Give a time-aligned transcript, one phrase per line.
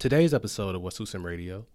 [0.00, 1.66] Today's episode of What Suits Him Radio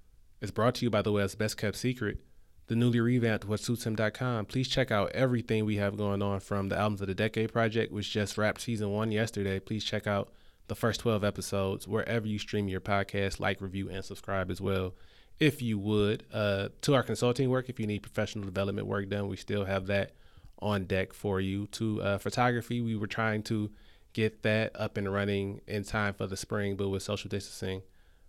[0.41, 2.17] is brought to you by the Web's best kept secret,
[2.65, 4.47] the newly revamped WhatSuitsHim.com.
[4.47, 7.93] Please check out everything we have going on from the Albums of the Decade project,
[7.93, 9.59] which just wrapped season one yesterday.
[9.59, 10.33] Please check out
[10.69, 14.95] the first 12 episodes wherever you stream your podcast, like, review, and subscribe as well.
[15.39, 19.27] If you would, uh, to our consulting work, if you need professional development work done,
[19.27, 20.13] we still have that
[20.57, 21.67] on deck for you.
[21.73, 23.69] To uh, photography, we were trying to
[24.13, 27.83] get that up and running in time for the spring, but with social distancing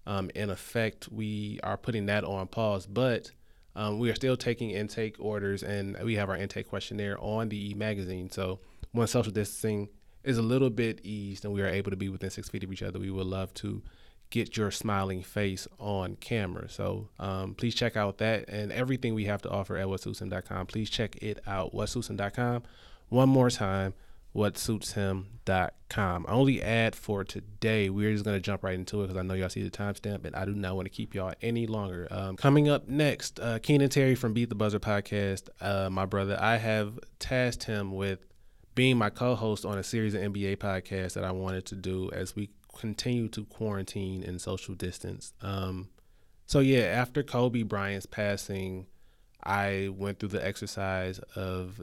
[0.06, 2.86] um, in effect, we are putting that on pause.
[2.86, 3.30] But
[3.74, 7.70] um, we are still taking intake orders, and we have our intake questionnaire on the
[7.70, 8.30] e magazine.
[8.30, 8.60] So
[8.92, 9.88] when social distancing
[10.24, 12.72] is a little bit eased and we are able to be within six feet of
[12.72, 13.82] each other, we would love to
[14.30, 16.68] get your smiling face on camera.
[16.68, 20.66] So um, please check out that and everything we have to offer at whatsuitshim.com.
[20.66, 22.64] Please check it out, whatsuitshim.com.
[23.08, 23.94] One more time,
[24.36, 26.26] whatsuitshim.com.
[26.28, 27.88] I only ad for today.
[27.88, 30.24] We're just going to jump right into it because I know y'all see the timestamp
[30.24, 32.06] and I do not want to keep y'all any longer.
[32.10, 36.36] Um, coming up next, uh, Keenan Terry from Beat the Buzzer podcast, uh, my brother,
[36.40, 38.20] I have tasked him with
[38.74, 42.36] being my co-host on a series of NBA podcasts that I wanted to do as
[42.36, 45.32] we continue to quarantine and social distance.
[45.40, 45.88] Um,
[46.44, 48.86] so yeah, after Kobe Bryant's passing,
[49.42, 51.80] I went through the exercise of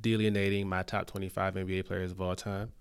[0.00, 2.72] delineating my top 25 NBA players of all time.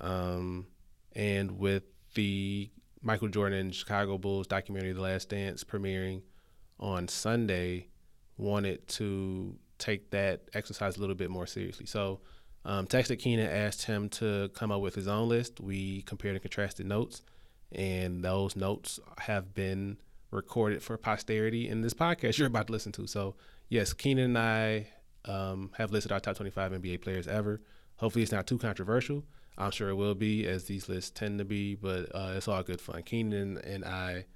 [0.00, 0.66] Um,
[1.14, 2.70] and with the
[3.02, 6.22] Michael Jordan and Chicago Bulls documentary, The Last Dance, premiering
[6.78, 7.88] on Sunday,
[8.36, 11.86] wanted to take that exercise a little bit more seriously.
[11.86, 12.20] So,
[12.64, 15.60] um, texted Keenan, asked him to come up with his own list.
[15.60, 17.22] We compared and contrasted notes,
[17.70, 19.98] and those notes have been
[20.32, 23.06] recorded for posterity in this podcast you're about to listen to.
[23.06, 23.36] So,
[23.68, 24.88] yes, Keenan and I
[25.26, 27.60] um, have listed our top 25 NBA players ever.
[27.96, 29.24] Hopefully, it's not too controversial.
[29.58, 32.62] I'm sure it will be, as these lists tend to be, but uh, it's all
[32.62, 33.02] good fun.
[33.02, 34.26] Keenan and I,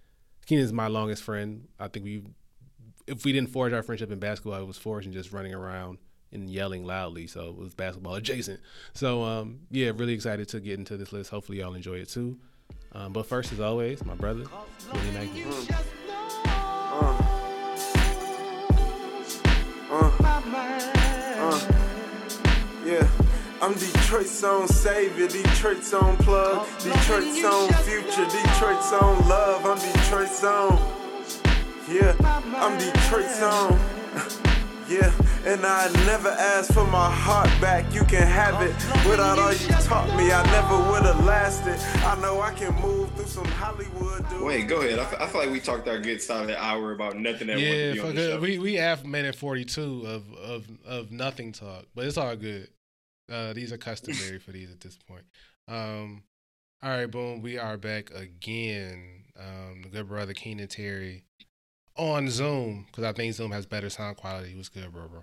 [0.46, 1.68] Keenan is my longest friend.
[1.78, 2.22] I think we,
[3.06, 5.98] if we didn't forge our friendship in basketball, it was forged in just running around
[6.33, 7.27] and yelling loudly.
[7.27, 8.61] So it was basketball adjacent.
[8.95, 11.30] So um, yeah, really excited to get into this list.
[11.30, 12.39] Hopefully, y'all enjoy it too.
[12.92, 14.45] Um, but first, as always, my brother,
[14.92, 15.45] Willie Maggie.
[21.42, 21.58] Uh,
[22.84, 23.08] yeah.
[23.62, 29.64] I'm Detroit's own savior, Detroit's own plug, Detroit's own future, Detroit's own love.
[29.64, 30.79] I'm Detroit's own.
[31.90, 32.14] Yeah,
[32.56, 34.60] I'm Detroit's own.
[34.90, 35.12] Yeah,
[35.46, 37.95] and I never asked for my heart back.
[37.95, 38.74] You can have it.
[39.08, 41.78] Without all you taught me, I never would have lasted.
[42.05, 44.29] I know I can move through some Hollywood.
[44.29, 44.42] Dude.
[44.42, 44.98] Wait, go ahead.
[44.98, 47.92] I, f- I feel like we talked our good solid hour about nothing that yeah,
[47.92, 48.40] be on the show.
[48.40, 52.67] we we have minute forty two of of of nothing talk, but it's all good.
[53.30, 55.23] Uh, these are customary for these at this point.
[55.68, 56.24] Um,
[56.83, 57.42] all right, boom.
[57.42, 59.23] We are back again.
[59.39, 61.23] Um, the good brother Keenan Terry
[62.00, 64.56] on Zoom because I think Zoom has better sound quality.
[64.56, 65.22] What's good, bro, bro?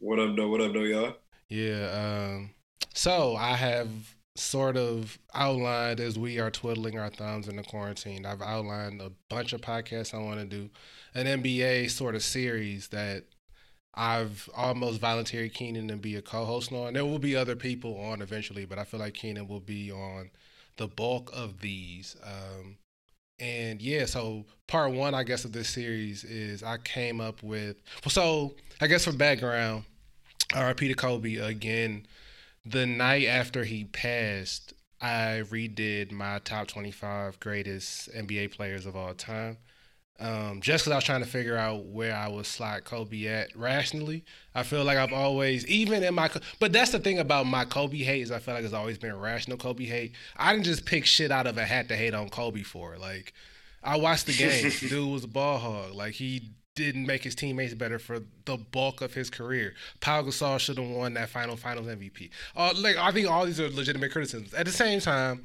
[0.00, 0.48] What up, though?
[0.48, 1.16] What up, though, y'all?
[1.50, 2.32] Yeah.
[2.32, 2.50] Um,
[2.94, 3.88] so I have
[4.34, 8.24] sort of outlined as we are twiddling our thumbs in the quarantine.
[8.24, 10.70] I've outlined a bunch of podcasts I want to do,
[11.14, 13.24] an NBA sort of series that
[13.92, 16.94] I've almost volunteered Keenan to be a co-host on.
[16.94, 20.30] There will be other people on eventually, but I feel like Keenan will be on
[20.78, 22.16] the bulk of these.
[22.24, 22.78] Um,
[23.38, 27.76] and yeah, so part one, I guess, of this series is I came up with.
[28.08, 29.84] So I guess for background,
[30.54, 32.06] RIP to Kobe again.
[32.64, 39.14] The night after he passed, I redid my top 25 greatest NBA players of all
[39.14, 39.58] time.
[40.18, 43.54] Um, just because I was trying to figure out where I would slot Kobe at
[43.54, 44.24] rationally.
[44.54, 47.98] I feel like I've always, even in my, but that's the thing about my Kobe
[47.98, 50.12] hate is I feel like it's always been rational Kobe hate.
[50.36, 52.96] I didn't just pick shit out of a hat to hate on Kobe for.
[52.96, 53.34] Like,
[53.84, 54.72] I watched the game.
[54.80, 55.92] Dude was a ball hog.
[55.92, 59.74] Like, he didn't make his teammates better for the bulk of his career.
[60.00, 62.30] Paul Gasol should have won that final finals MVP.
[62.56, 64.54] Uh, like, I think all these are legitimate criticisms.
[64.54, 65.44] At the same time,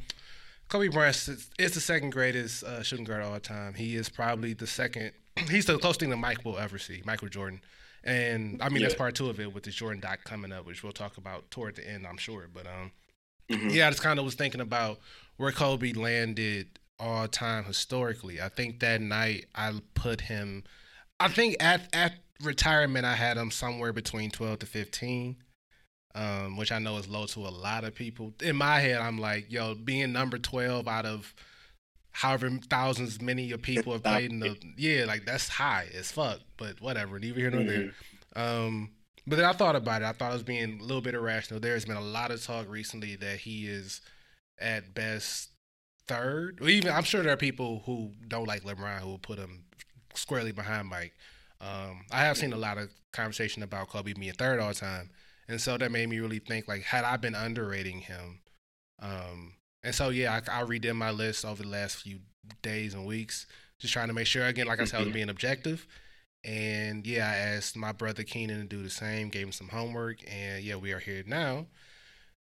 [0.71, 1.27] Kobe Bryant
[1.59, 3.73] is the second greatest uh, shooting guard of all time.
[3.73, 5.11] He is probably the second.
[5.49, 7.59] He's the closest thing that Mike will ever see, Michael Jordan.
[8.05, 8.87] And I mean, yeah.
[8.87, 11.51] that's part two of it with the Jordan doc coming up, which we'll talk about
[11.51, 12.47] toward the end, I'm sure.
[12.53, 12.91] But um,
[13.51, 13.67] mm-hmm.
[13.71, 14.99] yeah, I just kind of was thinking about
[15.35, 18.39] where Kobe landed all time historically.
[18.39, 20.63] I think that night I put him.
[21.19, 25.35] I think at at retirement I had him somewhere between 12 to 15
[26.15, 28.33] um, which I know is low to a lot of people.
[28.41, 31.33] In my head, I'm like, yo, being number 12 out of
[32.13, 36.39] however thousands many of people have played in the yeah, like that's high as fuck.
[36.57, 37.91] But whatever, neither here nor there.
[38.35, 38.41] Mm-hmm.
[38.41, 38.89] Um,
[39.27, 40.05] but then I thought about it.
[40.05, 41.59] I thought I was being a little bit irrational.
[41.59, 44.01] There has been a lot of talk recently that he is
[44.59, 45.49] at best
[46.07, 46.59] third.
[46.61, 49.63] Or even I'm sure there are people who don't like LeBron who will put him
[50.15, 51.13] squarely behind Mike.
[51.59, 55.11] Um, I have seen a lot of conversation about Kobe being third all the time,
[55.51, 58.39] and so that made me really think like, had I been underrating him?
[58.99, 59.53] Um,
[59.83, 62.19] and so yeah, I, I redid my list over the last few
[62.61, 63.47] days and weeks,
[63.79, 65.85] just trying to make sure again, like I said, I was being objective.
[66.43, 70.19] And yeah, I asked my brother Keenan to do the same, gave him some homework,
[70.27, 71.67] and yeah, we are here now.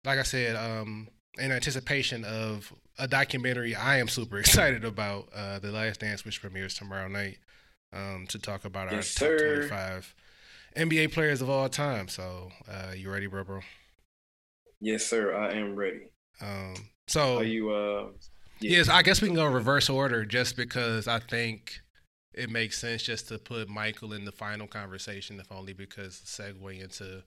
[0.05, 5.59] Like I said, um, in anticipation of a documentary I am super excited about, uh,
[5.59, 7.39] The Last Dance, which premieres tomorrow night,
[7.91, 9.67] um, to talk about our Yes, top sir.
[9.67, 10.15] 25
[10.75, 12.07] NBA players of all time.
[12.07, 13.61] So, uh, you ready, bro, bro?
[14.79, 15.35] Yes, sir.
[15.35, 16.09] I am ready.
[16.41, 16.75] Um,
[17.07, 17.71] so Are you?
[17.71, 18.07] Uh,
[18.61, 18.77] yeah.
[18.77, 21.81] Yes, I guess we can go in reverse order just because I think
[22.33, 26.81] it makes sense just to put Michael in the final conversation, if only because segue
[26.81, 27.23] into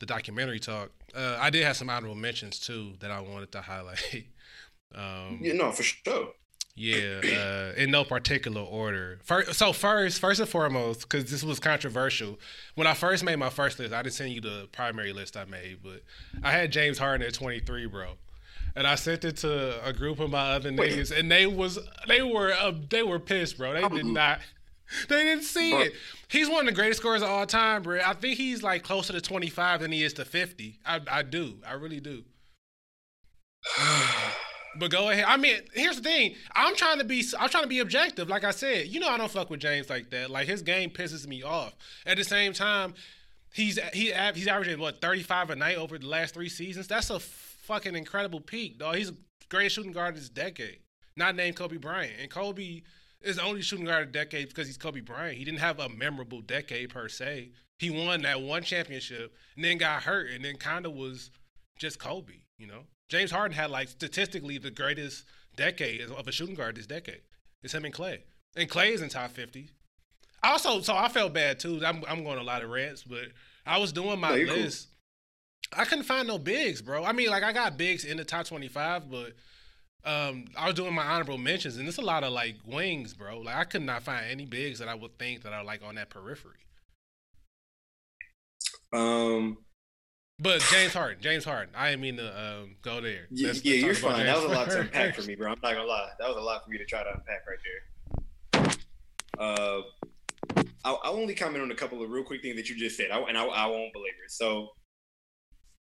[0.00, 0.90] the documentary talk.
[1.14, 4.26] Uh, I did have some honorable mentions too that I wanted to highlight.
[4.94, 6.32] um, Yeah, no, for sure.
[6.76, 9.20] Yeah, uh, in no particular order.
[9.22, 12.38] First, so first, first and foremost, because this was controversial.
[12.74, 15.44] When I first made my first list, I didn't send you the primary list I
[15.44, 16.02] made, but
[16.42, 18.14] I had James Harden at 23, bro.
[18.74, 20.92] And I sent it to a group of my other Wait.
[20.92, 21.78] niggas, and they was
[22.08, 23.72] they were uh, they were pissed, bro.
[23.72, 24.40] They did not.
[25.08, 25.80] They didn't see Bro.
[25.80, 25.92] it.
[26.28, 28.00] He's one of the greatest scorers of all time, bro.
[28.04, 30.80] I think he's like closer to 25 than he is to 50.
[30.84, 31.58] I I do.
[31.66, 32.24] I really do.
[34.78, 35.24] But go ahead.
[35.26, 36.34] I mean, here's the thing.
[36.54, 37.24] I'm trying to be.
[37.38, 38.28] I'm trying to be objective.
[38.28, 40.30] Like I said, you know, I don't fuck with James like that.
[40.30, 41.74] Like his game pisses me off.
[42.06, 42.94] At the same time,
[43.52, 46.88] he's he he's averaging what 35 a night over the last three seasons.
[46.88, 48.96] That's a fucking incredible peak, dog.
[48.96, 49.16] He's the
[49.48, 50.80] greatest shooting guard this decade.
[51.16, 52.82] Not named Kobe Bryant, and Kobe
[53.22, 55.38] is the only shooting guard of the decade because he's Kobe Bryant.
[55.38, 57.50] He didn't have a memorable decade per se.
[57.78, 61.30] He won that one championship and then got hurt, and then kind of was
[61.78, 62.34] just Kobe.
[62.58, 65.24] You know, James Harden had like statistically the greatest
[65.56, 67.20] decade of a shooting guard this decade.
[67.62, 68.24] It's him and Clay,
[68.56, 69.70] and Clay is in top fifty.
[70.42, 71.80] Also, so I felt bad too.
[71.86, 73.26] I'm I'm going a lot of rants, but
[73.64, 74.56] I was doing my No, you're cool.
[74.56, 74.88] list.
[75.72, 77.04] I couldn't find no bigs, bro.
[77.04, 79.34] I mean, like I got bigs in the top twenty five, but
[80.04, 83.38] um, I was doing my honorable mentions, and it's a lot of like wings, bro.
[83.38, 85.94] Like I could not find any bigs that I would think that are like on
[85.94, 86.58] that periphery.
[88.92, 89.58] Um,
[90.38, 91.74] But James Harden, James Harden.
[91.76, 93.26] I didn't mean to um, go there.
[93.30, 94.26] yeah, Let's- yeah, let's you're fine.
[94.26, 95.52] That was a lot to unpack for me, bro.
[95.52, 96.10] I'm not gonna lie.
[96.18, 98.70] That was a lot for me to try to unpack right there.
[99.38, 99.82] Uh,
[100.84, 103.10] I'll, I'll only comment on a couple of real quick things that you just said,
[103.10, 104.30] I, and I, I won't belabor it.
[104.30, 104.70] So,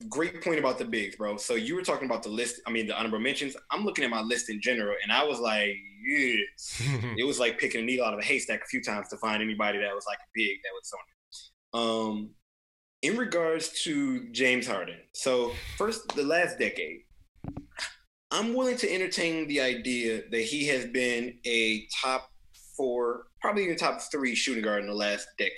[0.08, 1.36] great point about the bigs, bro.
[1.36, 2.60] So you were talking about the list.
[2.66, 3.56] I mean, the honorable mentions.
[3.70, 5.76] I'm looking at my list in general, and I was like,
[6.06, 6.82] yes.
[7.16, 9.42] it was like picking a needle out of a haystack a few times to find
[9.42, 12.10] anybody that was like a big that was on it.
[12.20, 12.30] Um,
[13.04, 17.00] in regards to James Harden, so first the last decade,
[18.30, 22.30] I'm willing to entertain the idea that he has been a top
[22.74, 25.52] four, probably even top three shooting guard in the last decade.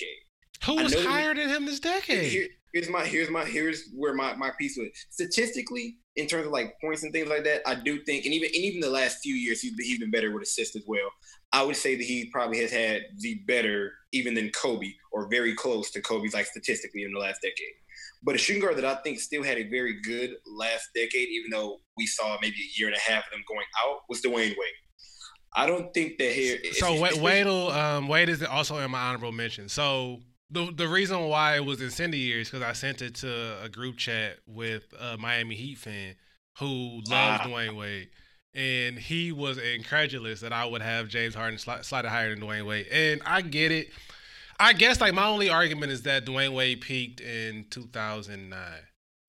[0.65, 2.25] Who was higher than him this decade?
[2.25, 6.53] Here, here's my here's my here's where my, my piece was statistically in terms of
[6.53, 7.63] like points and things like that.
[7.65, 10.11] I do think, and even and even the last few years, he's been, he's been
[10.11, 11.11] better with assists as well.
[11.57, 15.55] I would say that he probably has had the better even than Kobe or very
[15.55, 17.75] close to Kobe's like statistically in the last decade.
[18.23, 21.51] But a shooting guard that I think still had a very good last decade, even
[21.51, 24.51] though we saw maybe a year and a half of them going out, was Dwyane
[24.51, 24.79] Wade.
[25.55, 26.59] I don't think that here.
[26.73, 29.71] So Wade, Wade, um, Wade is also in my honorable mention.
[29.71, 30.21] So
[30.51, 33.97] the the reason why it was incendiary is because I sent it to a group
[33.97, 36.17] chat with a Miami Heat fan
[36.59, 37.45] who loves Ah.
[37.47, 38.11] Dwyane Wade,
[38.57, 42.67] and he was incredulous that I would have James Harden sli- slightly higher than Dwyane
[42.67, 43.91] Wade, and I get it.
[44.59, 48.59] I guess like my only argument is that Dwyane Wade peaked in 2009.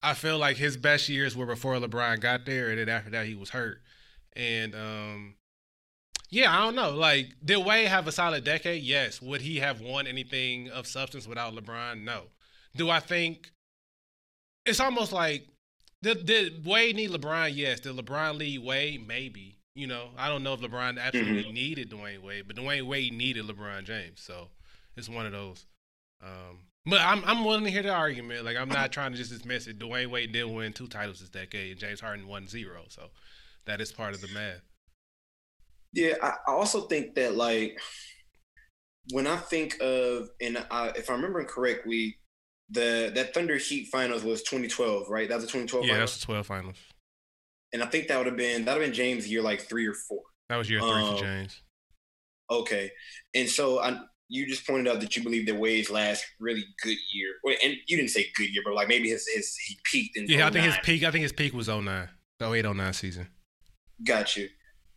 [0.02, 3.26] I feel like his best years were before LeBron got there, and then after that
[3.26, 3.82] he was hurt.
[4.34, 5.34] And um,
[6.30, 6.90] yeah, I don't know.
[6.90, 8.82] Like, did Wade have a solid decade?
[8.82, 9.20] Yes.
[9.20, 12.02] Would he have won anything of substance without LeBron?
[12.02, 12.24] No.
[12.76, 13.50] Do I think
[14.64, 15.48] it's almost like
[16.02, 17.52] did, did Wade need LeBron?
[17.54, 17.80] Yes.
[17.80, 19.06] Did LeBron lead Wade?
[19.06, 19.58] Maybe.
[19.74, 23.46] You know, I don't know if LeBron absolutely needed Dwyane Wade, but Dwyane Wade needed
[23.46, 24.20] LeBron James.
[24.20, 24.48] So
[24.96, 25.66] it's one of those.
[26.20, 28.44] Um, but I'm I'm willing to hear the argument.
[28.44, 29.78] Like I'm not trying to just dismiss it.
[29.78, 32.86] Dwyane Wade did win two titles this decade, and James Harden won zero.
[32.88, 33.10] So
[33.66, 34.62] that is part of the math.
[35.92, 37.78] Yeah, I, I also think that like
[39.12, 42.18] when I think of and I, if I'm remembering correctly,
[42.70, 45.28] the that Thunder Heat finals was 2012, right?
[45.28, 46.76] That was the 2012 Yeah, finals, that's the 12 finals.
[47.72, 49.86] and I think that would have been that would have been James' year like three
[49.86, 50.22] or four.
[50.48, 51.62] That was year three Um, for James.
[52.50, 52.90] Okay,
[53.34, 56.96] and so I you just pointed out that you believe that Wade's last really good
[57.14, 60.26] year, and you didn't say good year, but like maybe his his he peaked in
[60.28, 61.02] Yeah, I think his peak.
[61.04, 62.08] I think his peak was 09,
[62.38, 63.28] the 08 09 season.
[64.04, 64.48] Got you.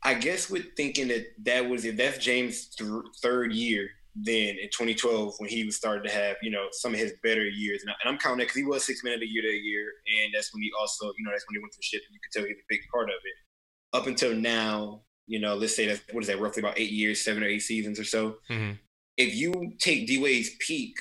[0.04, 2.90] I guess with thinking that that was if that's James' th-
[3.22, 7.00] third year, then in 2012 when he was starting to have you know some of
[7.00, 9.28] his better years, and, I, am counting that because he was six man of the
[9.28, 12.02] year that year, and that's when he also you know that's when he went ship,
[12.08, 13.98] and you could tell he's a big part of it.
[13.98, 17.24] Up until now, you know, let's say that what is that roughly about eight years,
[17.24, 18.36] seven or eight seasons or so.
[18.50, 18.74] Mm-hmm.
[19.18, 20.96] If you take D Wade's peak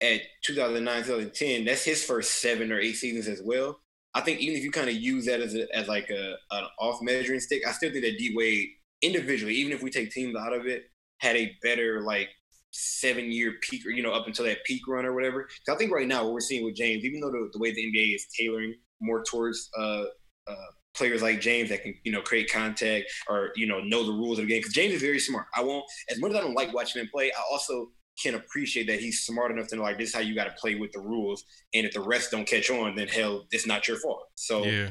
[0.00, 3.78] at 2009, 2010, that's his first seven or eight seasons as well.
[4.14, 6.64] I think even if you kind of use that as a, as like a an
[6.78, 8.68] off measuring stick, I still think that D Wade
[9.00, 10.84] individually, even if we take teams out of it,
[11.22, 12.28] had a better like
[12.72, 15.48] seven year peak or you know up until that peak run or whatever.
[15.68, 17.84] I think right now what we're seeing with James, even though the, the way the
[17.84, 20.04] NBA is tailoring more towards uh,
[20.46, 20.54] uh,
[20.94, 24.38] players like James that can you know create contact or you know know the rules
[24.38, 25.46] of the game because James is very smart.
[25.56, 27.88] I won't as much as I don't like watching him play, I also
[28.20, 30.54] can appreciate that he's smart enough to know like this is how you got to
[30.60, 33.86] play with the rules, and if the rest don't catch on, then hell, it's not
[33.88, 34.26] your fault.
[34.34, 34.90] So, yeah.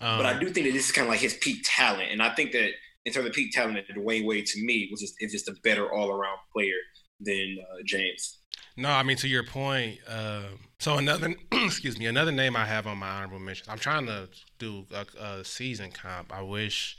[0.00, 2.10] Um, but I um, do think that this is kind of like his peak talent,
[2.10, 2.70] and I think that
[3.04, 5.92] in terms of peak talent, Dwyane Wade to me was just is just a better
[5.92, 6.76] all around player
[7.20, 8.38] than uh, James.
[8.76, 9.98] No, I mean to your point.
[10.08, 10.42] Uh,
[10.78, 13.68] so another, excuse me, another name I have on my honorable mentions.
[13.68, 14.28] I'm trying to
[14.58, 16.32] do a, a season comp.
[16.34, 16.96] I wish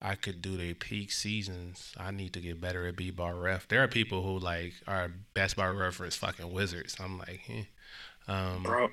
[0.00, 1.92] I could do their peak seasons.
[1.96, 3.68] I need to get better at b-ball ref.
[3.68, 6.96] There are people who like are b-ball reference fucking wizards.
[7.00, 7.64] I'm like, eh.
[8.26, 8.88] um, bro,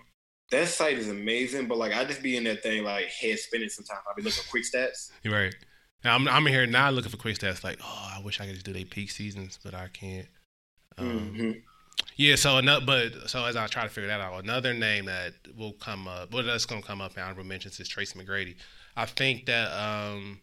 [0.52, 1.68] that site is amazing.
[1.68, 4.02] But like, I just be in that thing like head spinning sometimes.
[4.10, 5.12] I be looking quick stats.
[5.24, 5.56] Right.
[6.04, 7.64] Now, I'm I'm here now looking for quick stats.
[7.64, 10.28] Like, oh, I wish I could just do their peak seasons, but I can't.
[10.98, 11.52] Um, mm-hmm.
[12.18, 15.34] Yeah, so another, but so as I try to figure that out, another name that
[15.58, 18.56] will come up, well, that's gonna come up in honorable mentions is Tracy McGrady.
[18.96, 20.40] I think that um,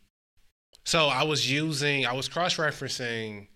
[0.85, 3.49] so I was using, I was cross referencing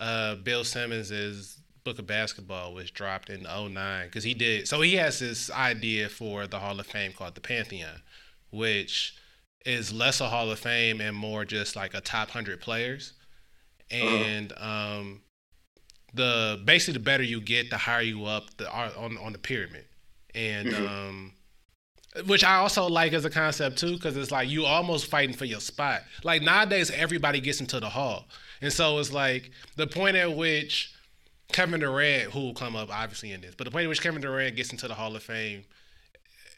[0.00, 4.66] uh, Bill Simmons's book of basketball, which dropped in 09, because he did.
[4.66, 8.02] So he has this idea for the Hall of Fame called the Pantheon,
[8.50, 9.14] which
[9.66, 13.12] is less a Hall of Fame and more just like a top hundred players.
[13.92, 14.04] Uh-huh.
[14.04, 14.98] And uh-huh.
[15.00, 15.20] um,
[16.14, 19.84] the basically the better you get, the higher you up the on on the pyramid.
[20.34, 20.86] And mm-hmm.
[20.86, 21.32] um,
[22.26, 25.44] which I also like as a concept too, because it's like you almost fighting for
[25.44, 26.02] your spot.
[26.24, 28.26] Like nowadays, everybody gets into the hall,
[28.62, 30.94] and so it's like the point at which
[31.52, 34.22] Kevin Durant, who will come up obviously in this, but the point at which Kevin
[34.22, 35.64] Durant gets into the Hall of Fame,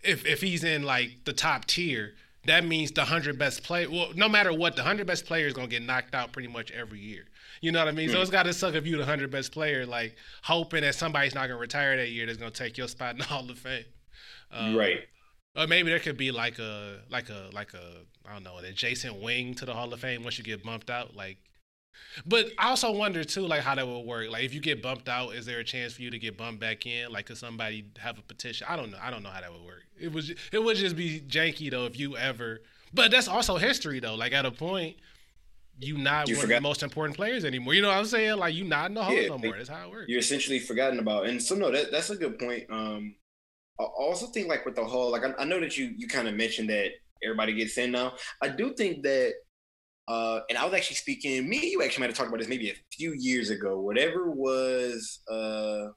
[0.02, 2.14] if if he's in like the top tier,
[2.46, 3.86] that means the hundred best play.
[3.86, 6.70] Well, no matter what, the hundred best player is gonna get knocked out pretty much
[6.70, 7.24] every year.
[7.60, 8.08] You know what I mean?
[8.08, 8.12] Mm.
[8.12, 8.22] So hmm.
[8.22, 11.48] it's got to suck if you the hundred best player, like hoping that somebody's not
[11.48, 13.84] gonna retire that year that's gonna take your spot in the Hall of Fame.
[14.50, 15.00] Um, right.
[15.56, 18.64] Or maybe there could be like a like a like a I don't know an
[18.64, 21.16] adjacent wing to the Hall of Fame once you get bumped out.
[21.16, 21.38] Like,
[22.26, 24.30] but I also wonder too like how that would work.
[24.30, 26.60] Like if you get bumped out, is there a chance for you to get bumped
[26.60, 27.10] back in?
[27.10, 28.66] Like could somebody have a petition?
[28.68, 28.98] I don't know.
[29.02, 29.84] I don't know how that would work.
[29.98, 32.60] It was it would just be janky though if you ever.
[32.92, 34.14] But that's also history though.
[34.14, 34.96] Like at a point.
[35.80, 36.56] You not you one forgot.
[36.56, 37.72] of the most important players anymore.
[37.72, 38.36] You know what I'm saying?
[38.36, 39.56] Like you not in the hall yeah, no more.
[39.56, 40.06] That's how it works.
[40.08, 41.26] You're essentially forgotten about.
[41.26, 42.64] And so no, that, that's a good point.
[42.68, 43.14] Um,
[43.78, 46.26] I also think like with the whole like I, I know that you you kind
[46.26, 46.90] of mentioned that
[47.22, 48.14] everybody gets in now.
[48.42, 49.34] I do think that
[50.08, 52.70] uh, and I was actually speaking, me you actually might have talked about this maybe
[52.70, 53.78] a few years ago.
[53.80, 55.88] Whatever was uh,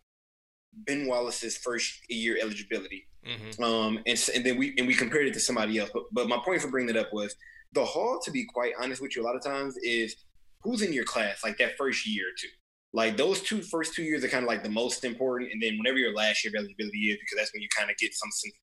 [0.74, 3.64] Ben Wallace's first year eligibility, mm-hmm.
[3.64, 5.92] um, and, and then we and we compared it to somebody else.
[5.94, 7.36] But, but my point for bringing it up was
[7.72, 8.20] the hall.
[8.26, 10.16] To be quite honest with you, a lot of times is
[10.62, 12.50] who's in your class like that first year or two.
[12.94, 15.78] Like those two first two years are kind of like the most important, and then
[15.78, 18.30] whenever your last year of eligibility is, because that's when you kind of get some
[18.32, 18.62] sense of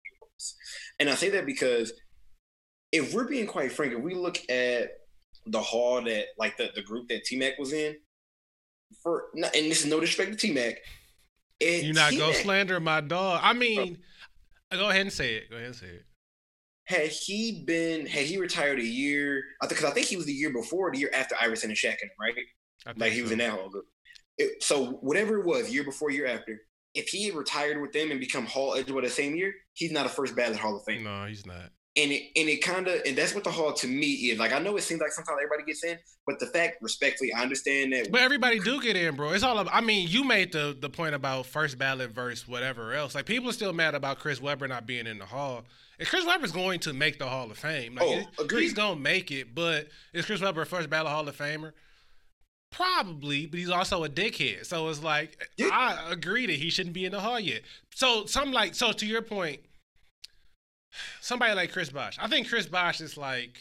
[1.00, 1.92] And I say that because
[2.92, 4.90] if we're being quite frank, if we look at
[5.50, 7.96] the hall that like the, the group that T Mac was in,
[9.02, 10.76] for and this is no disrespect to T Mac.
[11.60, 13.40] You not T-Mac, go slander my dog.
[13.42, 13.98] I mean,
[14.70, 15.50] bro, go ahead and say it.
[15.50, 16.04] Go ahead and say it.
[16.84, 19.42] Had he been, had he retired a year?
[19.60, 21.96] Because I, I think he was the year before, the year after Iverson and Shaq,
[22.20, 22.34] right?
[22.96, 23.22] Like he so.
[23.24, 23.86] was in that hall group.
[24.38, 26.60] It, so whatever it was, year before, year after,
[26.94, 30.06] if he had retired with them and become Hall eligible the same year, he's not
[30.06, 31.02] a first ballot Hall of Fame.
[31.02, 31.70] No, he's not.
[31.98, 34.38] And it and it kind of and that's what the Hall to me is.
[34.38, 37.42] Like I know it seems like sometimes everybody gets in, but the fact, respectfully, I
[37.42, 38.12] understand that.
[38.12, 39.32] But everybody do get in, bro.
[39.32, 39.58] It's all.
[39.58, 43.14] About, I mean, you made the the point about first ballot versus whatever else.
[43.14, 45.64] Like people are still mad about Chris Webber not being in the Hall.
[45.98, 47.96] And Chris Webber's going to make the Hall of Fame.
[47.96, 48.62] Like, oh, agreed.
[48.62, 51.72] He's gonna make it, but is Chris Webber a first ballot Hall of Famer?
[52.70, 54.66] Probably, but he's also a dickhead.
[54.66, 55.70] So it's like yeah.
[55.72, 57.62] I agree that he shouldn't be in the hall yet.
[57.94, 59.60] So some like so to your point,
[61.20, 62.18] somebody like Chris Bosh.
[62.20, 63.58] I think Chris Bosh is like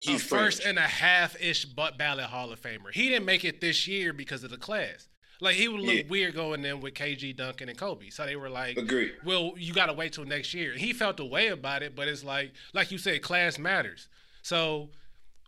[0.00, 2.92] he's first and a half ish butt ballot Hall of Famer.
[2.92, 5.08] He didn't make it this year because of the class.
[5.40, 6.02] Like he would look yeah.
[6.08, 8.10] weird going in with KG Duncan and Kobe.
[8.10, 9.12] So they were like, Agree.
[9.24, 10.72] Well, you got to wait till next year.
[10.74, 14.08] He felt a way about it, but it's like, like you said, class matters.
[14.42, 14.90] So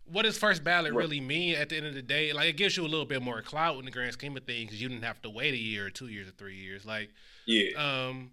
[0.05, 1.03] what does first ballot Right.
[1.03, 2.33] really mean at the end of the day?
[2.33, 4.81] Like it gives you a little bit more clout in the grand scheme of things
[4.81, 6.85] you didn't have to wait a year or two years or three years.
[6.87, 7.11] Like
[7.47, 7.71] Yeah.
[8.09, 8.31] um,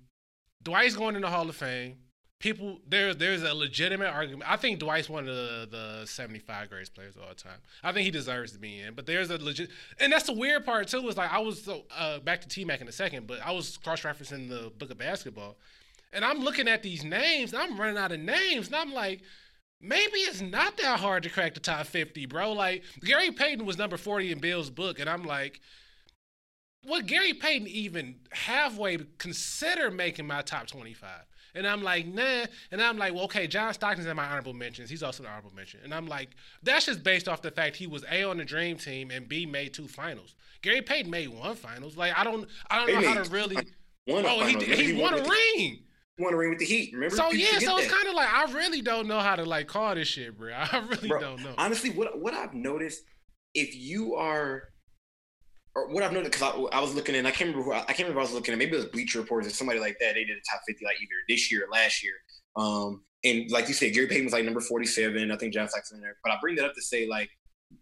[0.61, 1.97] Dwight's going in the Hall of Fame.
[2.39, 4.49] People there, there's a legitimate argument.
[4.49, 7.59] I think Dwight's one of the, the 75 greatest players of all time.
[7.83, 8.93] I think he deserves to be in.
[8.93, 11.07] But there's a legit, and that's the weird part too.
[11.07, 11.67] Is like I was
[11.97, 14.91] uh, back to T Mac in a second, but I was cross referencing the book
[14.91, 15.57] of basketball,
[16.13, 17.55] and I'm looking at these names.
[17.55, 19.21] I'm running out of names, and I'm like.
[19.79, 22.51] Maybe it's not that hard to crack the top 50, bro.
[22.53, 25.61] Like, Gary Payton was number 40 in Bill's book, and I'm like,
[26.87, 31.09] would Gary Payton even halfway consider making my top 25?
[31.57, 32.45] And I'm like, nah.
[32.71, 34.89] And I'm like, well, okay, John Stockton's in my honorable mentions.
[34.89, 35.79] He's also an honorable mention.
[35.83, 36.29] And I'm like,
[36.63, 39.45] that's just based off the fact he was A on the dream team and B
[39.45, 40.35] made two finals.
[40.61, 41.97] Gary Payton made one finals.
[41.97, 43.55] Like, I don't I don't He know how to really
[44.05, 45.79] One Oh, he, he, Remember, won a the- ring.
[46.17, 46.93] He won a ring with the Heat.
[46.93, 47.15] Remember?
[47.15, 49.67] So People yeah, so it's kind of like I really don't know how to like
[49.67, 50.51] call this shit, bro.
[50.55, 51.53] I really Bro, don't know.
[51.57, 53.03] honestly, what what I've noticed,
[53.53, 54.63] if you are,
[55.77, 57.81] or what I've noticed, because I, I was looking and I can't remember who I,
[57.81, 58.21] I can't remember.
[58.21, 60.15] I was looking at maybe it was Bleacher Reports or somebody like that.
[60.15, 62.13] They did a top fifty like either this year or last year.
[62.55, 65.31] Um, and like you said, Gary Payton was like number forty seven.
[65.31, 66.17] I think John Stockton in there.
[66.23, 67.29] But I bring that up to say like,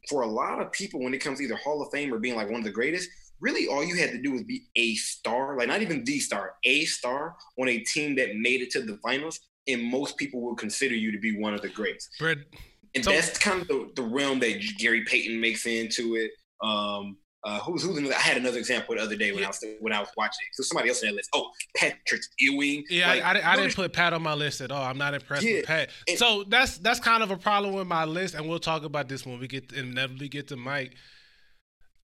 [0.09, 2.35] for a lot of people, when it comes to either Hall of Fame or being
[2.35, 3.09] like one of the greatest.
[3.41, 6.53] Really, all you had to do was be a star, like not even the star,
[6.63, 10.55] a star on a team that made it to the finals, and most people will
[10.55, 12.09] consider you to be one of the greats
[12.95, 16.31] and So- that's kind of the, the realm that Gary Payton makes into it.
[16.65, 18.15] Um, uh, who's who's another?
[18.15, 19.45] I had another example the other day when Yeah.
[19.45, 20.47] I was when I was watching.
[20.53, 21.29] So somebody else on that list.
[21.33, 22.83] Oh, Patrick Ewing.
[22.89, 24.83] Yeah, Like, I, I, I didn't put Pat on my list at all.
[24.83, 25.89] I'm not impressed Yeah, with Pat.
[26.07, 29.07] and- so that's that's kind of a problem with my list, and we'll talk about
[29.09, 30.95] this when we get inevitably get to Mike.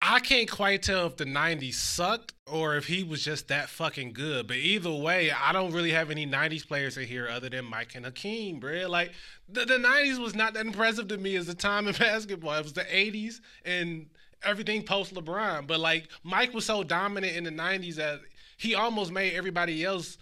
[0.01, 4.13] I can't quite tell if the '90s sucked or if he was just that fucking
[4.13, 4.46] good.
[4.48, 7.96] But either way, I don't really have any '90s players in here other than Mike
[7.96, 8.88] and Hakeem, bro.
[8.88, 9.13] Like
[9.50, 12.54] the, the '90s was not that impressive to me as a time in basketball.
[12.54, 14.06] It was the '80s and
[14.46, 15.68] everything post LeBron.
[15.68, 18.20] But like Mike was so dominant in the '90s that
[18.58, 20.18] he almost made everybody else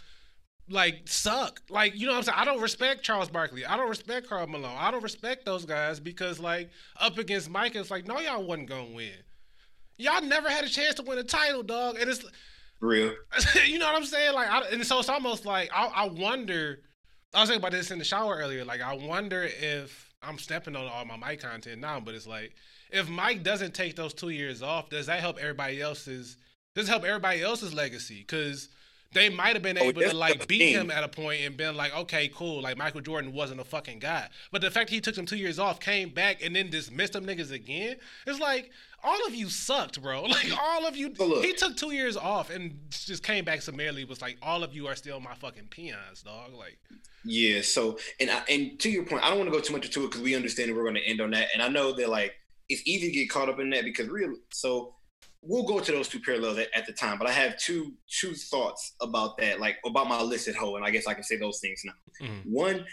[0.70, 1.62] like suck.
[1.70, 2.38] Like, you know what I'm saying?
[2.40, 3.66] I don't respect Charles Barkley.
[3.66, 4.76] I don't respect Karl Malone.
[4.78, 8.70] I don't respect those guys because like up against Mike, it's like, no, y'all wasn't
[8.70, 9.12] gonna win.
[9.98, 11.98] Y'all never had a chance to win a title, dog.
[12.00, 12.26] And it's
[12.80, 13.14] real.
[13.66, 14.34] you know what I'm saying?
[14.34, 16.80] Like, I, and so it's almost like I, I wonder.
[17.34, 18.64] I was thinking about this in the shower earlier.
[18.64, 22.54] Like, I wonder if I'm stepping on all my Mike content now, but it's like
[22.94, 26.38] if Mike doesn't take those two years off, does that help everybody else's?
[26.76, 28.20] Does it help everybody else's legacy?
[28.22, 28.70] Because
[29.14, 31.76] they might have been Oh, able to like beat him at a point and been
[31.76, 32.62] like, okay, cool.
[32.62, 35.60] Like Michael Jordan wasn't a fucking guy, but the fact he took them two years
[35.60, 38.72] off, came back, and then dismissed them niggas again, it's like
[39.04, 40.24] all of you sucked, bro.
[40.28, 41.10] Like all of you.
[41.20, 41.44] Look.
[41.46, 44.04] he took two years off and just came back summarily.
[44.06, 46.54] Was like, all of you are still my fucking peons, dog.
[46.54, 46.80] Like,
[47.24, 47.62] Yeah.
[47.62, 50.06] So and I, and to your point, I don't want to go too much into
[50.06, 51.50] it because we understand that we're going to end on that.
[51.54, 52.34] And I know that like
[52.70, 54.34] it's easy to get caught up in that because real.
[54.52, 54.96] So
[55.42, 57.18] we'll go to those two parallels at, at the time.
[57.18, 60.86] But I have two two thoughts about that, like about my list at whole, and
[60.86, 61.94] I guess I can say those things now.
[62.26, 62.42] Mhm.
[62.46, 62.86] One,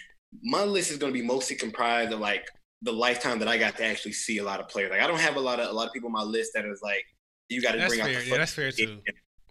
[0.42, 2.44] my list is going to be mostly comprised of like
[2.82, 4.90] the lifetime that I got to actually see a lot of players.
[4.90, 6.64] Like I don't have a lot of a lot of people on my list that
[6.64, 7.04] is like
[7.48, 8.20] you got to bring out fair.
[8.20, 8.98] the Yeah, that's fair too.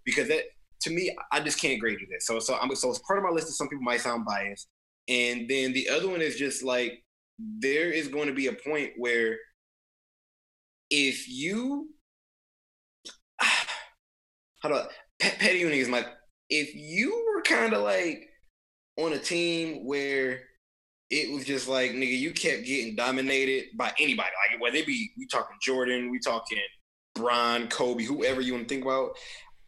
[0.06, 0.44] because that
[0.82, 2.24] to me I just can't grade you that.
[2.24, 3.48] So so I'm so it's part of my list.
[3.48, 4.68] That some people might sound biased,
[5.08, 7.04] and then the other one is just like
[7.38, 9.38] there is going to be a point where
[10.90, 11.90] if you
[14.62, 14.86] how do I,
[15.20, 16.06] Patty Ewing is my
[16.50, 18.28] if you were kind of like
[18.98, 20.42] on a team where
[21.10, 24.30] it was just like nigga, you kept getting dominated by anybody.
[24.52, 26.60] Like whether it be we talking Jordan, we talking
[27.16, 29.12] Bron, Kobe, whoever you want to think about.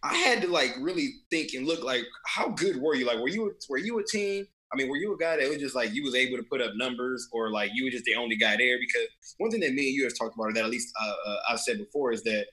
[0.03, 3.05] I had to like really think and look like how good were you?
[3.05, 4.45] Like were you were you a team?
[4.73, 6.62] I mean, were you a guy that was just like you was able to put
[6.62, 8.77] up numbers, or like you were just the only guy there?
[8.79, 9.07] Because
[9.38, 11.38] one thing that me and you have talked about, or that at least uh, uh,
[11.49, 12.45] I've said before, is that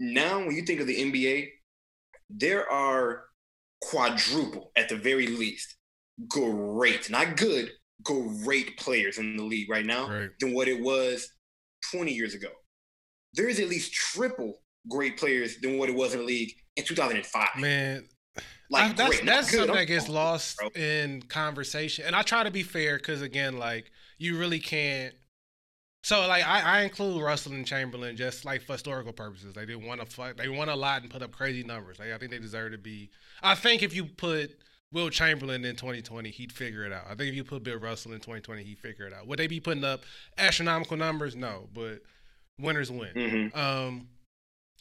[0.00, 1.48] now when you think of the NBA,
[2.30, 3.24] there are
[3.82, 5.76] quadruple at the very least
[6.28, 7.70] great, not good,
[8.02, 10.30] great players in the league right now Right.
[10.40, 11.28] than what it was
[11.92, 12.48] 20 years ago.
[13.34, 14.58] There is at least triple
[14.88, 17.48] great players than what it was in the league in 2005.
[17.56, 18.06] Man,
[18.72, 20.68] like I- that's great, that's something that gets lost bro.
[20.74, 25.14] in conversation, and I try to be fair because again, like you really can't.
[26.04, 29.54] So like I, I include Russell and Chamberlain just like for historical purposes.
[29.54, 30.36] They didn't want to fuck.
[30.36, 31.98] They won a lot and put up crazy numbers.
[32.00, 33.10] Like, I think they deserve to be.
[33.42, 34.50] I think if you put
[34.92, 37.04] Wilt Chamberlain in 2020, he'd figure it out.
[37.08, 39.28] I think if you put Bill Russell in 2020, he'd figure it out.
[39.28, 40.02] Would they be putting up
[40.38, 41.36] astronomical numbers?
[41.36, 42.00] No, but
[42.58, 43.14] winners win.
[43.14, 43.56] Mhm.
[43.56, 44.08] Um,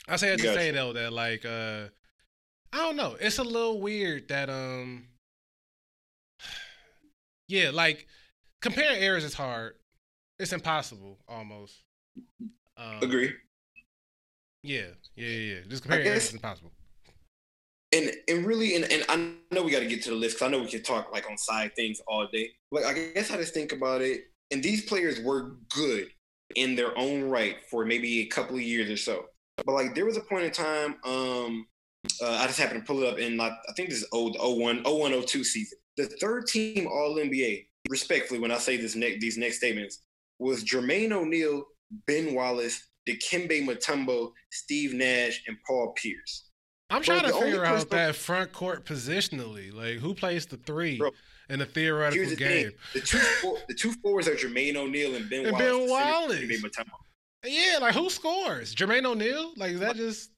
[0.07, 0.57] I say that to Gotcha.
[0.59, 1.89] say though that like uh,
[2.73, 3.17] I don't know.
[3.19, 5.07] It's a little weird that um,
[7.47, 8.07] yeah, like
[8.61, 9.75] comparing errors is hard.
[10.39, 11.83] It's impossible almost.
[12.77, 13.33] Um, Agree.
[14.63, 15.59] Yeah, yeah, yeah.
[15.67, 16.71] Just comparing guess- it's impossible.
[17.93, 20.47] And and really, and, and I know we got to get to the list because
[20.47, 22.51] I know we can talk like on side things all day.
[22.71, 26.07] Like I guess I just think about it, and these players were good
[26.55, 29.25] in their own right for maybe a couple of years or so.
[29.65, 31.67] But like there was a point in time, um,
[32.21, 34.35] uh, I just happened to pull it up in like I think this is old
[34.39, 35.77] 01, 01, 02 season.
[35.97, 40.03] The third team All NBA, respectfully, when I say this next these next statements,
[40.39, 41.65] was Jermaine O'Neal,
[42.07, 46.49] Ben Wallace, Dikembe Mutombo, Steve Nash, and Paul Pierce.
[46.89, 49.73] I'm Bro, trying to the figure out that front court positionally.
[49.73, 51.11] Like, who plays the three Bro,
[51.49, 52.69] in a theoretical Here's the game?
[52.69, 56.39] thing: the two for, the two forwards are Jermaine O'Neal and Ben And Wallace.
[56.39, 56.89] Ben The center is Wallace.
[57.45, 58.75] Yeah, like who scores?
[58.75, 59.53] Jermaine O'Neal?
[59.57, 60.31] Like, is that just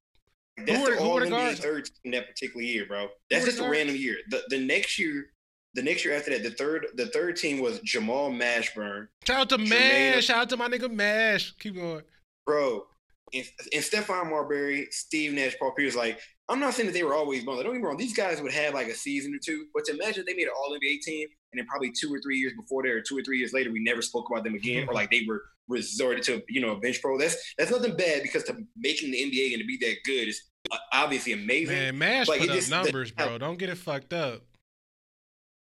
[0.57, 1.59] That's Who are- the all NBA guards?
[1.59, 3.09] third in that particular year, bro.
[3.29, 3.71] That's just a guards?
[3.77, 4.17] random year.
[4.29, 5.25] The the next year,
[5.73, 9.49] the next year after that, the third the third team was Jamal Mashburn, shout out
[9.49, 10.25] to Jermaine- Mash?
[10.25, 11.53] Shout out to my nigga Mash.
[11.59, 12.03] Keep going.
[12.45, 12.85] bro,
[13.33, 15.95] and, and Stephon Marbury, Steve Nash, Paul Pierce.
[15.95, 17.55] Like, I'm not saying that they were always bone.
[17.63, 19.65] Don't get me wrong; these guys would have like a season or two.
[19.73, 22.37] But to imagine they made an All NBA team, and then probably two or three
[22.37, 24.87] years before there, or two or three years later, we never spoke about them again,
[24.87, 27.17] or like they were resorted to, you know, a bench pro.
[27.17, 30.41] That's that's nothing bad because to making the NBA and to be that good is
[30.71, 31.75] uh, obviously amazing.
[31.75, 33.37] Man, Mash Like, put up just- numbers, bro.
[33.39, 34.41] Don't get it fucked up.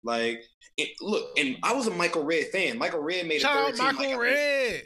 [0.04, 0.42] Like,
[0.76, 2.76] it, look, and I was a Michael Redd fan.
[2.78, 4.82] Michael Redd made Shout a third team Michael like, Redd.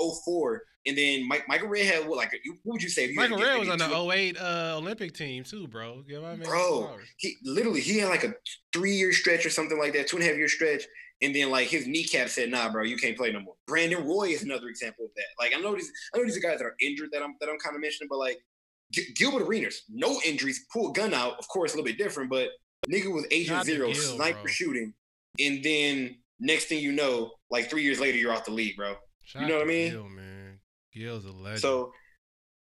[0.00, 3.08] 04, and then Mike, Michael Redd had what like what would you say?
[3.08, 6.02] You Michael Redd was on the two- 08 uh, Olympic team too, bro.
[6.06, 8.34] Give my man some Bro, he literally he had like a
[8.72, 10.84] three year stretch or something like that, two and a half year stretch,
[11.22, 14.28] and then like his kneecap said, "Nah, bro, you can't play no more." Brandon Roy
[14.28, 15.26] is another example of that.
[15.38, 17.48] Like I know these, I know these are guys that are injured that I'm that
[17.48, 18.38] I'm kind of mentioning, but like
[18.92, 22.30] G- Gilbert Arenas, no injuries, pull a gun out, of course, a little bit different,
[22.30, 22.50] but
[22.88, 24.46] nigga was Agent to Zero, Gil, sniper bro.
[24.46, 24.94] shooting,
[25.38, 28.94] and then next thing you know, like three years later, you're off the league, bro.
[29.24, 29.90] Shout You know what I mean?
[29.90, 30.58] Gil, man.
[30.94, 31.60] Gil's a legend.
[31.60, 31.92] So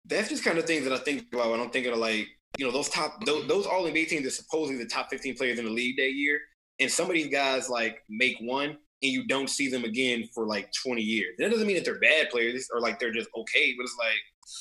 [0.07, 2.65] that's just kind of things that I think about when I'm thinking of like, you
[2.67, 5.67] know, those top those, those all NBA teams are supposedly the top 15 players in
[5.67, 6.41] the league that year.
[6.81, 10.47] And some of these guys like make one and you don't see them again for
[10.47, 11.35] like 20 years.
[11.39, 14.59] That doesn't mean that they're bad players or like they're just okay, but it's like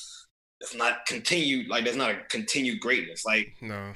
[0.59, 3.25] it's not continued, like that's not a continued greatness.
[3.25, 3.93] Like no,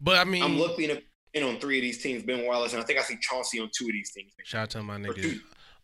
[0.00, 0.90] but I mean, I'm looking
[1.34, 3.70] in on three of these teams, Ben Wallace, and I think I see Chauncey on
[3.76, 4.32] two of these teams.
[4.44, 5.40] shout out to my nigga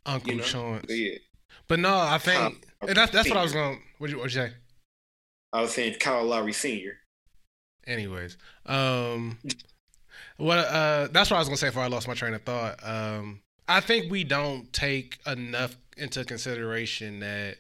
[0.07, 0.45] Uncle you know?
[0.45, 0.87] Chance.
[0.87, 1.19] But yeah.
[1.69, 3.81] But no, I think and that's that's what I was going.
[3.99, 4.53] What you what you say?
[5.53, 6.99] I was saying Kyle Lowry Sr.
[7.87, 9.39] Anyways, um,
[10.37, 12.79] what uh, that's what I was gonna say before I lost my train of thought.
[12.83, 17.57] Um, I think we don't take enough into consideration that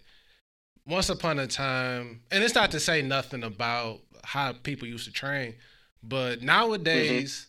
[0.87, 5.13] once upon a time, and it's not to say nothing about how people used to
[5.13, 5.55] train,
[6.03, 7.47] but nowadays,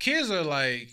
[0.00, 0.90] kids are like.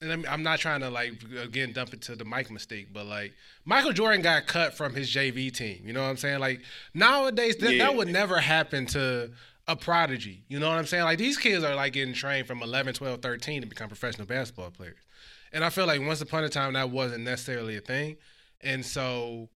[0.00, 3.06] And I'm, I'm not trying to like again dump it to the Mike mistake, but
[3.06, 3.32] like
[3.64, 5.80] Michael Jordan got cut from his JV team.
[5.86, 6.40] You know what I'm saying?
[6.40, 6.60] Like
[6.92, 7.84] nowadays, that, Yeah.
[7.86, 9.30] that would never happen to
[9.66, 10.44] a prodigy.
[10.48, 11.04] You know what I'm saying?
[11.04, 14.70] Like these kids are like getting trained from 11, 12, 13 to become professional basketball
[14.70, 14.98] players.
[15.52, 18.16] And I feel like once upon a time that wasn't necessarily a thing.
[18.60, 19.48] And so,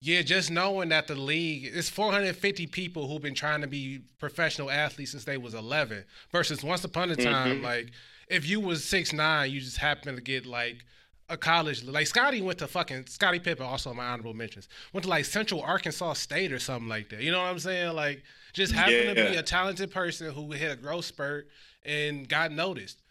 [0.00, 4.70] yeah, just knowing that the league it's 450 people who've been trying to be professional
[4.70, 7.62] athletes since they was 11 versus once upon a time, Mhm.
[7.62, 7.90] like
[8.28, 10.84] if you was six nine, you just happen to get like
[11.28, 15.10] a college like Scotty went to fucking Scottie Pippen, also my honorable mentions, went to
[15.10, 17.20] like Central Arkansas State or something like that.
[17.22, 17.94] You know what I'm saying?
[17.94, 18.22] Like
[18.54, 21.48] just happened to be a talented person who hit a growth spurt
[21.84, 23.02] and got noticed.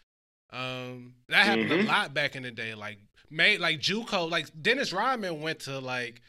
[0.50, 1.86] Um, that happened a Mhm.
[1.86, 2.74] lot back in the day.
[2.74, 2.98] Like
[3.30, 6.20] made like JUCO, like Dennis Rodman went to like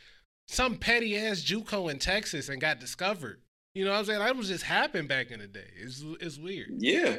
[0.48, 3.42] some petty ass JUCO in Texas and got discovered.
[3.74, 4.20] You know what I'm saying?
[4.20, 5.72] That was just happened back in the day.
[5.78, 6.70] It's it's weird.
[6.78, 7.18] Yeah.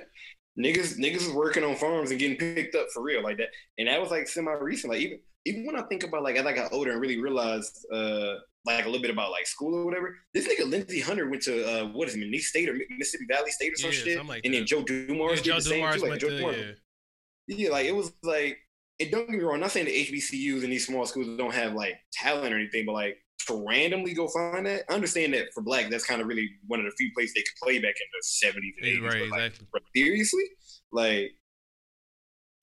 [0.61, 3.49] Niggas niggas is working on farms and getting picked up for real like that.
[3.79, 4.92] And that was like semi recent.
[4.92, 7.87] Like even even when I think about like as I got older and really realized
[7.92, 8.35] uh
[8.66, 11.55] like a little bit about like school or whatever, this nigga Lindsey Hunter went to
[11.66, 14.27] uh what is it, McNeese State or Mississippi Valley State or some Yeah, shit.
[14.27, 14.66] like and then.
[14.66, 16.07] Joe Dumars Yeah, did Joe the same too.
[16.09, 16.57] Like Joe Dumars.
[17.49, 17.57] yeah.
[17.57, 18.59] Yeah, like it was like
[19.01, 21.55] and don't get me wrong, I'm not saying the HBCUs and these small schools don't
[21.55, 25.53] have like talent or anything, but like to randomly go find that, I understand that
[25.55, 27.94] for black, that's kind of really one of the few places they could play back
[28.00, 29.00] in the 70s and 80s.
[29.05, 29.66] right, but, like, exactly.
[29.94, 30.44] seriously,
[30.92, 31.33] like,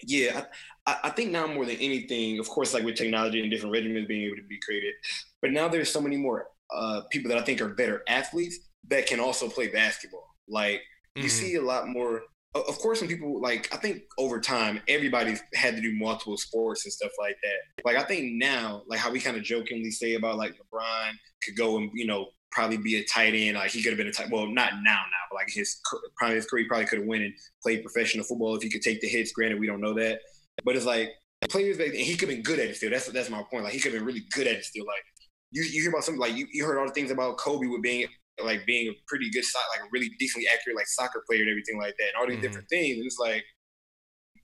[0.03, 0.45] yeah,
[0.85, 4.07] I, I- think now more than anything, of course, like with technology and different regimens
[4.07, 4.93] being able to be created,
[5.41, 8.59] but now there's so many more uh, people that I think are better athletes
[8.89, 10.27] that can also play basketball.
[10.47, 10.81] Like,
[11.19, 11.29] you Mhm.
[11.29, 12.23] see a lot more.
[12.61, 16.85] Of course, when people like, I think over time, everybody's had to do multiple sports
[16.85, 17.83] and stuff like that.
[17.85, 21.11] Like, I think now, like how we kind of jokingly say about like LeBron
[21.43, 23.57] could go and you know probably be a tight end.
[23.57, 24.29] Like he could have been a tight.
[24.31, 25.79] Well, not now, now, but like his
[26.17, 29.01] probably his career probably could have went and played professional football if he could take
[29.01, 29.31] the hits.
[29.31, 30.19] Granted, we don't know that,
[30.63, 31.11] but it's like
[31.49, 32.89] players that and he could have been good at it still.
[32.89, 33.63] That's that's my point.
[33.63, 34.85] Like he could have been really good at it still.
[34.85, 35.03] Like
[35.51, 37.81] you, you hear about something like you, you heard all the things about Kobe with
[37.81, 38.07] being
[38.43, 41.49] like being a pretty good shot, like a really decently accurate like soccer player and
[41.49, 42.41] everything like that, and all these Mhm.
[42.41, 42.97] different things.
[42.97, 43.43] And it's like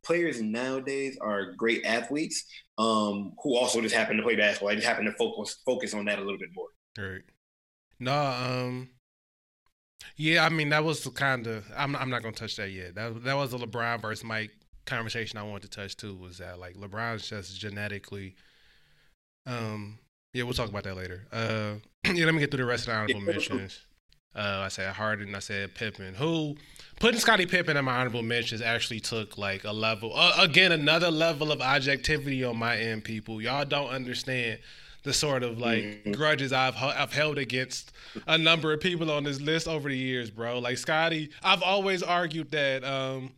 [0.03, 2.43] players nowadays are great athletes
[2.77, 4.69] um, who also just happen to play basketball.
[4.69, 6.67] I just happen to focus focus on that a little bit more.
[6.97, 7.21] Right.
[7.99, 8.89] No, um,
[10.15, 12.95] yeah, I mean that was the kind of I'm I'm not gonna touch that yet.
[12.95, 14.51] That that was a LeBron versus Mike
[14.85, 16.15] conversation I wanted to touch too.
[16.15, 18.35] Was that like LeBron's just genetically,
[19.45, 19.99] um,
[20.33, 21.27] yeah, we'll talk about that later.
[21.31, 21.75] Uh,
[22.13, 23.79] yeah, let me get through the rest of the honorable mentions.
[24.35, 26.15] Uh, I said Harden, I said Pippen.
[26.15, 26.55] Who
[26.99, 31.11] putting Scottie Pippen in my honorable mentions actually took like a level uh, again another
[31.11, 33.03] level of objectivity on my end.
[33.03, 34.59] People, y'all don't understand
[35.03, 36.15] the sort of like Mhm.
[36.15, 37.91] grudges I've I've held against
[38.25, 40.57] a number of people on this list over the years, bro.
[40.57, 43.33] Like Scotty, I've always argued that um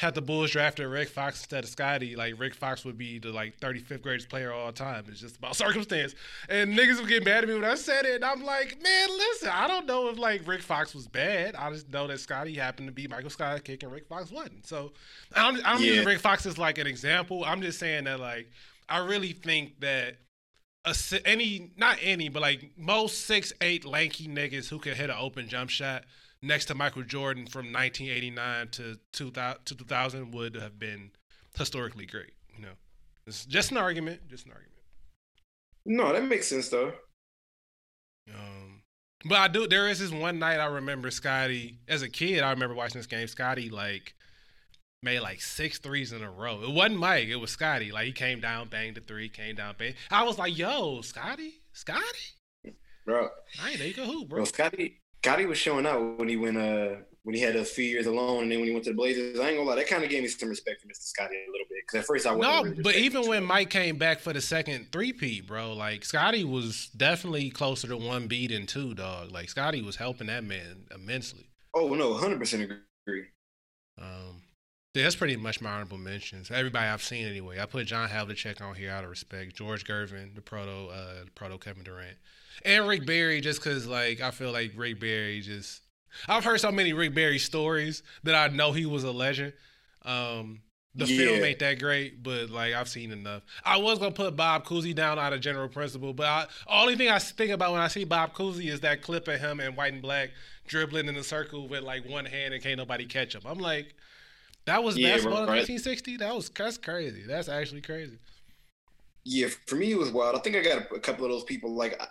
[0.00, 3.28] had the Bulls drafted Rick Fox instead of Scotty, like Rick Fox would be the
[3.28, 5.04] like 35th greatest player of all time.
[5.08, 6.14] It's just about circumstance.
[6.48, 8.14] And niggas would get mad at me when I said it.
[8.14, 11.54] And I'm like, man, listen, I don't know if like Rick Fox was bad.
[11.54, 14.66] I just know that Scotty happened to be Michael Scott kick and Rick Fox wasn't.
[14.66, 14.92] So
[15.36, 15.90] I'm, I'm Yeah.
[15.90, 17.44] using Rick Fox as like an example.
[17.44, 18.50] I'm just saying that like
[18.88, 20.16] I really think that
[20.86, 25.16] a, any not any but like most six eight lanky niggas who can hit an
[25.20, 26.04] open jump shot
[26.42, 31.10] next to Michael Jordan from 1989 to 2000, to 2000 would have been
[31.56, 32.32] historically great.
[32.56, 32.72] You know,
[33.26, 34.28] it's just an argument.
[34.28, 34.80] Just an argument.
[35.86, 36.92] No, that makes sense though.
[38.32, 38.82] Um,
[39.24, 39.66] but I do.
[39.66, 42.42] There is this one night I remember Scotty as a kid.
[42.42, 43.26] I remember watching this game.
[43.26, 44.14] Scotty like
[45.02, 46.62] made like six threes in a row.
[46.62, 47.28] It wasn't Mike.
[47.28, 47.92] It was Scotty.
[47.92, 49.94] Like he came down, banged the three, came down, bang.
[50.10, 52.02] I was like, "Yo, Scotty, Scotty,
[53.04, 53.28] Bro,
[53.62, 56.96] I ain't know who, bro." bro, Scotty Scotty was showing out when he went uh
[57.22, 59.38] when he had a few years alone and then when he went to the Blazers.
[59.38, 61.02] I ain't gonna lie, that kind of gave me some respect for Mr.
[61.02, 61.78] Scotty a little bit.
[61.86, 64.40] Because at first I wasn't No, really but even when Mike came back for the
[64.40, 69.30] second three-peat, bro, like Scotty was definitely closer to one beat and two, dog.
[69.30, 71.50] Like Scotty was helping that man immensely.
[71.74, 73.26] Oh no, hundred percent agree.
[73.98, 74.42] Um,
[74.94, 76.50] yeah, that's pretty much my honorable mentions.
[76.50, 77.60] Everybody I've seen anyway.
[77.60, 79.54] I put John Havlicek on here out of respect.
[79.54, 82.16] George Gervin, the proto, uh, the proto Kevin Durant,
[82.64, 85.82] and Rick Barry, just because like I feel like Rick Barry just.
[86.26, 89.52] I've heard so many Rick Barry stories that I know he was a legend.
[90.04, 90.62] Um,
[90.94, 93.42] the film ain't that great, but like I've seen enough.
[93.64, 97.08] I was gonna put Bob Cousy down out of general principle, but I, only thing
[97.08, 99.92] I think about when I see Bob Cousy is that clip of him in white
[99.92, 100.30] and black
[100.66, 103.42] dribbling in a circle with like one hand and can't nobody catch him.
[103.44, 103.94] I'm like,
[104.66, 106.16] that was Yeah, basketball in 1960.
[106.16, 107.22] That was that's crazy.
[107.26, 108.18] That's actually crazy.
[109.24, 110.34] Yeah, for me it was wild.
[110.34, 111.72] I think I got a, a couple of those people.
[111.72, 112.08] Like, I,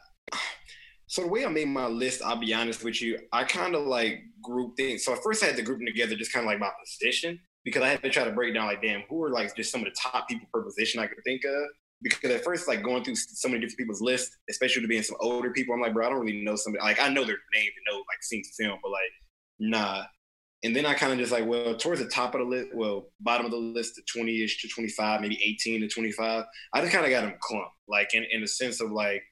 [1.10, 3.88] so the way I made my list, I'll be honest with you, I kind of
[3.88, 5.04] like group things.
[5.04, 7.40] So at first I had to group them together, just kind of like my position,
[7.66, 9.82] because I had to try to break down like, damn, who are like just some
[9.82, 11.64] of the top people per position I could think of.
[12.02, 15.18] Because at first, like going through so many different people's lists, especially to being some
[15.20, 16.84] older people, I'm like, bro, I don't really know somebody.
[16.84, 19.12] Like I know their names and know like of film, but like,
[19.60, 20.04] nah.
[20.64, 23.10] And then I kind of just like, well, towards the top of the list, well,
[23.20, 26.46] bottom of the list, to 20 ish to 25, maybe 18 to 25.
[26.74, 29.24] I just kind of got them clumped, like in, in the sense of like,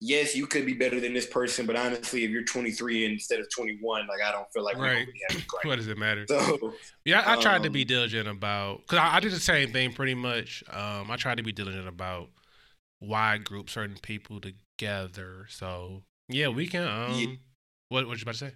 [0.00, 3.46] yes, you could be better than this person, but honestly, if you're 23 instead of
[3.54, 5.06] 21, like I don't feel like Right.
[5.06, 5.64] really have a gripe.
[5.64, 6.26] What does it matter?
[6.28, 9.40] So Yeah, I, I tried to Um, be diligent about because I, I did the
[9.40, 10.62] same thing pretty much.
[10.70, 12.30] Um, I tried to be diligent about
[13.00, 15.46] why I group certain people together.
[15.50, 16.86] So yeah, we can.
[16.88, 17.36] Um, Yeah.
[17.88, 18.52] what what you about to say?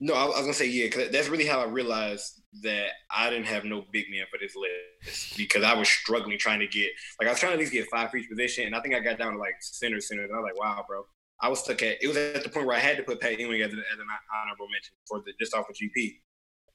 [0.00, 3.30] No, I, I was gonna say yeah, because that's really how I realized that I
[3.30, 6.90] didn't have no big man for this list because I was struggling trying to get
[7.20, 8.94] like I was trying to at least get five for each position, and I think
[8.94, 11.04] I got down to like center center, and I was like, wow, bro.
[11.42, 13.38] I was stuck at it was at the point where I had to put Pat
[13.40, 14.06] Ewing as, an- as an
[14.42, 16.16] honorable mention for the just off of GP.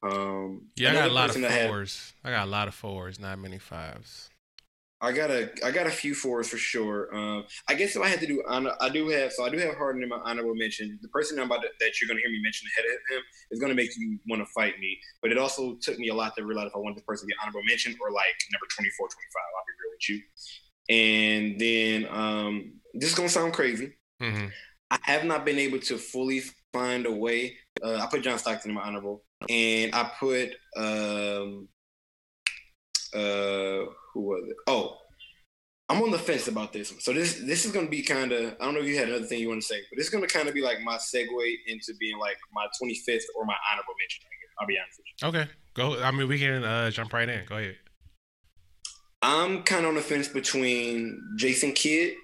[0.02, 2.12] Um, Yeah, I got a lot of person that had- fours.
[2.24, 4.28] I got a lot of fours, not many fives.
[5.00, 7.14] I got a I got a few fours for sure.
[7.14, 9.58] Um, I guess if I had to do honor, I do have so I do
[9.58, 10.98] have Harden in my honorable mention.
[11.02, 13.60] The person I'm about to, that you're gonna hear me mention ahead of him is
[13.60, 14.98] gonna make you want to fight me.
[15.20, 17.34] But it also took me a lot to realize if I wanted the person to
[17.34, 19.42] get honorable mention or like number 24, 25.
[19.56, 20.22] I'll be real with you.
[20.88, 23.92] And then um, this is gonna sound crazy.
[24.22, 24.46] Mm-hmm.
[24.90, 27.56] I have not been able to fully find a way.
[27.82, 31.68] Uh, I put John Stockton in my honorable, and I put um,
[33.16, 34.56] uh, who was it?
[34.66, 34.98] Oh,
[35.88, 37.00] I'm on the fence about this one.
[37.00, 39.24] So this this is gonna be kind of I don't know if you had another
[39.24, 41.54] thing you want to say, but this is gonna kind of be like my segue
[41.66, 44.24] into being like my 25th or my honorable mention.
[44.58, 45.28] I'll be honest with you.
[45.28, 46.02] Okay, go.
[46.02, 47.44] I mean, we can uh, jump right in.
[47.46, 47.76] Go ahead.
[49.22, 52.14] I'm kind of on the fence between Jason Kidd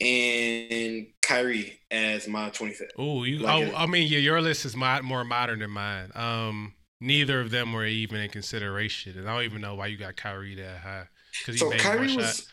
[0.00, 2.82] and Kyrie as my 25th.
[2.98, 3.38] Oh, you.
[3.38, 6.10] Like oh, I mean, yeah, your list is mo- more modern than mine.
[6.14, 6.74] Um,
[7.04, 10.16] neither of them were even in consideration, and I don't even know why you got
[10.16, 11.08] Kyrie that high.
[11.38, 12.48] Because so Kyrie was.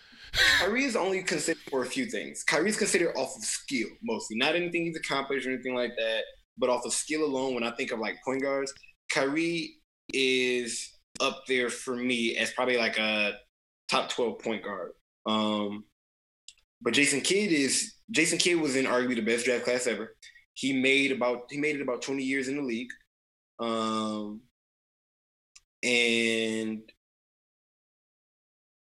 [0.60, 2.44] Kyrie is only considered for a few things.
[2.44, 6.22] Kyrie's considered off of skill mostly, not anything he's accomplished or anything like that,
[6.58, 7.54] but off of skill alone.
[7.54, 8.74] When I think of like point guards,
[9.12, 9.76] Kyrie
[10.14, 13.34] is up there for me as probably like a
[13.90, 14.92] top twelve point guard.
[15.26, 15.84] Um,
[16.82, 20.16] but Jason Kidd is Jason Kidd was in arguably the best draft class ever.
[20.54, 22.90] He made about he made it about twenty years in the league,
[23.62, 24.42] um,
[25.84, 26.82] and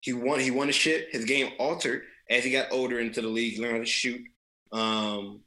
[0.01, 0.39] he won.
[0.39, 1.09] He won a ship.
[1.11, 3.53] His game altered as he got older into the league.
[3.53, 4.21] He learned how to shoot.
[4.71, 5.41] Um,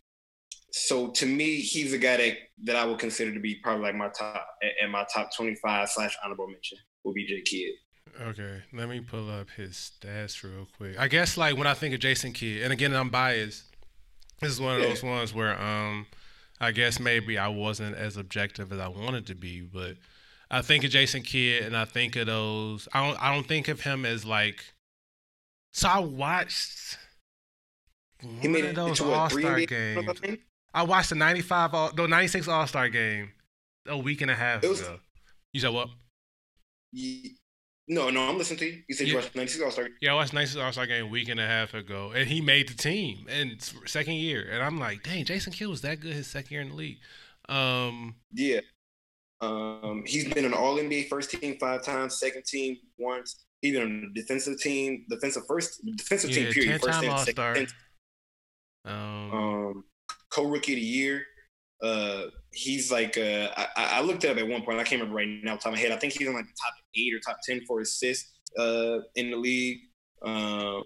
[0.72, 3.94] so to me, he's a guy that that I would consider to be probably like
[3.94, 4.46] my top
[4.83, 7.74] and my top twenty five slash honorable mention will be J Kidd.
[8.20, 10.98] Okay, let me pull up his stats real quick.
[10.98, 13.64] I guess like when I think of Jason Kidd, and again I'm biased.
[14.40, 16.06] This is one of those ones where um
[16.61, 19.96] I guess maybe I wasn't as objective as I wanted to be, but
[20.51, 22.88] I think of Jason Kidd and I think of those.
[22.92, 23.23] I don't.
[23.23, 24.64] I don't think of him as like.
[25.73, 26.99] So I watched.
[28.40, 30.11] He made it those All Star games.
[30.75, 33.31] I watched the '95, no '96 All Star game
[33.87, 34.99] a week and a half was, ago.
[35.53, 35.88] You said what?
[37.90, 38.83] No, no, I'm listening to you.
[38.88, 39.11] You said yeah.
[39.11, 39.88] you watched '96 All Star.
[40.00, 42.40] Yeah, I watched '96 All Star game a week and a half ago, and he
[42.40, 44.48] made the team in second year.
[44.48, 46.98] And I'm like, dang, Jason Kidd was that good his second year in the league.
[47.48, 48.61] Um, yeah,
[49.40, 53.44] um, he's been an All NBA first team five times, second team once.
[53.61, 57.72] He's been on the defensive team, defensive first, defensive yeah, team period, first team, second.
[58.85, 59.85] Um, um,
[60.31, 61.24] co rookie of the year.
[61.83, 64.78] Uh, he's like uh, I, I, looked it up at one point.
[64.78, 65.92] I can't remember right now, top of my head.
[65.92, 69.30] I think he's in like the top eight or top ten for assists uh, in
[69.30, 69.78] the league.
[70.22, 70.82] Um,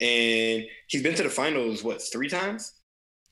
[0.00, 2.72] and he's been to the finals what three times?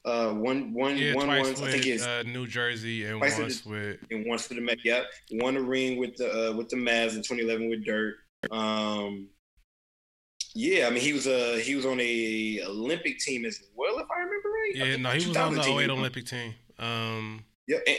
[0.04, 1.60] Uh, one, one, yeah, one once.
[1.60, 4.60] With, I think it's uh, New Jersey and once the, with and once for the
[4.60, 4.78] Met.
[4.84, 8.16] Yep, won a ring with the uh, with the Mavs in 2011 with Dirk.
[8.50, 9.28] Um,
[10.54, 14.06] yeah, I mean he was uh he was on a Olympic team as well, if
[14.10, 14.72] I remember right.
[14.74, 16.54] Yeah, no, he was on the 08 Olympic team.
[16.82, 17.98] Um, yeah, and,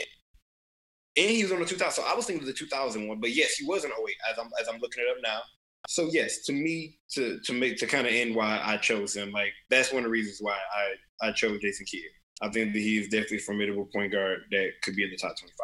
[1.16, 1.90] and he was on the 2000.
[1.90, 3.96] So I was thinking of the 2001, but yes, he was in 08
[4.30, 5.40] as I'm as I'm looking it up now.
[5.88, 9.32] So yes, to me, to to make to kind of end why I chose him,
[9.32, 12.02] like that's one of the reasons why I I chose Jason Kidd.
[12.42, 15.16] I think that he is definitely a formidable point guard that could be in the
[15.16, 15.54] top 25.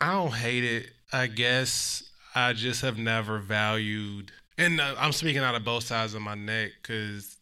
[0.00, 0.90] I don't hate it.
[1.12, 2.02] I guess
[2.34, 6.34] I just have never valued, and uh, I'm speaking out of both sides of my
[6.34, 7.33] neck because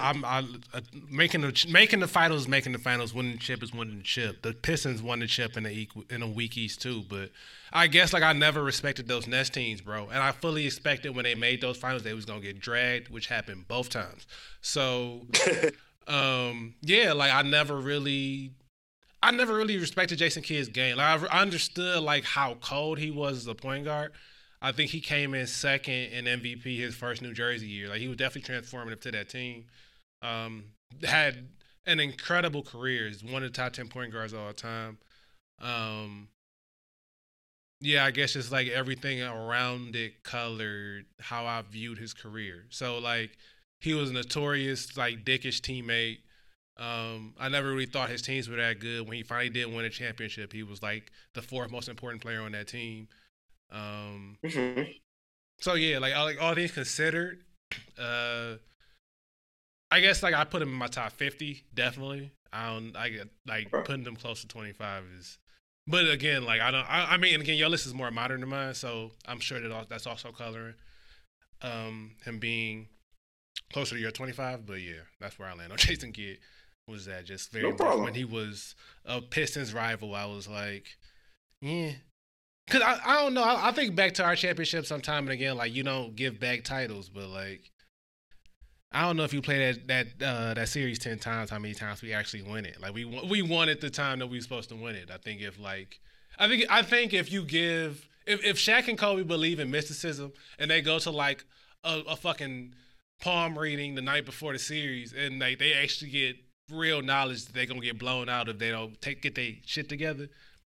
[0.00, 0.38] I'm I,
[0.72, 4.02] uh, making the making the finals, making the finals, winning the chip is winning the
[4.02, 4.42] chip.
[4.42, 7.30] The Pistons won the chip in a in a weak East too, but
[7.72, 11.24] I guess like I never respected those Nets teams, bro, and I fully expected when
[11.24, 14.26] they made those finals they was gonna get dragged, which happened both times.
[14.62, 15.26] So,
[16.06, 18.52] um, yeah, like I never really.
[19.20, 20.96] I never really respected Jason Kidd's game.
[20.96, 24.12] Like I understood like how cold he was as a point guard,
[24.60, 27.88] I think he came in second in MVP his first New Jersey year.
[27.88, 29.66] Like he was definitely transformative to that team.
[30.22, 30.64] Um,
[31.04, 31.48] had
[31.86, 33.06] an incredible career.
[33.06, 34.98] He's one of the top ten point guards all time.
[35.60, 36.28] Um,
[37.80, 42.64] yeah, I guess just like everything around it colored how I viewed his career.
[42.70, 43.38] So like
[43.80, 46.18] he was a notorious like dickish teammate.
[46.76, 49.06] Um, I never really thought his teams were that good.
[49.06, 52.40] When he finally did win a championship, he was like the fourth most important player
[52.42, 53.08] on that team.
[53.70, 54.82] Um, mm-hmm.
[55.60, 57.42] So yeah, like all, like all things considered,
[57.98, 58.54] uh,
[59.90, 62.32] I guess like I put him in my top fifty definitely.
[62.52, 65.38] I don't I get like putting them close to twenty five is,
[65.86, 68.48] but again like I don't I, I mean again your list is more modern than
[68.48, 70.74] mine, so I'm sure that that's also coloring
[71.62, 72.88] um him being
[73.72, 74.64] closer to your twenty five.
[74.64, 76.38] But yeah, that's where I land on Jason Kidd.
[76.86, 80.14] Was that just very no when he was a Pistons rival?
[80.14, 80.86] I was like,
[81.60, 81.92] yeah,
[82.68, 83.42] Cause I, I don't know.
[83.42, 86.64] I, I, think back to our championship sometime and again, like you don't give back
[86.64, 87.70] titles, but like
[88.92, 91.74] I don't know if you play that that uh, that series ten times, how many
[91.74, 92.80] times we actually win it.
[92.80, 95.10] Like we we won at the time that we were supposed to win it.
[95.12, 96.00] I think if like
[96.38, 100.32] I think I think if you give if if Shaq and Kobe believe in mysticism
[100.58, 101.44] and they go to like
[101.84, 102.74] a, a fucking
[103.20, 106.36] palm reading the night before the series and like they actually get
[106.70, 109.88] real knowledge that they're gonna get blown out if they don't take get their shit
[109.88, 110.28] together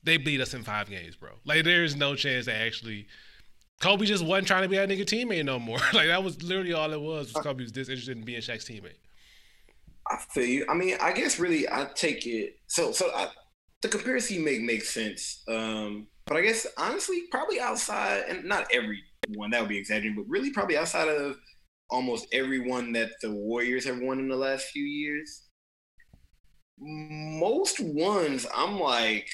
[0.05, 1.31] they beat us in five games, bro.
[1.45, 3.07] Like there's no chance they actually.
[3.81, 5.79] Kobe just wasn't trying to be that nigga teammate no more.
[5.93, 7.33] like that was literally all it was.
[7.35, 8.99] was Kobe was disinterested in being Shaq's teammate.
[10.11, 10.67] I feel you.
[10.69, 12.59] I mean, I guess really I take it.
[12.67, 13.29] So so I,
[13.83, 15.43] the comparison you make makes sense.
[15.49, 20.29] Um, but I guess honestly, probably outside and not everyone that would be exaggerating, but
[20.29, 21.37] really probably outside of
[21.91, 25.43] almost everyone that the Warriors have won in the last few years.
[26.79, 29.29] Most ones, I'm like,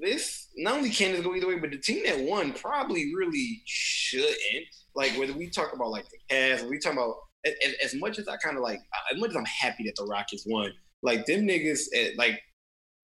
[0.00, 3.62] this not only can this go either way, but the team that won probably really
[3.66, 4.66] shouldn't.
[4.94, 7.14] Like whether we talk about like the Cavs, we talk about
[7.44, 8.80] as, as much as I kind of like,
[9.12, 10.72] as much as I'm happy that the Rockets won,
[11.02, 12.40] like them niggas, eh, like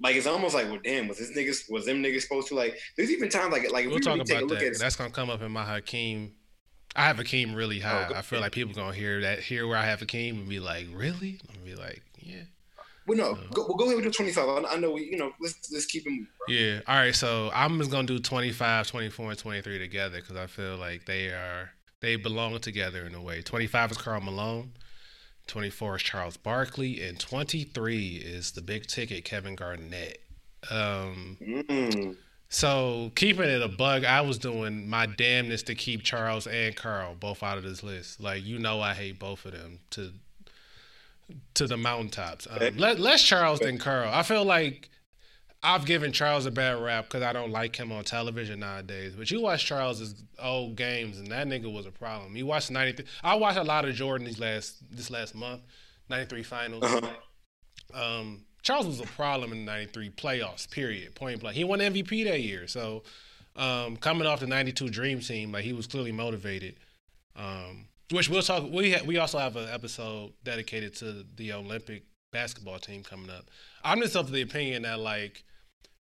[0.01, 2.79] like it's almost like, well, damn, was this niggas was them niggas supposed to like?
[2.97, 4.63] There's even times like like we'll we talk really about that.
[4.63, 6.33] At, That's gonna come up in my Hakeem.
[6.97, 8.09] I have Hakeem really oh, high.
[8.11, 10.61] Oh, I feel like people gonna hear that, hear where I have Hakeem and be
[10.61, 11.41] like, really?
[11.49, 12.43] And be like, yeah.
[13.07, 14.49] Well, no, go, we'll go ahead with the 25.
[14.49, 16.27] I, I know we, you know, let's let's keep them.
[16.49, 16.81] Yeah.
[16.87, 17.15] All right.
[17.15, 21.29] So I'm just gonna do 25, 24, and 23 together because I feel like they
[21.29, 23.43] are they belong together in a way.
[23.43, 24.73] 25 is Karl Malone.
[25.47, 30.19] 24 is Charles Barkley, and 23 is the big ticket Kevin Garnett.
[30.71, 32.17] Um, mm.
[32.49, 37.15] So keeping it a bug, I was doing my damnness to keep Charles and Karl
[37.15, 38.21] both out of this list.
[38.21, 40.13] Like you know, I hate both of them to
[41.55, 42.47] to the mountaintops.
[42.51, 44.11] Um, less Charles than Karl.
[44.13, 44.91] I feel like
[45.63, 49.15] I've given Charles a bad rap because I don't like him on television nowadays.
[49.17, 52.37] But you watch Charles's old games, and that nigga was a problem.
[52.37, 53.07] You watch '93.
[53.23, 55.63] I watched a lot of Jordan these last this last month,
[56.11, 56.85] '93 finals.
[56.85, 57.09] Uh-huh.
[57.95, 60.71] Um, Charles was a problem in the '93 playoffs.
[60.71, 61.15] Period.
[61.15, 61.57] Point blank.
[61.57, 62.67] He won MVP that year.
[62.67, 63.03] So
[63.57, 66.77] um, coming off the '92 Dream Team, like he was clearly motivated.
[67.37, 68.71] Um, which we'll talk.
[68.71, 73.51] We ha- we also have an episode dedicated to the Olympic basketball team coming up.
[73.83, 75.45] I'm just of the opinion that like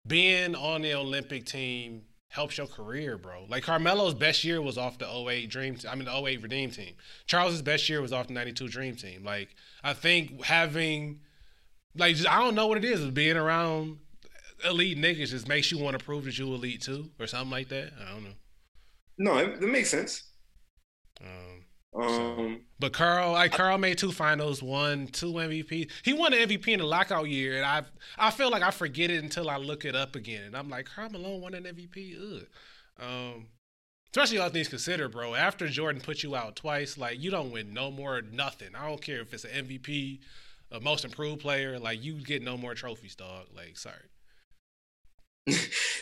[0.05, 3.45] being on the Olympic team helps your career, bro.
[3.49, 6.93] Like Carmelo's best year was off the 08 Dream I mean the 08 Redeem team.
[7.25, 9.23] Charles's best year was off the 92 Dream team.
[9.23, 9.49] Like
[9.83, 11.21] I think having
[11.95, 13.97] like just, I don't know what it is, being around
[14.65, 17.69] elite niggas just makes you want to prove that you elite too or something like
[17.69, 17.91] that.
[17.99, 18.35] I don't know.
[19.17, 20.23] No, it, it makes sense.
[21.21, 21.65] Um,
[21.99, 25.89] um, but Karl, like Karl made two finals, won two MVP.
[26.03, 27.83] He won an MVP in the lockout year, and I
[28.17, 30.43] I feel like I forget it until I look it up again.
[30.43, 32.45] And I'm like, Karl Malone won an MVP.
[32.99, 33.47] Um,
[34.11, 35.33] especially all things considered, bro.
[35.33, 38.69] After Jordan put you out twice, like you don't win no more nothing.
[38.75, 40.19] I don't care if it's an MVP,
[40.71, 41.79] a most improved player.
[41.79, 43.47] Like you get no more trophies, dog.
[43.55, 43.95] Like sorry.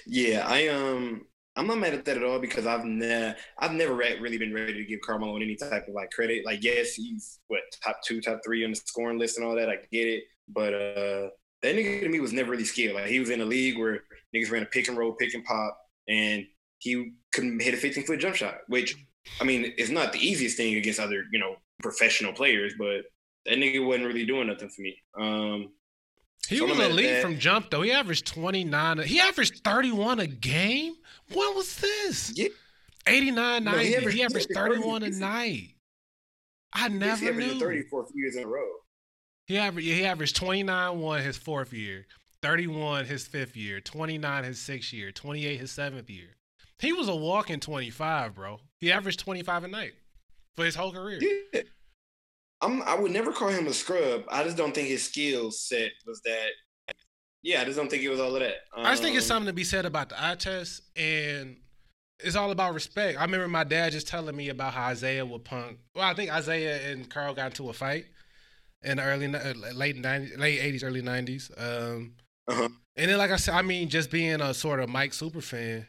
[0.05, 1.25] yeah, I um
[1.55, 4.73] I'm not mad at that at all because I've never I've never really been ready
[4.73, 6.45] to give Carmelo any type of like credit.
[6.45, 9.69] Like, yes, he's what top two, top three on the scoring list and all that.
[9.69, 11.29] I get it, but uh,
[11.61, 12.95] that nigga to me was never really skilled.
[12.95, 14.01] Like, he was in a league where
[14.35, 15.77] niggas ran a pick and roll, pick and pop,
[16.09, 16.45] and
[16.79, 18.55] he couldn't hit a 15 foot jump shot.
[18.67, 18.95] Which,
[19.39, 23.03] I mean, it's not the easiest thing against other you know professional players, but
[23.45, 24.97] that nigga wasn't really doing nothing for me.
[25.17, 25.69] Um,
[26.47, 27.81] he so was elite from jump though.
[27.81, 28.99] He averaged 29.
[28.99, 30.95] He averaged 31 a game.
[31.33, 32.31] What was this?
[32.35, 32.49] Yeah.
[33.07, 35.75] 89, no, He averaged, he averaged 31 a night.
[36.73, 37.59] I never he knew.
[37.59, 38.67] 30 for a few years in a row.
[39.45, 42.07] He averaged, he averaged 29 one his fourth year,
[42.41, 46.35] 31 his fifth year, 29 his sixth year, 28 his seventh year.
[46.79, 48.59] He was a walking 25, bro.
[48.79, 49.93] He averaged 25 a night
[50.55, 51.19] for his whole career.
[51.21, 51.61] Yeah.
[52.61, 54.23] I'm, I would never call him a scrub.
[54.29, 56.49] I just don't think his skill set was that
[57.45, 58.55] yeah, I just don't think it was all of that.
[58.75, 61.57] Um, I just think it's something to be said about the eye test, and
[62.19, 63.19] it's all about respect.
[63.19, 65.77] I remember my dad just telling me about how Isiah would punk.
[65.93, 68.05] Well, I think Isiah and Karl got into a fight
[68.81, 71.51] in the early uh, late 90s, late 80s, early 90s.
[71.55, 72.13] Um,
[72.47, 72.69] uh-huh.
[72.95, 75.85] And then, like I said, I mean, just being a sort of Mike super fan,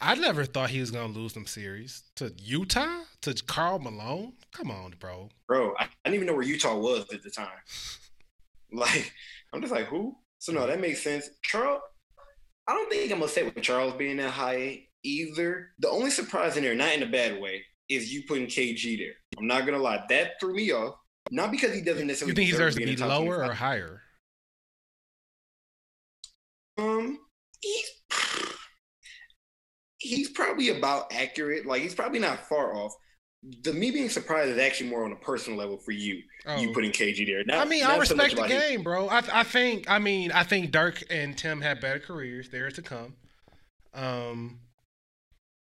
[0.00, 4.32] I never thought he was gonna lose them series to Utah to Karl Malone.
[4.52, 5.28] Come on, bro.
[5.48, 7.48] Bro, I, I didn't even know where Utah was at the time.
[8.72, 9.12] Like,
[9.52, 10.16] I'm just like, who?
[10.46, 11.28] So no, that makes sense.
[11.42, 11.80] Charles,
[12.68, 15.70] I don't think I'm upset with Charles being that high either.
[15.80, 19.14] The only surprise in there, not in a bad way, is you putting KG there.
[19.36, 20.94] I'm not gonna lie, that threw me off.
[21.32, 22.30] Not because he doesn't necessarily.
[22.30, 24.02] You think he deserves to be lower or higher?
[26.78, 27.18] Um,
[27.60, 27.90] he's
[29.98, 31.66] he's probably about accurate.
[31.66, 32.94] Like he's probably not far off
[33.62, 36.22] the me being surprised is actually more on a personal level for you.
[36.46, 36.56] Oh.
[36.56, 37.44] You putting KG there.
[37.44, 38.82] Not, I mean, I respect so the game, his...
[38.82, 39.08] bro.
[39.08, 39.88] I, I think.
[39.88, 42.48] I mean, I think Dirk and Tim have better careers.
[42.48, 43.14] There to come.
[43.94, 44.60] Um,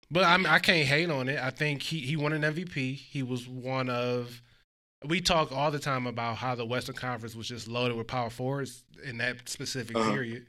[0.10, 1.40] but I'm, I can't hate on it.
[1.40, 2.96] I think he he won an MVP.
[2.96, 4.42] He was one of.
[5.04, 8.30] We talk all the time about how the Western Conference was just loaded with power
[8.30, 10.12] forwards in that specific uh-huh.
[10.12, 10.46] period.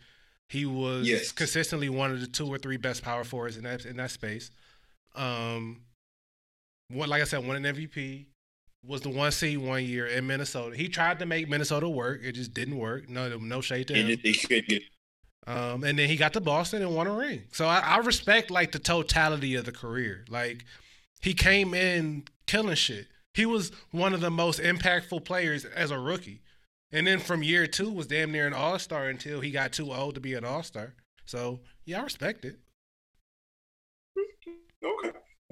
[0.50, 1.32] He was yes.
[1.32, 4.50] consistently one of the two or three best power forwards in that in that space.
[5.14, 5.82] Um,
[6.92, 8.26] one, like I said, won an MVP.
[8.84, 10.76] Was the one seed one year in Minnesota.
[10.76, 12.20] He tried to make Minnesota work.
[12.24, 13.08] It just didn't work.
[13.08, 14.06] No, no shade to him.
[14.06, 14.16] He
[15.46, 17.44] Um, and then he got to Boston and won a ring.
[17.52, 20.24] So I, I respect like the totality of the career.
[20.28, 20.64] Like
[21.20, 23.06] he came in killing shit.
[23.34, 26.42] He was one of the most impactful players as a rookie.
[26.92, 29.92] And then from year two was damn near an all star until he got too
[29.92, 30.94] old to be an all star.
[31.24, 32.58] So yeah, I respect it.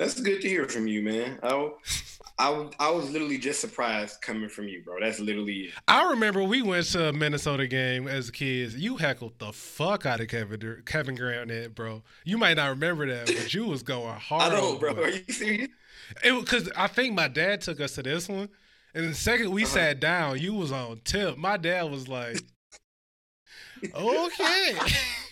[0.01, 1.38] That's good to hear from you, man.
[1.42, 1.70] I,
[2.38, 4.98] I, I was literally just surprised coming from you, bro.
[4.98, 5.64] That's literally.
[5.64, 5.74] It.
[5.86, 8.74] I remember we went to a Minnesota game as kids.
[8.74, 12.03] You heckled the fuck out of Kevin Kevin Garnett, bro.
[12.24, 14.42] You might not remember that, but you was going hard.
[14.53, 15.03] I don't know, bro.
[15.03, 15.68] Are you serious?
[16.24, 18.48] It because I think my dad took us to this one,
[18.94, 19.74] and the second we uh-huh.
[19.74, 21.36] sat down, you was on tip.
[21.36, 22.40] My dad was like,
[23.94, 24.78] "Okay."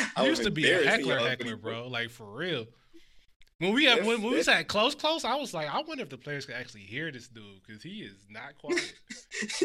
[0.16, 1.88] I used to be a heckler, heckler, bro.
[1.88, 2.66] Like for real.
[3.58, 6.08] When we have, when, when we sat close, close, I was like, I wonder if
[6.08, 8.92] the players could actually hear this dude because he is not quiet.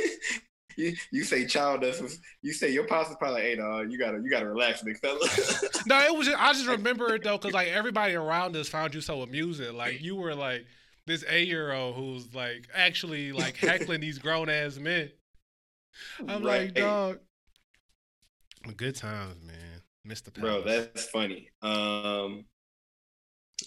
[0.78, 4.20] you, you say child does you say your pops is probably hey dog, you gotta
[4.20, 5.20] you gotta relax, big fella.
[5.88, 8.94] no, it was just, I just remember it though, because like everybody around us found
[8.94, 9.76] you so amusing.
[9.76, 10.66] Like you were like
[11.08, 15.10] this eight year old who's like actually like heckling these grown ass men.
[16.20, 16.66] I'm right.
[16.66, 17.20] like, dog.
[18.76, 19.56] Good times, man.
[20.08, 20.34] Mr.
[20.34, 21.50] Bro, that's funny.
[21.62, 22.46] Um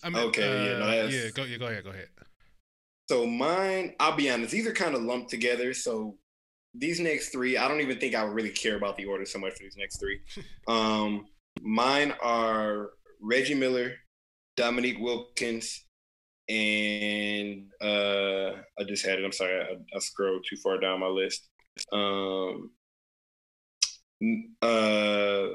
[0.05, 2.09] I mean, okay, uh, yeah, no, yeah, go, yeah, go ahead, go ahead.
[3.11, 5.75] So mine, I'll be honest, these are kind of lumped together.
[5.75, 6.17] So
[6.75, 9.41] these next three, I don't even think I would really care about the order so
[9.41, 10.21] much for these next three.
[10.69, 11.27] um,
[11.61, 13.95] mine are Reggie Miller,
[14.57, 15.85] Dominique Wilkins,
[16.49, 19.25] and uh, I just had it.
[19.25, 21.49] I'm sorry, I, I scrolled too far down my list.
[21.93, 22.71] Um,
[24.63, 25.47] uh,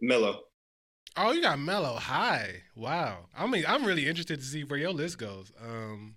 [0.00, 0.40] Melo.
[1.16, 2.62] Oh, you got Melo high.
[2.76, 3.26] Wow.
[3.36, 5.52] I mean, I'm really interested to see where your list goes.
[5.60, 6.16] Um,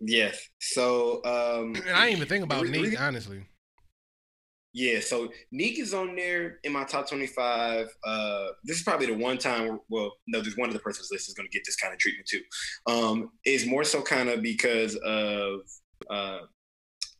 [0.00, 0.38] yes.
[0.60, 3.46] So, um, and I didn't even think about Neek, honestly.
[4.76, 7.86] Yeah, so Neek is on there in my top 25.
[8.04, 11.28] Uh, this is probably the one time, well, no, there's one of the person's list
[11.28, 12.40] is going to get this kind of treatment too.
[12.86, 15.60] Um, is more so kind of because of
[16.10, 16.38] uh,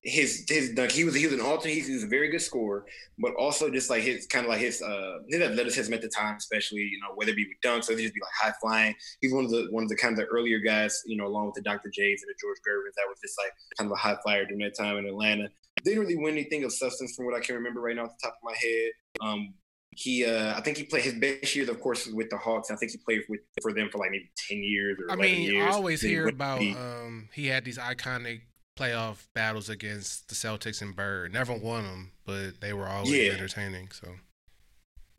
[0.04, 0.92] his his dunk.
[0.92, 1.82] He was he was an alternate.
[1.82, 2.84] He was a very good scorer,
[3.18, 6.36] but also just like his kind of like his uh his athleticism at the time,
[6.36, 8.94] especially you know whether it be with dunks or just be like high flying.
[9.20, 11.46] He's one of the one of the kind of the earlier guys, you know, along
[11.46, 11.90] with the Dr.
[11.90, 14.60] J's and the George Gervins that was just like kind of a high flyer during
[14.60, 15.48] that time in Atlanta.
[15.82, 18.28] Didn't really win anything of substance from what I can remember right now off the
[18.28, 18.90] top of my head.
[19.22, 19.54] Um,
[19.96, 22.70] he uh, I think he played his best years, of course, with the Hawks.
[22.70, 25.42] I think he played with for them for like maybe ten years or I mean,
[25.42, 25.72] years.
[25.72, 28.42] I always hear about um, he had these iconic
[28.76, 31.32] playoff battles against the Celtics and Bird.
[31.32, 33.32] Never won them, but they were always yeah.
[33.32, 33.90] entertaining.
[33.92, 34.08] So.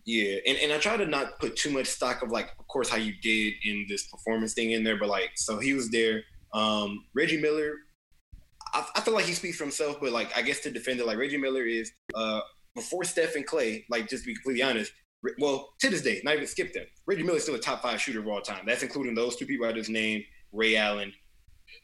[0.05, 2.89] Yeah, and, and I try to not put too much stock of like, of course,
[2.89, 6.23] how you did in this performance thing in there, but like, so he was there.
[6.53, 7.73] Um, Reggie Miller,
[8.73, 11.07] I, I, feel like he speaks for himself, but like, I guess to defend it,
[11.07, 12.41] like Reggie Miller is uh,
[12.75, 13.85] before Steph and Clay.
[13.89, 14.91] Like, just to be completely honest,
[15.39, 16.85] well, to this day, not even skip them.
[17.07, 18.63] Reggie Miller is still a top five shooter of all time.
[18.65, 21.11] That's including those two people I just named, Ray Allen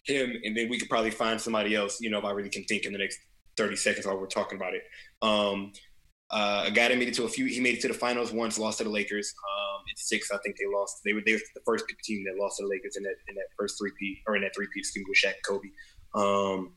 [0.03, 1.99] him, and then we could probably find somebody else.
[2.01, 3.19] You know, if I really can think in the next
[3.57, 4.83] thirty seconds while we're talking about it.
[5.21, 5.71] Um,
[6.31, 7.45] uh, a guy that made it to a few.
[7.45, 9.33] He made it to the finals once, lost to the Lakers.
[9.51, 11.01] Um, in six, I think they lost.
[11.03, 13.35] They were they were the first team that lost to the Lakers in that in
[13.35, 15.67] that first three-peat or in that three-peat scheme with Shaq, Kobe.
[16.15, 16.73] Um,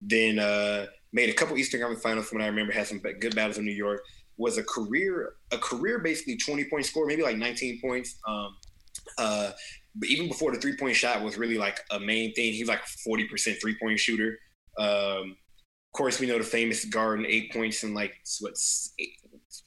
[0.00, 2.72] then uh, made a couple Eastern Conference Finals from what I remember.
[2.72, 4.02] Had some good battles in New York.
[4.36, 8.18] Was a career a career basically twenty point score, maybe like nineteen points.
[8.26, 8.56] Um,
[9.16, 9.52] uh,
[9.94, 12.82] but even before the three point shot was really like a main thing, he's like
[13.06, 14.38] 40% three point shooter.
[14.78, 15.36] Um,
[15.88, 18.54] of course, we know the famous Garden eight points in like what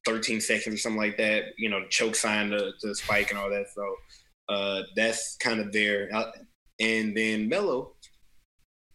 [0.06, 1.46] 13 seconds or something like that.
[1.58, 3.66] You know, choke sign to, to spike and all that.
[3.74, 3.96] So
[4.50, 6.10] uh, that's kind of there.
[6.80, 7.96] And then Melo,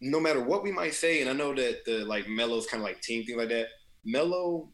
[0.00, 2.86] no matter what we might say, and I know that the like Melo's kind of
[2.86, 3.66] like team thing like that.
[4.04, 4.70] Melo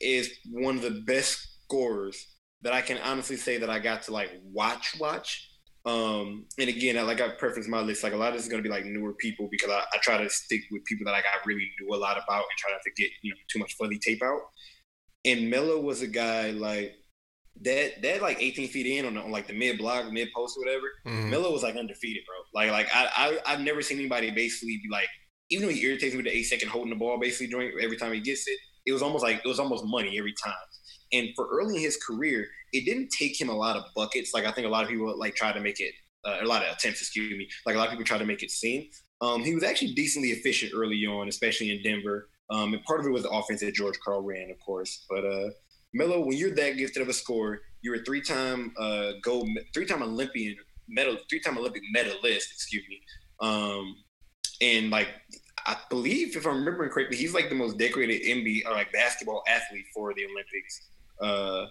[0.00, 2.26] is one of the best scorers
[2.62, 5.48] that I can honestly say that I got to like watch watch
[5.86, 8.48] um, and again, I, like I preference my list, like a lot of this is
[8.48, 11.12] going to be like newer people because I, I, try to stick with people that
[11.12, 13.60] like I really knew a lot about and try not to get you know too
[13.60, 14.40] much fuzzy tape out.
[15.24, 16.94] And Melo was a guy like
[17.62, 20.64] that that like 18 feet in on, on like the mid block, mid post, or
[20.64, 20.86] whatever.
[21.06, 21.30] Mm-hmm.
[21.30, 22.36] Melo was like undefeated, bro.
[22.60, 25.08] Like like I I, I have never seen anybody basically be like
[25.50, 27.96] even though he irritates me with the eight second holding the ball basically during every
[27.96, 30.52] time he gets it, it was almost like it was almost money every time.
[31.12, 34.34] And for early in his career, it didn't take him a lot of buckets.
[34.34, 35.94] Like I think a lot of people like try to make it
[36.24, 37.48] uh, a lot of attempts, excuse me.
[37.64, 38.88] Like a lot of people try to make it seem.
[39.20, 42.28] Um, he was actually decently efficient early on, especially in Denver.
[42.50, 45.04] Um, and part of it was the offense that George Karl ran, of course.
[45.08, 45.50] But uh,
[45.94, 50.56] Melo, when you're that gifted of a scorer, you're a three-time uh, gold, three-time Olympian
[50.88, 53.00] medal, three-time Olympic medalist, excuse me.
[53.40, 53.96] Um,
[54.60, 55.08] and like
[55.66, 59.42] I believe, if I'm remembering correctly, he's like the most decorated NBA or like basketball
[59.48, 60.88] athlete for the Olympics.
[61.20, 61.66] Uh,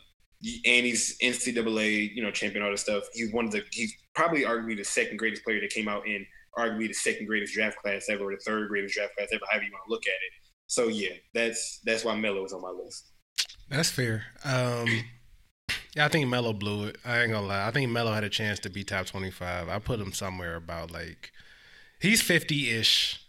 [0.66, 3.04] and he's NCAA, you know, champion, all this stuff.
[3.14, 6.26] He's one of the, he's probably arguably the second greatest player that came out in
[6.58, 9.66] arguably the second greatest draft class ever, or the third greatest draft class ever, however
[9.66, 10.34] you want to look at it.
[10.68, 13.12] So yeah, that's that's why Melo is on my list.
[13.70, 14.26] That's fair.
[14.44, 14.88] Um,
[15.96, 16.98] yeah, I think Melo blew it.
[17.06, 17.68] I ain't gonna lie.
[17.68, 19.70] I think Melo had a chance to be top twenty five.
[19.70, 21.32] I put him somewhere about like
[22.00, 23.22] he's fifty ish.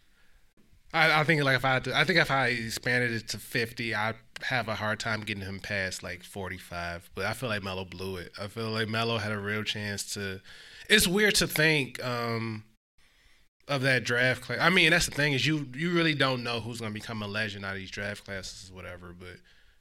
[0.93, 3.39] I, I think like if I had to, I think if I expanded it to
[3.39, 7.09] fifty, I'd have a hard time getting him past like forty five.
[7.15, 8.33] But I feel like Melo blew it.
[8.41, 10.41] I feel like Melo had a real chance to.
[10.89, 12.65] It's weird to think um,
[13.69, 14.59] of that draft class.
[14.61, 17.27] I mean, that's the thing is you you really don't know who's gonna become a
[17.29, 19.15] legend out of these draft classes, or whatever.
[19.19, 19.39] But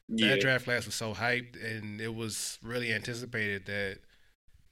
[0.07, 0.29] Yeah.
[0.29, 3.99] that draft class was so hyped, and it was really anticipated that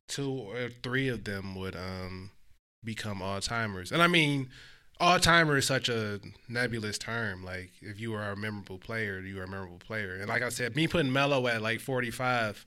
[0.07, 2.31] two or three of them would um,
[2.83, 3.91] become all timers.
[3.91, 4.49] And I mean,
[4.99, 7.43] all timer is such a nebulous term.
[7.43, 10.15] Like, if you are a memorable player, you are a memorable player.
[10.15, 12.65] And like I said, me putting Melo at like 45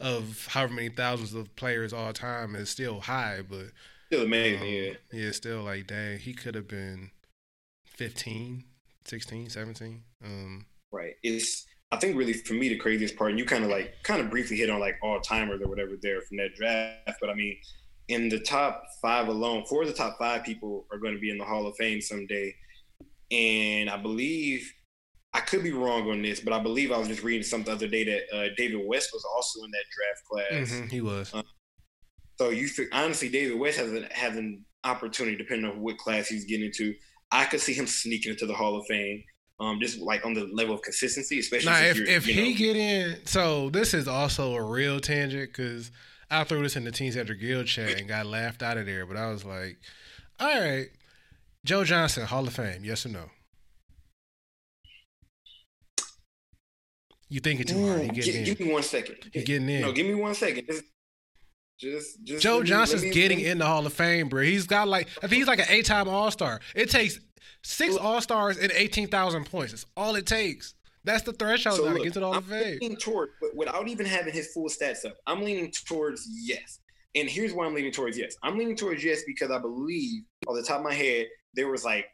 [0.00, 3.66] of however many thousands of players all time is still high, but
[4.06, 4.92] Still amazing, um, yeah.
[5.12, 7.10] yeah, still like, dang, he could have been
[7.86, 8.64] 15,
[9.04, 10.02] 16, 17.
[10.24, 11.14] Um, Right.
[11.22, 14.20] It's I think really for me the craziest part, and you kind of like kind
[14.20, 17.34] of briefly hit on like all timers or whatever there from that draft, but I
[17.34, 17.56] mean,
[18.08, 21.30] in the top five alone, four of the top five people are going to be
[21.30, 22.54] in the Hall of Fame someday,
[23.30, 24.70] and I believe
[25.34, 27.76] I could be wrong on this, but I believe I was just reading something the
[27.76, 30.24] other day that uh, David West was also in that draft
[30.70, 30.80] class.
[30.80, 31.32] mhm, he was.
[32.38, 36.28] So you think honestly, David West has an has an opportunity depending on what class
[36.28, 36.94] he's getting into.
[37.30, 39.22] I could see him sneaking into the Hall of Fame.
[39.60, 42.56] Um, just like on the level of consistency, especially Now, if if you he know-
[42.56, 45.90] get in, so this is also a real tangent because
[46.30, 49.06] I threw this in the Teen Center Guild chat and got laughed out of there.
[49.06, 49.78] But I was like,
[50.38, 50.88] all right,
[51.64, 53.24] Joe Johnson, Hall of Fame, yes or no?
[57.30, 58.00] You thinking too hard?
[58.02, 58.66] He mm, Gi- getting give in.
[58.68, 59.16] me one second.
[59.32, 59.82] He getting in.
[59.82, 60.66] No, give me one second.
[60.66, 60.84] Just,
[61.78, 64.42] just, just Joe me- Johnson's me- getting me- in the Hall of Fame, bro.
[64.42, 66.60] He's got like I think he's like an eight-time All Star.
[66.74, 67.20] It takes
[67.62, 69.72] six All Stars and eighteen thousand points.
[69.72, 70.74] That's all it takes.
[71.08, 72.78] That's the threshold So now to look, get to the Hall I'm of Fame.
[72.82, 76.80] leaning toward, without even having his full stats up, I'm leaning towards yes.
[77.14, 78.36] And here's why I'm leaning towards yes.
[78.42, 81.82] I'm leaning towards yes because I believe, off the top of my head, there was
[81.82, 82.04] like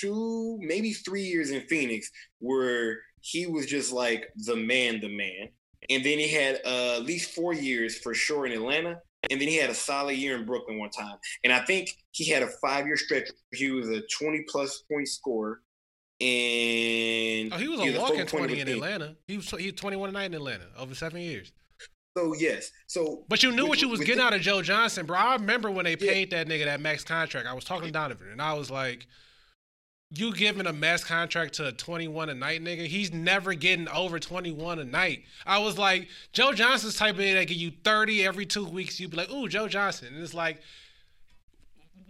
[0.00, 5.48] two, maybe three years in Phoenix where he was just like the man, the man.
[5.88, 8.98] And then he had uh, at least four years for sure in Atlanta.
[9.30, 11.16] And then he had a solid year in Brooklyn one time.
[11.44, 13.30] And I think he had a five year stretch.
[13.50, 15.60] where He was a 20 plus point scorer.
[16.22, 18.68] And Oh, he was a walking twenty in.
[18.68, 19.16] Atlanta.
[19.26, 21.52] He was he was twenty one a night in Atlanta over seven years.
[22.16, 24.60] So yes, so But you knew With- what you was getting the- out of Joe
[24.62, 25.16] Johnson, bro.
[25.16, 26.12] I remember when they Yeah.
[26.12, 27.46] paid that nigga that max contract.
[27.46, 29.06] I was talking to Donovan, and I was like,
[30.10, 32.86] "You giving a max contract to a twenty one a night nigga?
[32.86, 37.20] He's never getting over twenty one a night." I was like, Joe Johnson's type of
[37.22, 39.00] nigga that give you thirty every two weeks.
[39.00, 40.60] You'd be like, "Ooh, Joe Johnson," and it's like.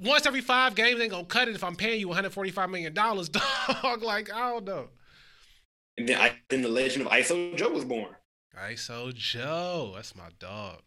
[0.03, 3.29] Once every five games, they're gonna cut it if I'm paying you 145 million dollars,
[3.83, 4.03] dog.
[4.03, 4.89] Like I don't know.
[5.97, 8.15] and then I, then the legend of ISO Joe was born.
[8.59, 10.79] ISO Joe, that's my dog.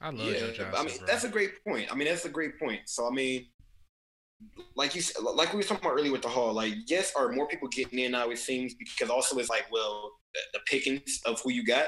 [0.00, 0.74] I love yeah, Joe Johnson.
[0.76, 1.06] I mean bro.
[1.06, 1.92] that's a great point.
[1.92, 2.80] I mean that's a great point.
[2.86, 3.46] So I mean,
[4.76, 5.02] like you
[5.34, 6.52] like we were talking about earlier with the hall.
[6.52, 8.30] Like yes, are more people getting in now?
[8.30, 10.10] It seems because also it's like well
[10.52, 11.86] the pickings of who you got,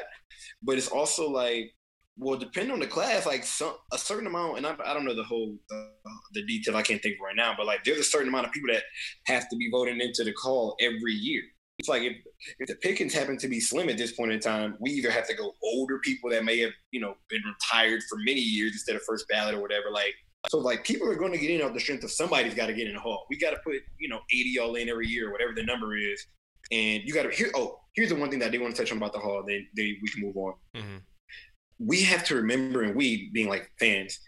[0.62, 1.72] but it's also like
[2.18, 5.14] well depending on the class, like some a certain amount, and I, I don't know
[5.14, 5.90] the whole the,
[6.32, 6.76] the detail.
[6.76, 8.82] I can't think right now, but like there's a certain amount of people that
[9.26, 11.42] have to be voting into the call every year.
[11.78, 12.16] It's like if,
[12.58, 15.28] if the pickings happen to be slim at this point in time, we either have
[15.28, 18.96] to go older people that may have, you know, been retired for many years instead
[18.96, 19.90] of first ballot or whatever.
[19.92, 20.14] Like,
[20.48, 22.72] so like people are going to get in off the strength of somebody's got to
[22.72, 23.26] get in the hall.
[23.28, 26.26] We got to put, you know, 80 all in every year, whatever the number is.
[26.72, 27.50] And you got to here.
[27.54, 29.44] Oh, here's the one thing that I did want to touch on about the hall.
[29.46, 30.54] Then, then we can move on.
[30.74, 31.00] Mhm.
[31.78, 34.18] We have to remember, and we being like fans,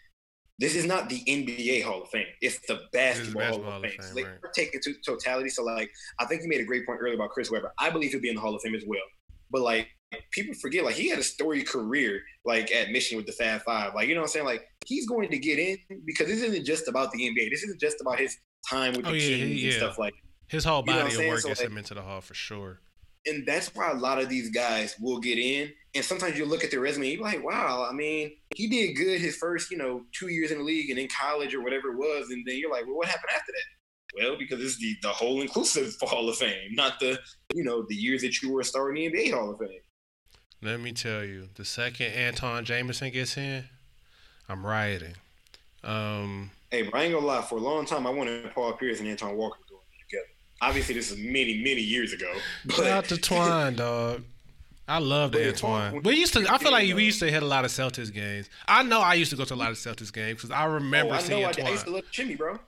[0.58, 2.26] this is not the NBA Hall of Fame.
[2.40, 3.90] It's the basketball, basketball Hall of Hall of Fame.
[3.92, 4.34] Fame, So they right.
[4.54, 5.48] take it to totality.
[5.50, 7.72] So like, I think you made a great point earlier about Chris Webber.
[7.78, 9.00] I believe he'll be in the Hall of Fame as well.
[9.50, 9.88] But like,
[10.32, 13.94] people forget, like he had a story career, like at Michigan with the Fab Five.
[13.94, 14.46] Like, you know what I'm saying?
[14.46, 17.50] Like, he's going to get in because this isn't just about the NBA.
[17.50, 18.36] This isn't just about his
[18.68, 19.78] time with oh, the Oh, yeah, Kings he- and yeah.
[19.78, 20.14] stuff like.
[20.48, 22.34] His whole You know body of work So, gets like- him into the hall for
[22.34, 22.80] sure.
[23.26, 25.70] And that's why a lot of these guys will get in.
[25.98, 29.20] And sometimes you look at their resume, you're like, wow, I mean, he did good
[29.20, 31.98] his first, you know, two years in the league and in college or whatever it
[31.98, 32.30] was.
[32.30, 34.22] And then you're like, well, what happened after that?
[34.22, 37.18] Well, because it's the, the whole inclusive Hall of Fame, not the,
[37.52, 39.80] you know, the years that you were a star in the NBA Hall of Fame.
[40.62, 43.64] Let me tell you, the second Antawn Jamison gets in,
[44.48, 45.14] I'm rioting.
[45.82, 49.00] Um, Hey, but I ain't gonna lie, for a long time, I wanted Paul Pierce
[49.00, 50.26] and Antoine Walker going together.
[50.60, 52.30] Obviously, this is many, many years ago.
[52.66, 54.24] But shout out to Twine, dog.
[54.88, 56.02] I love Wait, Antoine.
[56.02, 56.46] We used to.
[56.50, 58.48] I feel like we used to hit a lot of Celtics games.
[58.66, 61.12] I know I used to go to a lot of Celtics games because I remember
[61.12, 61.64] oh, I seeing know I, did.
[61.64, 61.72] I Antoine.
[61.72, 62.58] used to love Jimmy, bro.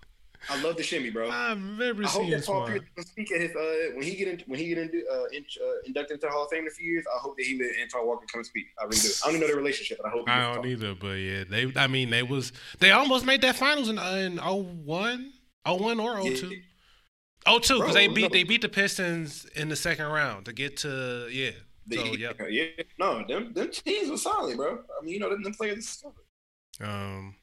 [0.48, 1.28] I love the shimmy, bro.
[1.28, 2.70] I remember I hope seeing that Paul Swan.
[2.70, 5.24] Pierce will speak at his uh when he get in, when he get in, uh,
[5.32, 7.04] in, uh, inducted into the Hall of Fame in a few years.
[7.14, 8.66] I hope that he let Antoine Walker come and speak.
[8.78, 9.08] I really do.
[9.08, 10.28] I don't even know their relationship, but I hope.
[10.28, 10.66] he I don't talk.
[10.66, 11.72] either, but yeah, they.
[11.76, 15.32] I mean, they was they almost made that finals in in 01,
[15.66, 16.28] 01 or 02.
[16.28, 17.58] Yeah.
[17.58, 18.28] 02 because they beat no.
[18.28, 21.50] they beat the Pistons in the second round to get to yeah.
[21.86, 22.40] The- So yep.
[22.48, 22.64] yeah,
[22.98, 24.78] no, them them teams were solid, bro.
[25.00, 25.88] I mean, you know, them, them players.
[25.88, 26.14] solid.
[26.80, 27.36] Um.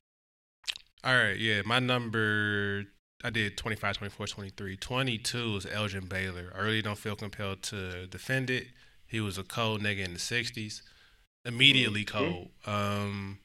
[1.03, 2.85] All right, yeah, my number.
[3.23, 4.77] I did 25, 24, 23.
[4.77, 6.51] 22 is Elgin Baylor.
[6.55, 8.67] I really don't feel compelled to defend it.
[9.07, 10.81] He was a cold nigga in the 60s.
[11.45, 12.07] Immediately Mhm.
[12.07, 12.51] cold.
[12.65, 13.39] Um,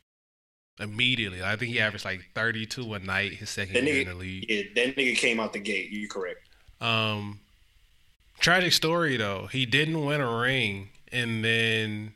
[0.79, 1.43] immediately.
[1.43, 4.15] I think he averaged like 32 a night his second That year nigga- in the
[4.15, 4.51] league.
[4.51, 5.91] Yeah, that nigga came out the gate.
[5.91, 6.49] You correct.
[6.81, 7.41] Um,
[8.43, 9.47] tragic story though.
[9.51, 12.13] He didn't win a ring, and then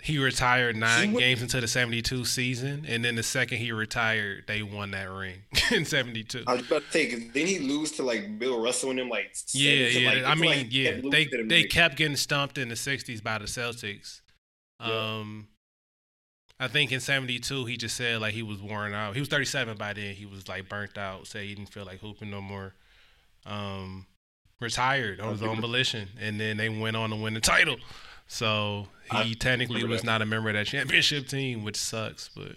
[0.00, 4.62] he retired nine games into the '72 season, and then the second he retired, they
[4.62, 5.42] won that ring
[5.72, 6.44] in '72.
[6.46, 9.34] I was about to say, then he lose to like Bill Russell and them, like
[9.52, 10.10] Yeah, yeah.
[10.10, 11.00] like- I mean, like yeah.
[11.00, 14.20] kept They they kept getting stumped in the '60s by the Celtics.
[14.80, 15.16] Yeah.
[15.18, 15.48] Um,
[16.60, 19.14] I think in '72 he just said like he was worn out.
[19.14, 20.14] He was 37 by then.
[20.14, 21.26] He was like burnt out.
[21.26, 22.74] Said he didn't feel like hooping no more.
[23.46, 24.06] Um,
[24.60, 27.76] retired on his own volition, and then they went on to win the title.
[28.26, 30.06] So he I technically was that.
[30.06, 32.28] not a member of that championship team, which sucks.
[32.28, 32.56] But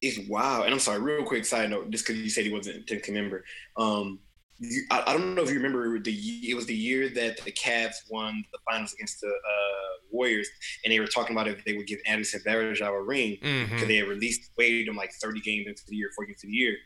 [0.00, 0.62] It's wow.
[0.62, 3.12] And I'm sorry, real quick side note, just because you said he wasn't a 10th
[3.12, 3.44] member.
[3.76, 4.20] Um,
[4.58, 6.12] you, I, I don't know if you remember the
[6.48, 10.48] it was the year that the Cavs won the finals against the uh, Warriors,
[10.84, 13.86] and they were talking about if they would give Anderson Varejao a ring because mhm.
[13.86, 16.76] they had released waived him like 30 games into the year, 40 into the year.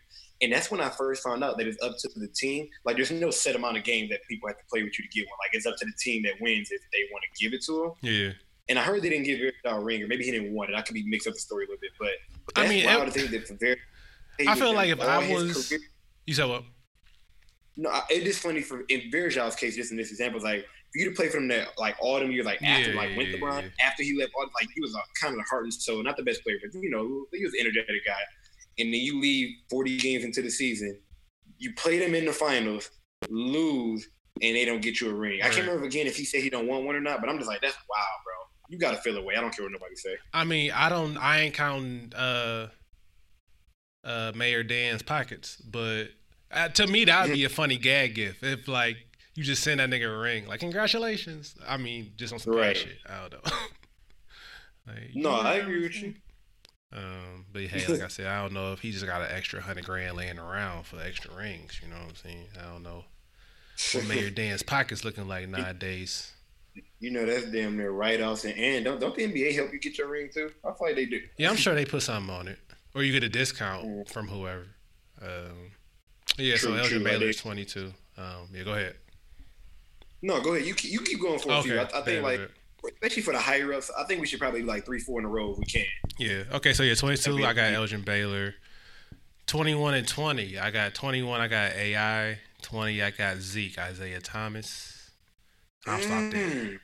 [0.42, 2.68] And that's when I first found out that it's up to the team.
[2.84, 5.10] Like, there's no set amount of games that people have to play with you to
[5.16, 5.38] get one.
[5.44, 7.72] Like, it's up to the team that wins if they want to give it to
[7.72, 7.92] them.
[8.12, 8.32] yeah,
[8.68, 10.76] And I heard they didn't give Varejao a ring, or maybe he didn't want it.
[10.76, 12.08] I could be mixed up the story a little bit, but
[12.56, 13.76] I that's mean, wild it- to think that for Ver-
[14.50, 15.80] I feel like if I was- career-
[16.26, 16.64] you said what?
[17.76, 20.62] no, it is funny for in Varejao's case, just in this example, like
[20.92, 23.28] for you to play for them that like autumn years, like after Yeah, like went
[23.30, 23.86] LeBron, yeah.
[23.86, 26.22] after he left, like he was a kind of the heart and soul, not the
[26.22, 28.20] best player, but you know he was an energetic guy.
[28.78, 30.98] And then you leave 40 games into the season,
[31.58, 32.90] you play them in the finals,
[33.28, 34.08] lose,
[34.42, 35.40] and they don't get you a ring.
[35.42, 37.38] I can't remember again if he said he don't want one or not, but I'm
[37.38, 38.34] just like that's wild, bro.
[38.68, 39.36] You got to feel away.
[39.36, 40.16] I don't care what nobody say.
[40.32, 41.16] I mean, I don't.
[41.16, 42.68] I ain't counting uh,
[44.02, 46.06] uh, Mayor Dan's pockets, but
[46.50, 48.96] uh, to me that would be a funny gag gift if like
[49.36, 51.54] you just send that nigga a ring, like congratulations.
[51.66, 52.68] I mean, just on some Right.
[52.68, 52.76] right.
[52.76, 52.98] shit.
[53.08, 53.50] I don't know.
[54.86, 56.14] like, No, I agree with you.
[56.94, 59.60] Um, but hey, like I said, I don't know if he just got an extra
[59.60, 61.80] hundred grand laying around for extra rings.
[61.82, 62.46] You know what I'm saying?
[62.58, 63.04] I don't know
[63.92, 66.30] what Mayor Dan's pockets looking like nowadays.
[66.98, 69.78] You know that's damn near write offs and, and don't don't the NBA help you
[69.78, 70.50] get your ring too?
[70.64, 71.20] I feel like they do.
[71.36, 72.58] Yeah, I'm sure they put something on it,
[72.94, 74.08] or you get a discount Mm.
[74.10, 74.66] from whoever.
[75.22, 75.70] Um,
[76.36, 77.92] yeah, so True, Elgin true, Baylor like 22.
[78.18, 78.96] Um, yeah, go ahead.
[80.22, 80.66] No, go ahead.
[80.66, 81.78] You keep, you keep going for a few.
[81.78, 82.50] I, I think like bet.
[82.92, 85.28] Especially for the higher ups, I think we should probably like three, four in a
[85.28, 85.84] row if we can.
[86.18, 86.72] yeah, okay.
[86.72, 87.44] So yeah, 22.
[87.44, 88.54] I got Elgin Baylor.
[89.46, 90.58] 21 and 20.
[90.58, 91.40] I got 21.
[91.40, 92.38] I got AI.
[92.62, 93.02] 20.
[93.02, 93.78] I got Zeke.
[93.78, 95.10] Isiah Thomas.
[95.86, 96.48] I'll stop there.
[96.48, 96.78] Mm.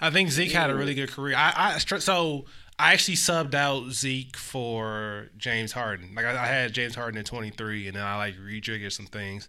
[0.00, 1.34] I think Zeke had a really good career.
[1.36, 2.44] I, I so
[2.78, 6.14] I actually subbed out Zeke for James Harden.
[6.14, 9.48] Like I, I had James Harden at 23, and then I like rejiggered some things.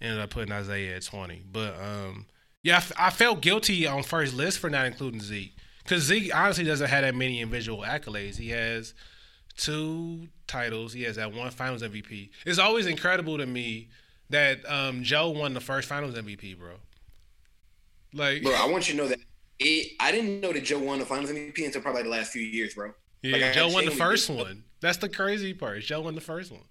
[0.00, 1.42] Ended up putting Isiah at 20.
[1.52, 2.26] But um,
[2.62, 6.34] yeah, I, f- I felt guilty on first list for not including Zeke because Zeke
[6.34, 8.36] honestly doesn't have that many individual accolades.
[8.36, 8.94] He has
[9.56, 10.92] two titles.
[10.92, 12.30] He has that one Finals MVP.
[12.46, 13.88] It's always incredible to me
[14.30, 16.74] that um, Joe won the first Finals MVP, bro.
[18.14, 19.18] Like, Bro, I want you to know that
[19.58, 22.42] it, I didn't know that Joe won the Finals MVP until probably the last few
[22.42, 22.92] years, bro.
[23.22, 24.64] Yeah, Like, Joe won the first one.
[24.80, 25.80] That's the crazy part.
[25.82, 26.62] Joe won the first one.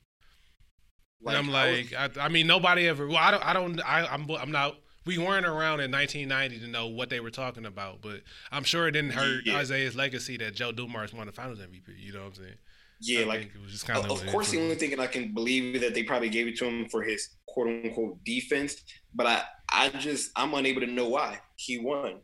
[1.23, 3.07] Like, and I'm I was- like, I, I mean, nobody ever.
[3.07, 3.45] Well, I don't.
[3.45, 3.79] I don't.
[3.81, 4.29] I, I'm.
[4.31, 4.75] I'm not.
[5.05, 8.21] We weren't around in 1990 to know what they were talking about, but
[8.51, 9.59] I'm sure it didn't hurt Yeah.
[9.59, 11.97] Isiah's legacy that Joe Dumars won the Finals MVP.
[11.97, 12.55] You know what I'm saying?
[13.03, 15.33] yeah, I like it was just kind of, of course, the only thing I can
[15.33, 18.75] believe that they probably gave it to him for his quote unquote defense.
[19.13, 22.19] But I, I just, I'm unable to know why he won.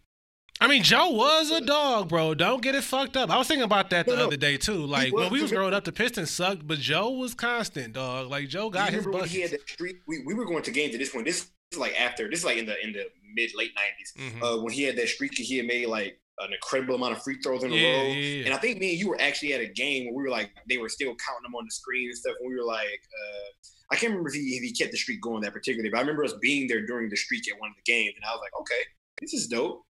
[0.59, 2.34] I mean, Joe was a dog, bro.
[2.34, 3.30] Don't get it fucked up.
[3.30, 4.86] I was thinking about that the No, other day too.
[4.86, 8.30] Like when we was growing up, the Pistons sucked, but Joe was constant, dog.
[8.30, 9.97] Like Joe got his remember when had that streak?
[10.07, 11.25] We, we were going to games at this point.
[11.25, 12.30] This is like after.
[12.30, 13.05] This is like in the in the
[13.36, 14.13] mid late 90s.
[14.34, 14.43] Mhm.
[14.43, 17.38] Uh, when he had that streak, he had made like an incredible amount of free
[17.41, 18.03] throws in a Yeah, row.
[18.07, 18.45] yeah, yeah.
[18.45, 20.51] And I think me and you were actually at a game where we were like,
[20.70, 22.36] they were still counting them on the screen and stuff.
[22.39, 25.20] And we were like, uh, I can't remember if he, if he kept the streak
[25.22, 27.76] going that particularly, but I remember us being there during the streak at one of
[27.76, 28.13] the games.
[28.15, 28.82] And I was like, okay,
[29.20, 29.82] this is dope.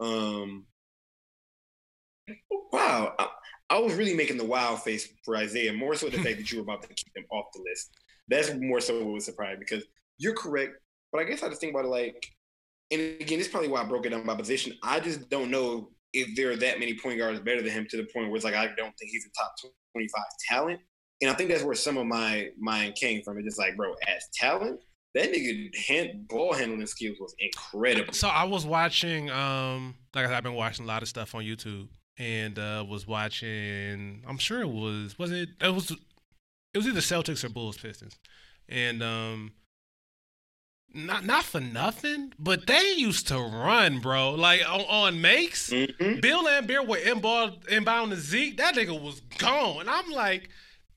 [0.00, 0.66] Um,
[2.72, 3.14] wow.
[3.18, 3.28] I,
[3.70, 6.58] I was really making the wild face for Isiah, more so the fact that you
[6.58, 7.90] were about to keep him off the list.
[8.28, 9.84] That's more so what was surprising because
[10.18, 10.74] you're correct.
[11.12, 12.26] But I guess I just think about it like,
[12.90, 14.74] and again, it's probably why I broke it down by position.
[14.82, 17.96] I just don't know if there are that many point guards better than him to
[17.96, 19.54] the point where it's like I don't think he's a top
[19.92, 20.80] 25 talent.
[21.22, 23.38] And I think that's where some of my mind came from.
[23.38, 24.80] It's just like, bro, as talent,
[25.14, 28.12] that nigga hand, ball handling skills was incredible.
[28.12, 31.34] So I was watching, um, like I said, I've been watching a lot of stuff
[31.34, 31.88] on YouTube,
[32.18, 34.22] and uh, was watching.
[34.26, 38.18] I'm sure it was was it it was it was either Celtics or Bulls Pistons,
[38.68, 39.52] and um,
[40.96, 44.30] not not for nothing, but they used to run, bro.
[44.32, 46.20] Like on, on makes, Mhm.
[46.20, 48.56] Bill Laimbeer would inbound inbound to Zeke.
[48.56, 49.80] That nigga was gone.
[49.80, 50.48] And I'm like,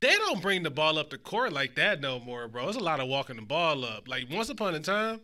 [0.01, 2.67] they don't bring the ball up the court like that no more, bro.
[2.69, 4.07] It's a lot of walking the ball up.
[4.07, 5.21] Like once upon a time,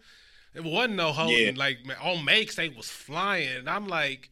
[0.53, 1.37] it wasn't no holding.
[1.47, 1.51] Yeah.
[1.55, 3.57] Like on makes, they was flying.
[3.59, 4.29] And I'm like,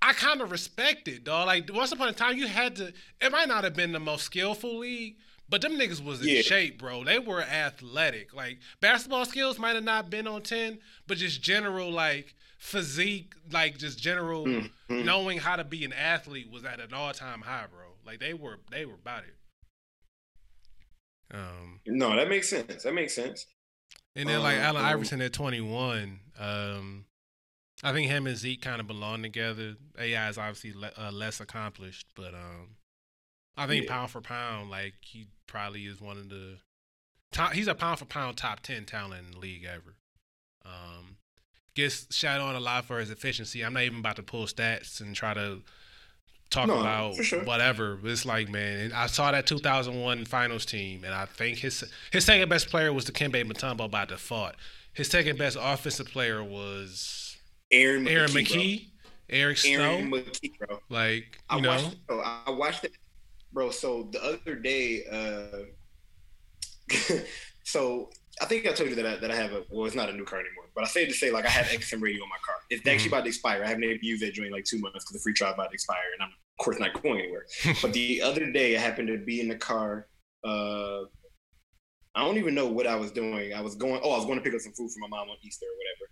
[0.00, 1.46] I kind of respect it, dog.
[1.46, 2.92] Like once upon a time, you had to.
[3.20, 5.16] It might not have been the most skillful league.
[5.54, 6.42] But them niggas was in Yeah.
[6.42, 7.04] shape, bro.
[7.04, 8.34] They were athletic.
[8.34, 13.78] Like basketball skills might have not been on ten, but just general like physique, like
[13.78, 14.72] just general Mhm.
[14.88, 17.96] knowing how to be an athlete was at an all time high, bro.
[18.04, 19.36] Like they were they were about it.
[21.30, 22.82] Um No, that makes sense.
[22.82, 23.46] That makes sense.
[24.16, 27.06] and then like Um, Allen um, Iverson at twenty one, um
[27.84, 29.76] I think him and Zeke kind of belong together.
[29.96, 32.74] AI is obviously le- uh, less accomplished, but um
[33.56, 33.90] I think Yeah.
[33.92, 36.58] pound for pound, like he probably is one of the
[37.32, 39.96] top, he's a pound for pound top ten talent in the league ever.
[40.64, 41.16] Um,
[41.74, 43.62] gets shot on a lot for his efficiency.
[43.64, 45.60] I'm not even about to pull stats and try to
[46.50, 47.44] talk No, about sure.
[47.44, 47.96] whatever.
[47.96, 51.84] But it's like, man, and I saw that 2001 finals team, and I think his
[52.12, 54.54] his second best player was the Dikembe Mutombo by default.
[54.92, 57.36] His second best offensive player was
[57.70, 58.10] Aaron McKie.
[58.12, 58.30] Aaron.
[58.30, 58.86] McKie,
[59.28, 59.70] Eric Snow.
[59.82, 60.78] Aaron McKie, bro.
[60.88, 62.06] like I you know, watched.
[62.06, 62.92] Bro, I watched it,
[63.54, 63.70] bro.
[63.70, 65.64] So the other day, uh,
[67.64, 68.10] so
[68.42, 69.62] I think I told you that I, that I have a.
[69.70, 71.66] Well, it's not a new car anymore, but I said to say like I have
[71.66, 72.56] XM radio on my car.
[72.70, 73.14] It's actually Mm-hmm.
[73.14, 73.62] about to expire.
[73.64, 75.74] I haven't even used that during like two months because the free trial about to
[75.74, 77.46] expire, and I'm of course not going anywhere.
[77.82, 80.08] but the other day, I happened to be in the car.
[80.44, 81.02] Uh,
[82.16, 83.54] I don't even know what I was doing.
[83.54, 84.00] I was going.
[84.02, 85.76] Oh, I was going to pick up some food for my mom on Easter or
[85.78, 86.10] whatever,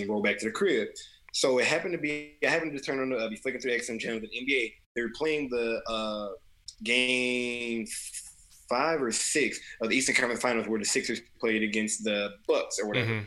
[0.00, 0.88] and roll back to the crib.
[1.34, 2.36] So it happened to be.
[2.44, 3.16] I happened to turn on the.
[3.16, 4.20] Uh, be flicking through the XM channel.
[4.20, 4.72] The NBA.
[4.94, 6.28] They were playing the uh,
[6.82, 7.86] game
[8.68, 12.78] five or six of the Eastern Conference Finals, where the Sixers played against the Bucks
[12.80, 13.10] or whatever.
[13.12, 13.26] Mhm.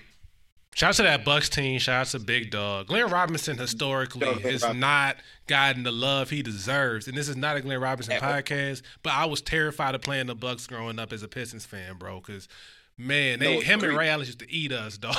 [0.74, 1.80] Shout out to that Bucks team.
[1.80, 2.88] Shout out to Big Dog.
[2.88, 4.80] Glenn Robinson historically to has Robinson.
[4.80, 7.08] not gotten the love he deserves.
[7.08, 10.36] And this is not a Glenn Robinson podcast, but I was terrified of playing the
[10.36, 12.20] Bucks growing up as a Pistons fan, bro.
[12.20, 12.50] Because
[12.98, 13.96] man, No, they, him and.
[13.96, 15.16] Ray Allen used to eat us, dog.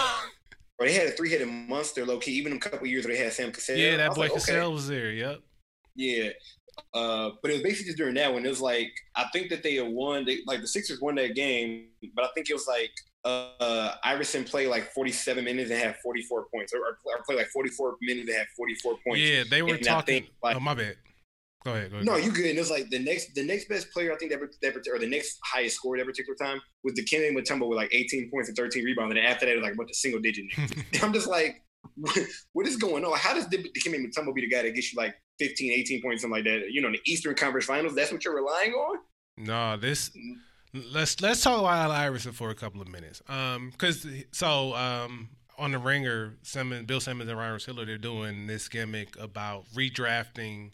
[0.78, 2.32] Or they had a three-headed monster, low key.
[2.32, 3.76] Even a couple years where they had Sam Cassell.
[3.78, 4.40] yeah, that boy like, okay.
[4.40, 5.10] Cassell was there.
[5.10, 5.40] Yep.
[5.94, 6.28] Yeah.
[6.94, 8.44] Uh, but it was basically just during that one.
[8.44, 10.24] It was like I think that they had won.
[10.24, 12.90] They like the Sixers won that game, but I think it was like
[13.26, 17.96] uh, Iverson played like 47 minutes and had 44 points, or, or, played like 44
[18.00, 19.20] minutes and had 44 points.
[19.20, 20.22] Yeah, they were And talking.
[20.22, 20.96] think, like- oh, my bad.
[21.64, 21.90] Go ahead.
[21.90, 22.06] Go ahead.
[22.06, 22.46] No, you good.
[22.46, 25.00] And it was like the next, the next best player I think that, that or
[25.00, 28.30] the next highest score at that particular time was the Kenny Mutombo with like 18
[28.30, 30.20] points and 13 rebounds, and then after that it was like a bunch of single
[30.20, 30.44] digit.
[31.02, 31.64] I'm just like,
[31.96, 32.16] what,
[32.52, 33.18] what is going on?
[33.18, 36.22] How does the Dikembe Mutombo be the guy that gets you like 15, 18 points,
[36.22, 36.70] something like that?
[36.72, 38.98] You know, in the Eastern Conference Finals, that's what you're relying on.
[39.38, 40.10] No, this
[40.92, 43.22] let's let's talk about Iverson for a couple of minutes.
[43.28, 45.28] Um, because so um
[45.58, 50.70] on the Ringer, Simmons, Bill Simmons and Ryan Hiller, they're doing this gimmick about redrafting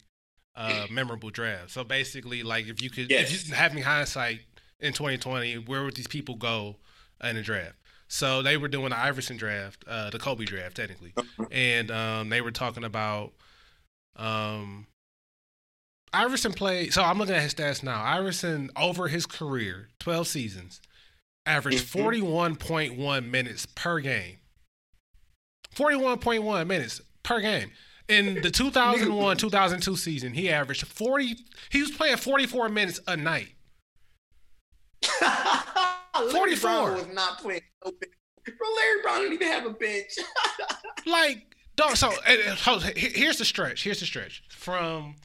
[0.55, 1.73] uh memorable drafts.
[1.73, 3.33] So basically, like if you could, Yes.
[3.33, 4.41] if you having hindsight
[4.81, 6.77] in 2020, where would these people go
[7.23, 7.75] in the draft?
[8.09, 11.15] So they were doing the Iverson draft, uh, the Kobe draft, technically,
[11.51, 13.33] and um, they were talking about
[14.17, 14.87] um,
[16.13, 16.93] Iverson played.
[16.93, 18.03] So I'm looking at his stats now.
[18.03, 20.81] Iverson over his career, 12 seasons,
[21.47, 22.03] averaged Mhm.
[22.99, 24.39] 41.1 minutes per game.
[25.75, 27.73] 41.1 minutes per game.
[28.09, 31.37] In the 2001 2002 season, he averaged 40.
[31.71, 33.55] He was playing 44 minutes a night.
[35.23, 36.61] Larry 44.
[36.71, 37.63] Brown was not playing.
[37.83, 40.13] Bro, Larry Brown didn't even have a bench.
[41.07, 42.11] Like, dog, so
[42.65, 43.85] hold- he- here's the stretch.
[43.85, 44.43] Here's the stretch.
[44.49, 45.17] From,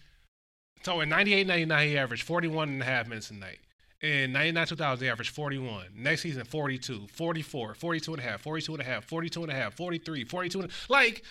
[0.83, 3.59] so in 98 99, he averaged 41 and a half minutes a night.
[4.01, 5.87] In 99 2000, he averaged 41.
[5.95, 9.55] Next season, 42, 44, 42 and a half, 42 and a half, 42 and a
[9.55, 10.61] half, 43, 42.
[10.61, 11.23] And, like,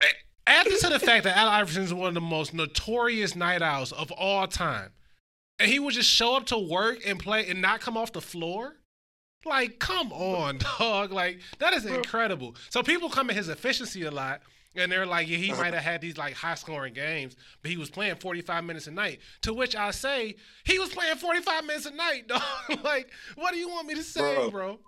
[0.00, 0.06] eh,
[0.46, 3.90] add to the fact that Al Iverson is one of the most notorious night owls
[3.92, 4.92] of all time.
[5.58, 8.20] And he would just show up to work and play and not come off the
[8.20, 8.76] floor.
[9.44, 11.12] Like, come on, dog.
[11.12, 12.56] Like, that is incredible.
[12.68, 14.42] So people come at his efficiency a lot.
[14.76, 15.64] And they're like, yeah, he Uh-huh.
[15.64, 18.92] might have had these like high scoring games, but he was playing 45 minutes a
[18.92, 19.18] night.
[19.42, 22.42] To which I say, he was playing 45 minutes a night, dog.
[22.84, 24.50] like, what do you want me to say, Bro.
[24.50, 24.78] bro?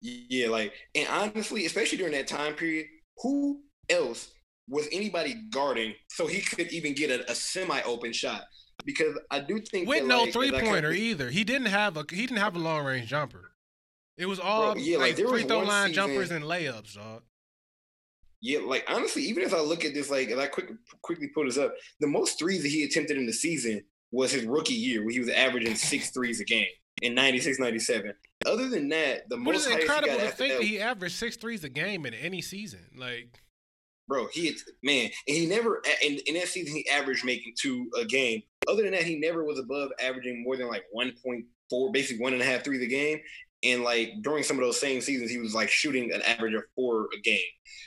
[0.00, 2.86] Yeah, like, and honestly, especially during that time period,
[3.18, 4.32] who else
[4.68, 8.42] was anybody guarding so he could even get a, a semi-open shot?
[8.84, 11.30] Because I do think With no like, three kinda- pointer either.
[11.30, 13.52] He didn't have a he didn't have a long range jumper.
[14.16, 17.22] It was all Bro, yeah, like, like, free throw line season- jumpers and layups, dog.
[18.40, 20.68] Yeah, like honestly, even as I look at this, like as I quick,
[21.00, 24.44] quickly pull this up, the most threes that he attempted in the season was his
[24.44, 26.66] rookie year, where he was averaging six threes a game
[27.02, 28.12] in 96, 97.
[28.44, 31.36] Other than that, the But most it's incredible to think that that he averaged six
[31.36, 32.80] threes a game in any season.
[32.96, 33.40] Like,
[34.08, 34.26] bro.
[34.32, 38.42] He man, and he never in, in that season he averaged making two a game.
[38.68, 42.22] Other than that, he never was above averaging more than like one point four, basically
[42.22, 43.20] one and a half threes a game.
[43.64, 46.62] And like during some of those same seasons, he was like shooting an average of
[46.74, 47.38] four a game.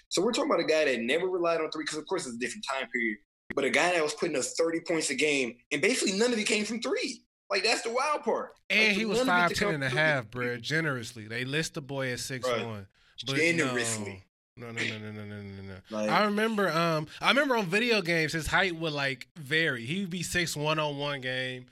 [0.10, 2.36] So we're talking about a guy that never relied on three, because of course it's
[2.36, 3.18] a different time period.
[3.56, 6.40] But a guy that was putting up thirty points a game, and basically none of
[6.40, 7.22] it came from three.
[7.50, 8.52] Like that's the wild part.
[8.70, 9.76] and Like, he was five ten and a half, of it five to ten come
[9.76, 10.00] and a through.
[10.00, 10.58] half, bro.
[10.58, 12.88] Generously, they list the boy at six one.
[13.28, 14.25] But Generously.
[14.58, 15.76] No, no, no, no, no, no, no, no.
[15.90, 19.86] Like, I remember, um, I remember on video games, his height would like vary.
[19.86, 21.66] He'd be six one on one game,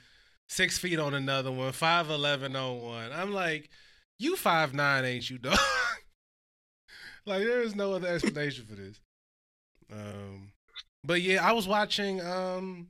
[0.49, 3.11] six feet on another one, five eleven on one.
[3.13, 3.69] I'm like,
[4.19, 5.57] you five nine, ain't you, dog?
[7.25, 8.99] like, there is no other explanation for this.
[9.89, 10.51] Um,
[11.05, 12.89] but yeah, I was watching um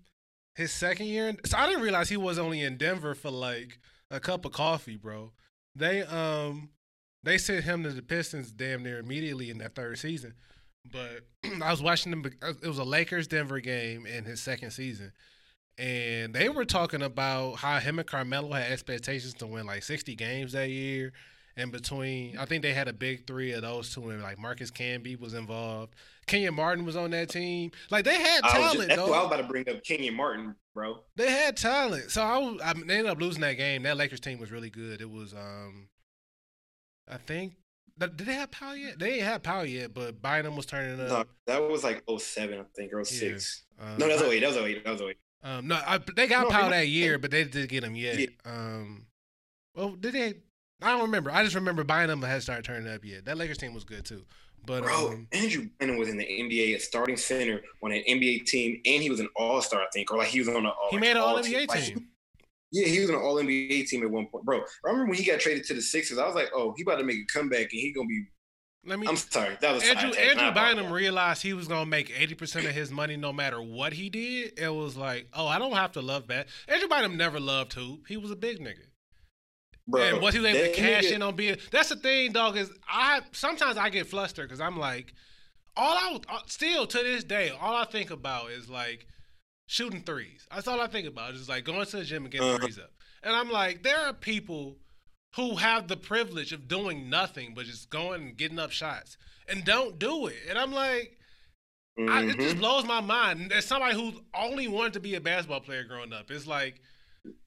[0.56, 3.78] his second year, in, so I didn't realize he was only in Denver for like
[4.10, 5.34] a cup of coffee, bro.
[5.76, 6.70] They um
[7.24, 10.34] they sent him to the Pistons damn near immediately in that third season.
[10.92, 11.22] But
[11.62, 12.24] I was watching them.
[12.62, 15.14] It was a Lakers Denver game in his second season,
[15.78, 20.16] and they were talking about how him and Carmelo had expectations to win like sixty
[20.16, 21.14] games that year.
[21.56, 24.72] And between, I think they had a big three of those two, and like Marcus
[24.72, 25.94] Camby was involved.
[26.26, 27.70] Kenyon Martin was on that team.
[27.92, 29.12] Like they had talent, just, that's though.
[29.12, 31.04] why I was about to bring up Kenyon Martin, bro.
[31.16, 32.10] They had talent.
[32.10, 33.84] So I, was, I mean, they ended up losing that game.
[33.84, 35.00] That Lakers team was really good.
[35.00, 35.90] It was, um,
[37.08, 37.54] I think,
[38.00, 38.98] did they have Pau yet?
[39.00, 41.30] They didn't have Pau yet, but Bynum was turning No, up.
[41.48, 43.64] that was like 07, I think, or 06.
[43.80, 44.40] Um, No, that was 08.
[44.40, 44.84] That was 08.
[44.84, 45.18] That was 08.
[45.44, 48.18] Um, no, I, they got No, Pau that year, but they didn't get him yet.
[48.20, 48.28] Yeah.
[48.46, 49.06] Um,
[49.76, 50.34] well, did they?
[50.82, 51.32] I don't remember.
[51.32, 53.26] I just remember Bynum had started turning up yet.
[53.26, 54.24] That Lakers team was good too.
[54.66, 58.46] But Bro, um, Andrew Bynum was in the NBA, a starting center on an NBA
[58.46, 60.70] team, and he was an All Star, I think, or like he was on a.
[60.70, 60.88] All.
[60.90, 61.38] He like, made an All.
[61.38, 62.08] NBA Like, team.
[62.74, 64.58] Yeah, he was an All NBA team at one point, bro.
[64.58, 66.18] I remember when he got traded to the Sixers.
[66.18, 68.26] I was like, oh, he about to make a comeback, and he gonna be.
[68.86, 69.08] Let me.
[69.08, 70.10] I'm sorry, that was Andrew.
[70.10, 73.94] Andrew Bynum realized he was gonna make eighty percent of his money no matter what
[73.94, 74.60] he did.
[74.60, 76.48] It was like, oh, I don't have to love that.
[76.68, 78.08] Andrew Bynum never loved hoop.
[78.08, 78.88] He was a big nigga.
[79.88, 80.02] bro.
[80.02, 81.58] and was he able to cash nigga- in on being?
[81.72, 82.58] That's the thing, dog.
[82.58, 85.14] Is I sometimes I get flustered because I'm like,
[85.78, 89.06] all I uh, still to this day, all I think about is like
[89.74, 90.46] shooting threes.
[90.52, 91.34] That's all I think about.
[91.34, 92.60] Is like going to the gym and getting Uh-huh.
[92.60, 92.92] threes up.
[93.24, 94.78] And I'm like, there are people
[95.36, 99.18] who have the privilege of doing nothing but just going and getting up shots
[99.48, 100.38] and don't do it.
[100.50, 101.18] And I'm like.
[101.96, 103.52] I, it just blows my mind.
[103.52, 106.82] As somebody who only wanted to be a basketball player growing up, it's like,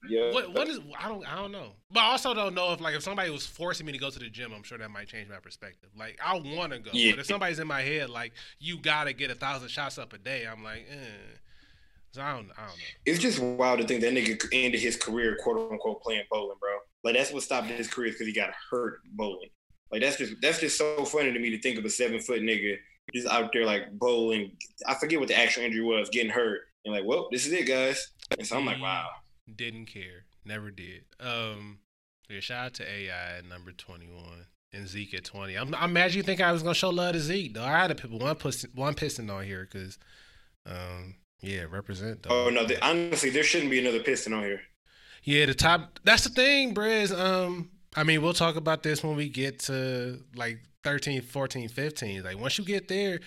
[0.07, 0.31] Yeah.
[0.31, 1.73] what what is I don't I don't know.
[1.91, 4.17] But I also don't know if like if somebody was forcing me to go to
[4.17, 5.89] the gym, I'm sure that might change my perspective.
[5.97, 7.11] Like I want to go, Yeah.
[7.11, 10.13] but if somebody's in my head like you got to get a thousand shots up
[10.13, 10.95] a day, I'm like, eh.
[12.13, 12.73] So I don't I don't know.
[13.05, 16.77] It's just wild to think that nigga ended his career, quote unquote, playing bowling, bro.
[17.03, 19.49] Like that's what stopped his career because he got hurt bowling.
[19.91, 22.41] Like that's just that's just so funny to me to think of a seven foot
[22.41, 22.77] nigga
[23.13, 24.51] just out there like bowling.
[24.85, 27.67] I forget what the actual injury was, getting hurt, and like, well, this is it,
[27.67, 28.11] guys.
[28.37, 29.07] And so I'm like, wow.
[29.55, 31.05] Didn't care, never did.
[31.19, 31.79] Um,
[32.29, 35.55] yeah, shout out to AI at number 21 and Zeke at 20.
[35.55, 37.63] I'm, I'm mad you think I was gonna show love to Zeke though.
[37.63, 39.97] I had put one piston, one piston on here because,
[40.65, 42.23] um, yeah, represent.
[42.23, 42.47] Though.
[42.47, 44.61] Oh no, the, honestly, there shouldn't be another piston on here.
[45.23, 45.99] Yeah, the top.
[46.03, 47.17] That's the thing, Briz.
[47.17, 52.23] Um, I mean, we'll talk about this when we get to like 13, 14, 15.
[52.23, 53.19] Like once you get there,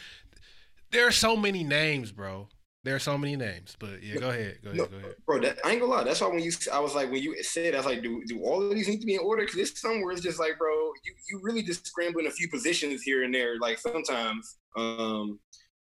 [0.92, 2.48] there are so many names, bro.
[2.82, 3.76] There are so many names.
[3.78, 4.58] But yeah, go ahead.
[4.62, 4.78] Go ahead.
[4.78, 5.14] No, Go ahead.
[5.26, 6.04] bro, that, I ain't gonna lie.
[6.04, 8.42] That's why when you, I was like, when you said, I was like, do, do
[8.42, 9.42] all of these need to be in order?
[9.42, 10.70] Because it's somewhere it's just like, bro,
[11.04, 14.56] you, you really just scrambling a few positions here and there, like sometimes.
[14.76, 15.38] Um,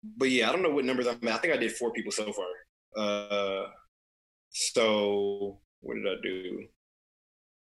[0.02, 1.34] but yeah, I don't know what numbers I'm at.
[1.34, 2.46] I think I did four people so far.
[2.96, 3.66] Uh,
[4.50, 6.66] so what did I do?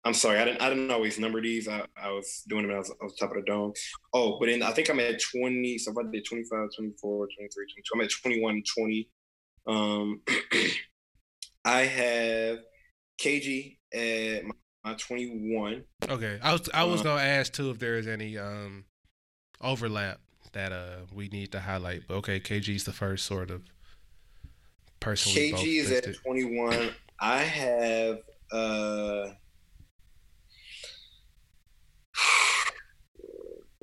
[0.06, 0.62] I'm sorry, I didn't.
[0.62, 1.68] I didn't always number these.
[1.68, 2.76] I, I was doing them.
[2.76, 3.74] I was, I was top of the dome.
[4.14, 5.78] Oh, but then I think I'm at 20.
[5.80, 9.10] So if I did 25, 24, 23, 22, I'm at 21, 20.
[9.68, 10.22] Um,
[11.66, 12.60] I have
[13.22, 14.54] KG at my,
[14.86, 15.84] my 21.
[16.10, 16.40] Okay.
[16.42, 18.86] I was I was Uh, gonna ask too if there is any um
[19.60, 20.22] overlap
[20.58, 22.04] that uh we need to highlight.
[22.08, 23.62] But okay, KG's the first sort of
[25.00, 25.32] person.
[25.32, 26.90] KG is at 21.
[27.20, 28.18] I have
[28.52, 29.30] uh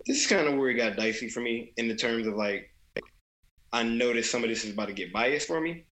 [0.07, 2.71] this is kind of where it got dicey for me in the terms of like
[3.73, 5.87] I noticed some of this is about to get biased for me.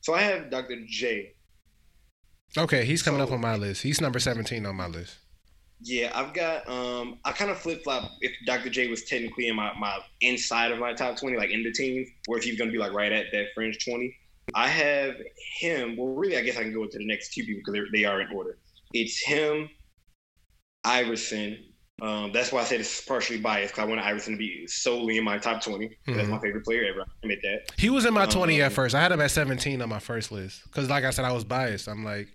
[0.00, 0.76] So I have Dr.
[0.86, 1.34] J.
[2.56, 3.82] Okay, he's coming up on my list.
[3.82, 5.16] He's number seventeen on my list.
[5.80, 8.68] Yeah, I've got um I kind of flip flop if Dr.
[8.68, 12.08] J was technically in my, my inside of my top 20, like in the teens,
[12.26, 14.14] or if he's gonna be like right at that fringe 20.
[14.54, 15.14] I have
[15.60, 15.96] him.
[15.96, 18.20] Well, really, I guess I can go to the next two people because they are
[18.20, 18.58] in order.
[18.94, 19.68] It's him,
[20.84, 21.64] Iverson.
[22.00, 25.18] Um, that's why I said it's partially biased because I want Iverson to be solely
[25.18, 25.88] in my top 20.
[26.06, 26.30] That's Mhm.
[26.30, 27.00] my favorite player ever.
[27.02, 27.72] I admit that.
[27.76, 28.94] He was in my twenty at Um, first.
[28.94, 31.44] I had him at seventeen on my first list because, like I said, I was
[31.44, 31.88] biased.
[31.88, 32.28] I'm like,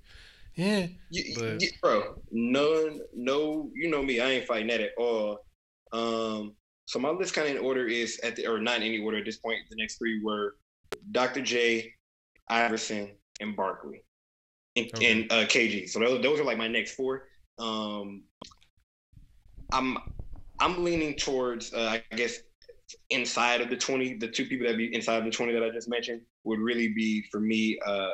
[0.56, 4.92] yeah, You, But- you- bro, none, no, you know me, I ain't fighting that at
[4.98, 5.46] all.
[5.92, 9.00] Um, so my list kind of in order is at the, or not in any
[9.00, 9.60] order at this point.
[9.70, 10.56] The next three were
[11.12, 11.42] Dr.
[11.42, 11.94] J,
[12.50, 14.04] Iverson, and Barkley,
[14.76, 15.12] and, Okay.
[15.12, 15.90] and uh, KG.
[15.90, 17.28] So those, those are like my next four.
[17.60, 18.24] Um,
[19.72, 19.98] I'm,
[20.60, 22.40] I'm leaning towards, uh, I guess,
[23.10, 24.16] inside of the twenty.
[24.18, 26.90] The two people that be inside of the twenty that I just mentioned would really
[26.90, 27.80] be for me.
[27.86, 28.10] Uh,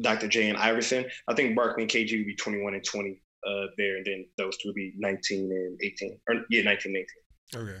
[0.00, 0.28] Dr.
[0.28, 1.04] J and Iverson.
[1.28, 4.56] I think Barkley and KG would be 21 and 20 uh, there, and then those
[4.58, 6.18] two would be 19 and 18.
[6.28, 7.04] Or yeah, 19 and
[7.54, 7.68] 18.
[7.68, 7.78] okay,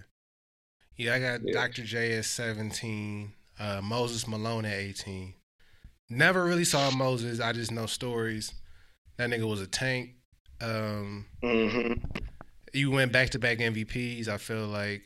[0.96, 1.14] yeah.
[1.14, 1.52] I got Yeah.
[1.54, 1.82] Dr.
[1.84, 3.32] J at seventeen.
[3.58, 5.34] Uh, Moses Malone at eighteen.
[6.10, 7.40] Never really saw Moses.
[7.40, 8.52] I just know stories.
[9.16, 10.10] That nigga was a tank.
[10.60, 11.92] Um, hmm
[12.74, 14.28] you went back to back MVPs.
[14.28, 15.02] I feel like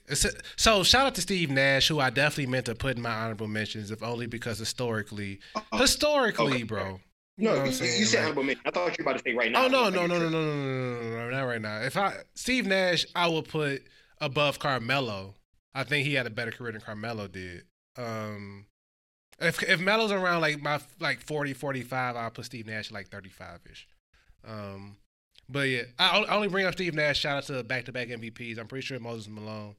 [0.57, 0.83] so.
[0.83, 3.91] Shout out to Steve Nash, who I definitely meant to put in my honorable mentions,
[3.91, 5.41] if only because historically,
[5.75, 6.63] historically, Uh, okay.
[6.65, 7.01] bro.
[7.37, 8.63] You No, know you, you said honorable mention.
[8.67, 9.67] I thought you were about to say right now.
[9.67, 11.81] Oh no, no, no, no, no, no, no, no, no, no, not right now.
[11.83, 13.83] If I Steve Nash, I would put
[14.21, 15.35] above Carmelo.
[15.75, 17.63] I think he had a better career than Carmelo did.
[17.97, 18.67] Um,
[19.41, 23.29] if if Melo's around like my like 40, 45, I'll put Steve Nash like thirty
[23.29, 23.87] five ish.
[24.45, 24.97] Um,
[25.49, 27.19] but yeah, I I only bring up Steve Nash.
[27.21, 28.59] Shout out to back to back MVPs.
[28.59, 29.75] I'm pretty sure Moses Malone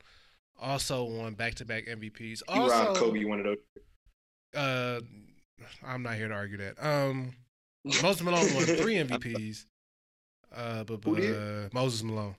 [0.59, 2.41] also won back to back MVPs.
[2.53, 3.57] You robbed Kobe one of those.
[4.55, 4.99] uh,
[5.85, 6.83] I'm not here to argue that.
[6.83, 7.33] Um,
[7.83, 9.65] Moses Malone won three MVPs.
[10.55, 12.35] Uh, but, but uh, Moses Malone,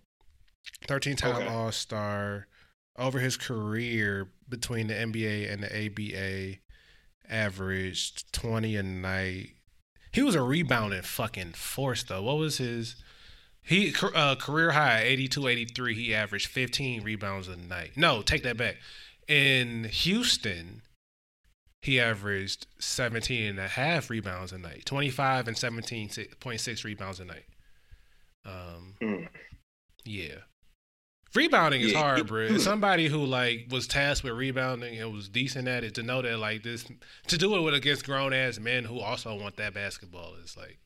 [0.87, 1.47] thirteen time Okay.
[1.47, 2.47] All Star.
[2.99, 6.59] Over his career between the NBA and the ABA,
[7.33, 9.53] averaged twenty a night.
[10.13, 12.23] He was a rebounding fucking force though.
[12.23, 12.97] What was his?
[13.71, 17.93] He uh, career high 82 83 he averaged 15 rebounds a night.
[17.95, 18.79] No, take that back.
[19.29, 20.83] In Houston,
[21.81, 24.85] he averaged 17 and a half rebounds a night.
[24.87, 27.45] 25 and 17.6 rebounds a night.
[28.45, 29.29] Um Mm.
[30.05, 30.39] yeah.
[31.33, 32.59] Rebounding is Yeah, hard, bro.
[32.59, 36.41] Somebody who like was tasked with rebounding and was decent at it to know that
[36.41, 36.85] like this
[37.29, 40.81] to do it with against grown ass men who also want that basketball is like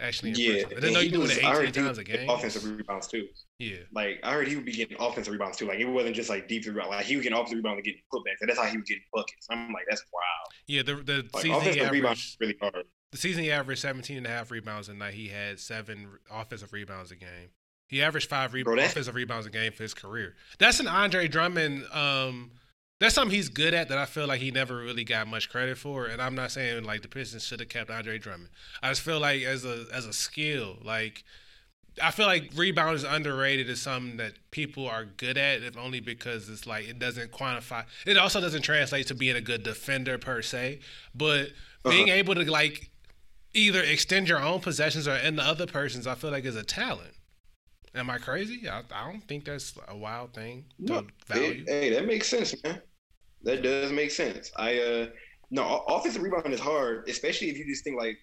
[0.00, 2.28] actually Yeah, then and know you doing it I 18 times a game.
[2.28, 3.28] Offensive rebounds too.
[3.58, 3.76] Yeah.
[3.92, 5.66] Like I heard he would be getting offensive rebounds too.
[5.66, 6.90] Like it wasn't just like deep rebound.
[6.90, 8.36] Like he was getting offensive rebounds and getting putbacks.
[8.40, 9.46] And that's how he was getting buckets.
[9.50, 10.52] I'm like, that's wild.
[10.66, 12.84] Yeah, the the Like season he offensive rebounds really hard.
[13.12, 15.14] the season he averaged 17 and a half rebounds a night.
[15.14, 17.50] He had seven offensive rebounds a game.
[17.88, 20.36] He averaged five re- Bro, offensive rebounds a game for his career.
[20.58, 21.84] That's an Andre Drummond.
[21.92, 22.52] Um,
[23.00, 25.78] that's something he's good at that I feel like he never really got much credit
[25.78, 26.06] for.
[26.06, 28.50] And I'm not saying like the Pistons should have kept Andre Drummond.
[28.82, 31.24] I just feel like as a as a skill, like
[32.02, 36.00] I feel like rebound is underrated as something that people are good at, if only
[36.00, 37.84] because it's like it doesn't quantify.
[38.06, 40.80] It also doesn't translate to being a good defender per se,
[41.14, 41.50] but
[41.88, 42.18] being Uh-huh.
[42.18, 42.90] able to like
[43.54, 46.64] either extend your own possessions or end the other person's, I feel like is a
[46.64, 47.14] talent.
[47.94, 48.68] Am I crazy?
[48.68, 51.64] I, I don't think that's a wild thing to No, value.
[51.66, 52.82] It- hey, that makes sense, man.
[53.42, 54.50] That does make sense.
[54.56, 55.06] I uh
[55.50, 58.18] no offensive rebound is hard, especially if you just think like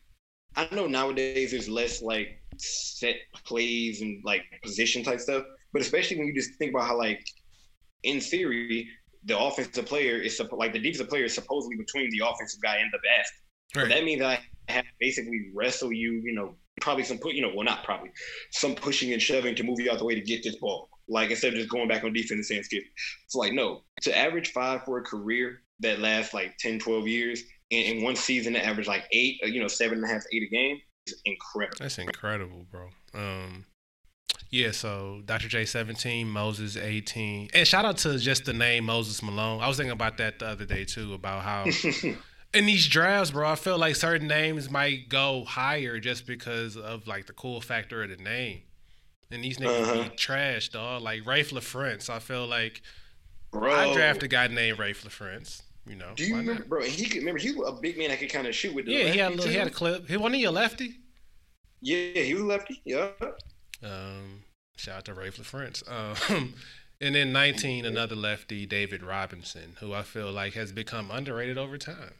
[0.55, 3.15] I know nowadays there's less like set
[3.45, 7.23] plays and like position type stuff, but especially when you just think about how like
[8.03, 8.87] in theory
[9.25, 12.91] the offensive player is like the defensive player is supposedly between the offensive guy and
[12.91, 13.41] the basket.
[13.75, 13.89] Right.
[13.89, 14.39] that means I
[14.69, 18.11] have to basically wrestle you, you know, probably some put, you know, well not probably,
[18.51, 20.89] some pushing and shoving to move you out the way to get this ball.
[21.07, 22.83] Like instead of just going back on defense and saying skip.
[23.25, 27.43] It's like no, to average five for a career that lasts like 10, 12 years,
[27.71, 30.23] and in one season to average like eight, uh, you know, seven and a half,
[30.33, 31.77] eight a game is incredible.
[31.79, 32.89] That's incredible, bro.
[33.13, 33.65] Um,
[34.49, 34.71] yeah.
[34.71, 35.47] So Dr.
[35.47, 39.61] J seventeen, Moses eighteen, and shout out to just the name Moses Malone.
[39.61, 41.65] I was thinking about that the other day too, about how
[42.53, 47.07] in these drafts, bro, I feel like certain names might go higher just because of
[47.07, 48.61] like the cool factor of the name.
[49.31, 50.03] And these niggas Uh-huh.
[50.09, 51.01] be trash, dog.
[51.01, 52.81] Like Raef LaFrentz, I feel like
[53.51, 55.63] Bro, I drafted a guy named Raef LaFrentz.
[55.85, 56.11] You know.
[56.15, 56.69] Do you remember, not?
[56.69, 56.81] bro?
[56.81, 58.85] And he could remember he was a big man that could kind of shoot with
[58.85, 60.09] the Yeah, he had a lefty, little, he had a clip.
[60.09, 60.97] He wasn't he a lefty?
[61.81, 62.81] Yeah, he was lefty.
[62.83, 63.09] Yeah.
[63.83, 64.43] Um,
[64.75, 65.83] shout out to Raef LaFrentz.
[66.29, 66.53] Um,
[66.99, 71.77] and then 19, another lefty, David Robinson, who I feel like has become underrated over
[71.77, 72.15] time.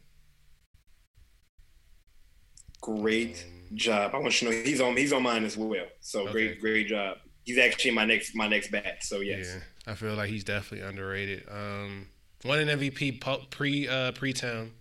[2.80, 3.44] Great
[3.74, 4.14] job.
[4.14, 5.86] I want you to know he's on he's on mine as well.
[6.00, 6.32] So Okay.
[6.32, 7.18] great, great job.
[7.44, 8.98] He's actually my next my next bat.
[9.02, 9.54] So yes.
[9.54, 11.44] Yeah, I feel like he's definitely underrated.
[11.50, 12.08] Um,
[12.44, 14.72] won an MVP pre uh, pre town.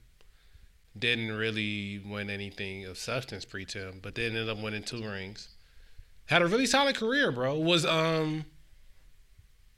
[0.98, 5.50] Didn't really win anything of substance pre town, but then ended up winning two rings.
[6.26, 7.58] Had a really solid career, bro.
[7.58, 8.46] Was um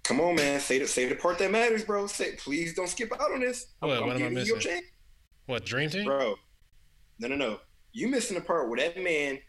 [0.04, 0.60] Come on, man.
[0.60, 2.08] Say the say the part that matters, bro.
[2.08, 3.68] Say please don't skip out on this.
[3.82, 4.04] I'm, What?
[4.04, 4.86] I'm am I you your chance,
[5.46, 6.06] what Dream Team?
[6.06, 6.36] bro.
[7.20, 7.60] No, no, no.
[7.92, 9.40] You missing the part where that man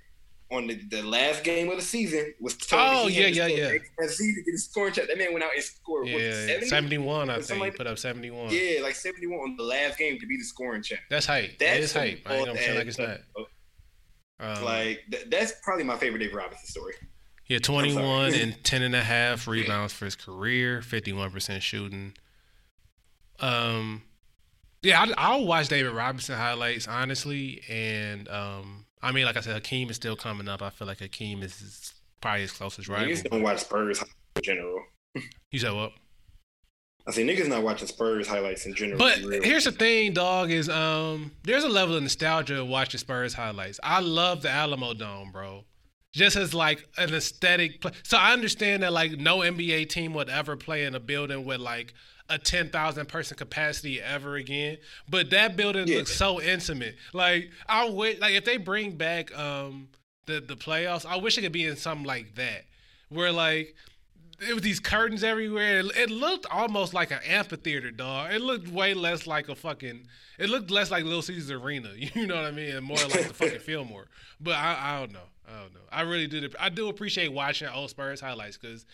[0.51, 3.67] on the, the last game of the season was Oh, he yeah, yeah, yeah.
[4.01, 5.07] XYZ to get his scoring check.
[5.07, 6.67] That man went out and scored what, Yeah, 70?
[6.67, 7.61] 71, I think.
[7.61, 8.49] like Put up 71.
[8.51, 11.01] Yeah, like 71 on the last game to be the scoring check.
[11.09, 11.59] That's hype.
[11.59, 12.23] That That's hype.
[12.27, 13.19] I ain't gonna like it's not.
[14.41, 16.95] Um, Like th- that's probably my favorite Dave Robinson story.
[17.45, 22.15] He had 21 and 10 and a half rebounds for his career, 51% shooting.
[23.41, 24.03] Um,
[24.82, 27.62] yeah, I, I'll watch David Robinson highlights, honestly.
[27.69, 30.62] And, um, I mean, like I said, Hakeem is still coming up.
[30.62, 33.07] I feel like Hakeem is probably his closest rival.
[33.07, 34.02] Niggas don't watch Spurs
[34.36, 34.82] in general.
[35.51, 35.93] You said what?
[37.07, 38.98] I say niggas not watching Spurs highlights in general.
[38.98, 43.35] But here's the thing, dog, is um there's a level of nostalgia of watching Spurs
[43.35, 43.81] highlights.
[43.82, 45.65] I love the Alamodome, bro.
[46.12, 47.93] Just as like an aesthetic play.
[48.02, 51.61] So I understand that like no NBA team would ever play in a building with
[51.61, 51.94] like
[52.31, 54.78] a ten thousand person capacity ever again.
[55.09, 55.98] But that building Yeah.
[55.98, 56.97] looks so intimate.
[57.12, 59.89] Like I wish like if they bring back um
[60.27, 62.65] the the playoffs, I wish it could be in something like that.
[63.09, 63.74] Where like
[64.48, 65.81] it was these curtains everywhere.
[65.81, 68.32] It, it looked almost like an amphitheater, dog.
[68.32, 70.07] It looked way less like a fucking.
[70.39, 71.90] It looked less like Little Caesars Arena.
[71.97, 72.74] You know what I mean?
[72.74, 74.07] And more like the fucking Fillmore.
[74.40, 75.19] But I, I don't know.
[75.47, 75.81] I don't know.
[75.93, 76.48] I really do.
[76.59, 78.86] I do appreciate watching old Spurs highlights because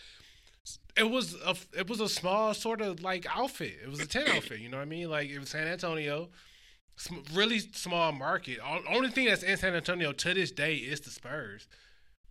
[0.97, 3.75] it was a it was a small sort of like outfit.
[3.83, 4.59] It was a ten outfit.
[4.59, 5.09] You know what I mean?
[5.09, 6.29] Like it was San Antonio.
[6.95, 8.59] sm- Really small market.
[8.65, 11.67] O- Only thing that's in San Antonio to this day is the Spurs.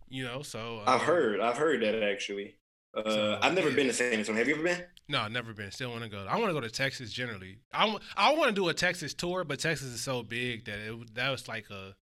[0.09, 2.55] You know, so I've um, heard, I've heard that actually.
[2.95, 3.75] Uh, So, I've never yeah.
[3.75, 4.39] been to San Antonio.
[4.39, 4.83] Have you ever been?
[5.09, 5.69] No, I've never been.
[5.71, 6.25] Still want to go.
[6.27, 7.59] I want to go to Texas generally.
[7.73, 8.03] I want.
[8.15, 11.29] I want to do a Texas tour, but Texas is so big that it that
[11.29, 11.95] was like a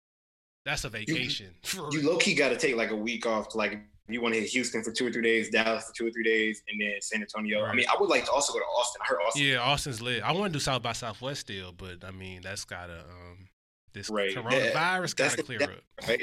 [0.66, 1.56] that's a vacation.
[1.74, 2.12] You real.
[2.12, 3.80] low key got to take like a week off to like.
[4.10, 6.24] You want to hit Houston for two or three days, Dallas for two or three
[6.26, 7.64] days, and then San Antonio.
[7.64, 9.02] I mean, I would like to also go to Austin.
[9.02, 9.44] I heard Austin.
[9.46, 10.22] yeah, Austin's lit.
[10.24, 13.48] I want to do South by Southwest still, but I mean that's gotta um
[13.94, 14.36] this Right.
[14.36, 15.70] coronavirus That's gotta clear up.
[16.08, 16.22] Right?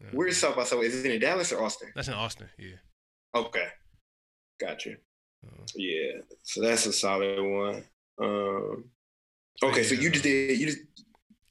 [0.00, 0.08] Yeah.
[0.12, 0.94] Where's South by Southwest?
[0.94, 1.88] Is it in Dallas or Austin?
[1.94, 2.48] That's in Austin.
[2.58, 2.76] Yeah.
[3.34, 3.68] Okay,
[4.58, 4.94] Gotcha.
[5.46, 7.84] Uh, Yeah, so that's a solid one.
[8.20, 8.84] Um,
[9.62, 10.78] okay, so you just did you just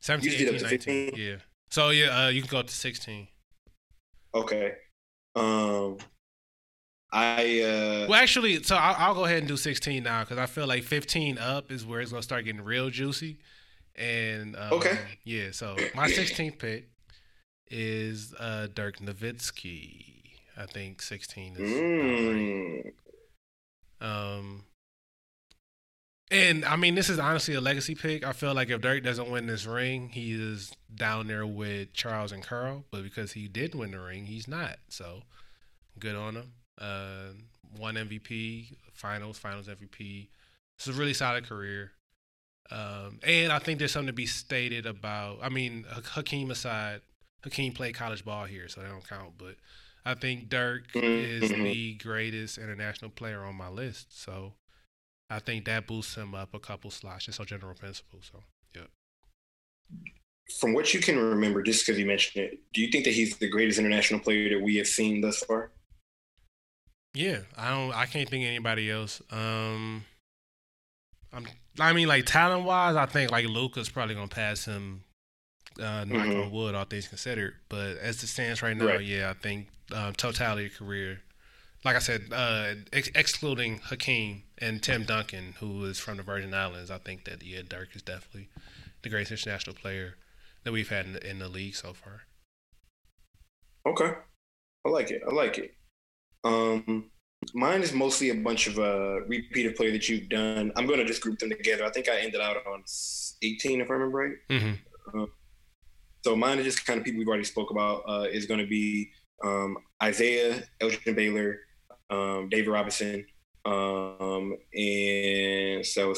[0.01, 1.05] 17, You did up to 19.
[1.07, 1.11] 15?
[1.25, 1.35] Yeah.
[1.69, 3.27] So yeah, uh, you can go up to sixteen.
[4.35, 4.73] Okay.
[5.35, 5.97] Um,
[7.11, 10.45] I uh, Well, actually, so I'll, I'll go ahead and do 16 now because I
[10.45, 13.39] feel like 15 up is where it's gonna start getting real juicy.
[13.95, 14.97] And um, Okay.
[15.23, 15.51] yeah.
[15.51, 16.89] So my 16th pick
[17.67, 20.03] is uh, Dirk Nowitzki.
[20.57, 21.71] I think 16 is.
[21.71, 22.91] mm,
[24.01, 24.63] Um,
[26.31, 28.25] and I mean, this is honestly a legacy pick.
[28.25, 32.31] I feel like if Dirk doesn't win this ring, he is down there with Charles
[32.31, 32.85] and Karl.
[32.91, 34.77] But because he did win the ring, he's not.
[34.89, 35.23] So
[35.99, 36.51] good on him.
[36.79, 37.33] Uh,
[37.77, 40.27] one MVP, finals, finals MVP.
[40.77, 41.91] It's a really solid career.
[42.71, 45.39] Um, and I think there's something to be stated about.
[45.41, 47.01] I mean, Ha- Hakeem aside,
[47.43, 49.33] Hakeem played college ball here, so they don't count.
[49.37, 49.55] But
[50.03, 51.63] I think Dirk is Mhm.
[51.63, 54.19] the greatest international player on my list.
[54.19, 54.55] So
[55.29, 58.19] I think that boosts him up a couple slots, just on general principle.
[58.21, 58.43] So
[58.75, 58.83] yeah.
[60.59, 63.37] from what you can remember, just because you mentioned it, do you think that he's
[63.37, 65.71] the greatest international player that we have seen thus far?
[67.13, 67.93] Yeah, I don't.
[67.93, 69.21] I can't think of anybody else.
[69.31, 70.03] Um,
[71.33, 71.47] I'm.
[71.79, 75.03] I mean, like talent wise, I think like Luka's probably gonna pass him.
[75.79, 76.45] Uh, knock Mhm.
[76.45, 77.55] on wood, all things considered.
[77.67, 79.01] But as it stands right now, Right.
[79.01, 81.21] yeah, I think um, totality of career.
[81.85, 86.51] Like I said, uh, ex- excluding Hakeem and Tim Duncan, who is from the Virgin
[86.51, 88.49] Islands, I think that yeah, Dirk is definitely
[89.03, 90.15] the greatest international player
[90.63, 92.23] that we've had in the, in the league so far.
[93.85, 94.11] Okay,
[94.83, 95.21] I like it.
[95.29, 95.75] I like it.
[96.43, 97.11] Um,
[97.53, 100.71] mine is mostly a bunch of uh repeated play that you've done.
[100.75, 101.85] I'm gonna just group them together.
[101.85, 102.83] I think I ended out on
[103.43, 104.35] 18, if I remember right.
[104.49, 105.23] Mm-hmm.
[106.23, 108.01] So mine is just kind of people we've already spoke about.
[108.07, 109.11] Uh, is going to be
[109.43, 111.59] um, Isiah, Elgin Baylor,
[112.09, 113.25] um, David Robinson,
[113.65, 116.13] Um, and so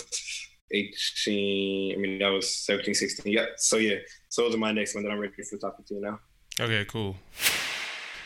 [0.71, 3.31] 18, I mean, that was 17, 16.
[3.31, 3.45] Yeah.
[3.57, 3.97] So, yeah.
[4.29, 6.19] So those are my next one that I'm ready for talking to you now.
[6.59, 7.15] Okay, cool.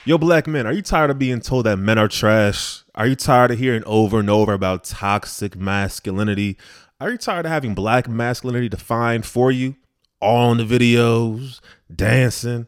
[0.03, 2.83] Yo, black men, are you tired of being told that men are trash?
[2.95, 6.57] Are you tired of hearing over and over about toxic masculinity?
[6.99, 9.75] Are you tired of having black masculinity defined for you?
[10.19, 11.59] All in the videos,
[11.93, 12.65] dancing.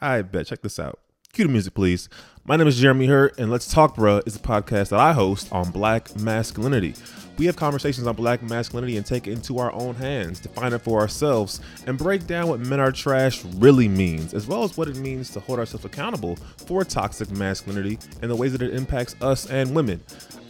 [0.00, 0.46] I bet.
[0.46, 0.98] Check this out.
[1.32, 2.08] Cue the music, please.
[2.44, 5.52] My name is Jeremy Hurt, and Let's Talk Bruh is a podcast that I host
[5.52, 6.96] on black masculinity.
[7.38, 10.80] We have conversations on black masculinity and take it into our own hands, define it
[10.80, 14.88] for ourselves, and break down what men are trash really means, as well as what
[14.88, 16.34] it means to hold ourselves accountable
[16.66, 20.02] for toxic masculinity and the ways that it impacts us and women.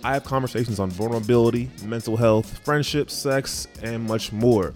[0.03, 4.73] I have conversations on vulnerability, mental health, friendship, sex, and much more.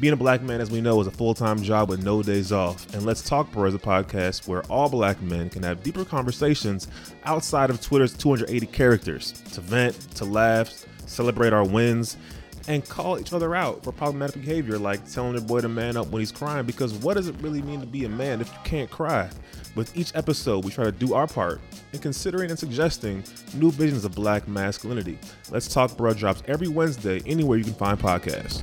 [0.00, 2.52] Being a black man, as we know, is a full time job with no days
[2.52, 2.94] off.
[2.94, 6.86] And Let's Talk Bro is a podcast where all black men can have deeper conversations
[7.24, 12.16] outside of Twitter's 280 characters to vent, to laugh, celebrate our wins,
[12.68, 16.06] and call each other out for problematic behavior like telling your boy to man up
[16.08, 16.64] when he's crying.
[16.64, 19.28] Because what does it really mean to be a man if you can't cry?
[19.74, 21.60] With each episode, we try to do our part
[21.92, 25.18] in considering and suggesting new visions of black masculinity.
[25.50, 28.62] Let's Talk Bro drops every Wednesday anywhere you can find podcasts.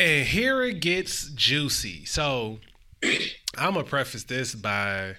[0.00, 2.06] And here it gets juicy.
[2.06, 2.58] So
[3.04, 5.16] I'm gonna preface this by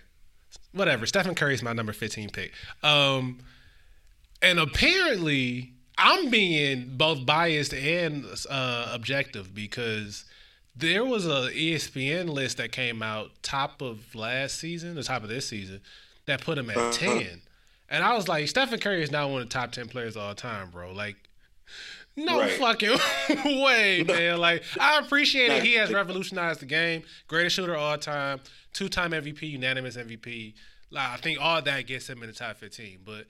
[0.71, 1.05] whatever.
[1.05, 2.51] Stephen Curry is my number 15 pick.
[2.81, 3.39] Um,
[4.41, 10.25] and apparently I'm being both biased and uh, objective because
[10.75, 15.29] there was a ESPN list that came out top of last season, the top of
[15.29, 15.81] this season,
[16.25, 17.41] that put him at 10.
[17.87, 20.23] And I was like, Stephen Curry is now one of the top 10 players of
[20.23, 20.91] all time, bro.
[20.91, 21.17] Like,
[22.15, 22.51] no right.
[22.51, 22.97] fucking
[23.61, 24.39] way, man.
[24.39, 25.63] Like I appreciate it.
[25.63, 27.03] He has revolutionized the game.
[27.27, 28.41] Greatest shooter all time.
[28.73, 30.53] Two time MVP, unanimous MVP.
[30.89, 32.99] Like, I think all that gets him in the top fifteen.
[33.05, 33.25] But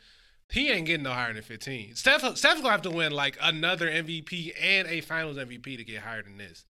[0.49, 1.95] he ain't getting no higher than fifteen.
[1.95, 6.01] Steph Steph's gonna have to win like another MVP and a finals MVP to get
[6.01, 6.65] higher than this.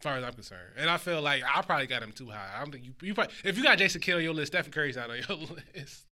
[0.00, 0.72] As far as I'm concerned.
[0.78, 2.48] And I feel like I probably got him too high.
[2.56, 4.72] I don't think you, you probably, if you got Jason Kidd on your list, Stephen
[4.72, 5.36] Curry's not on your
[5.74, 6.06] list.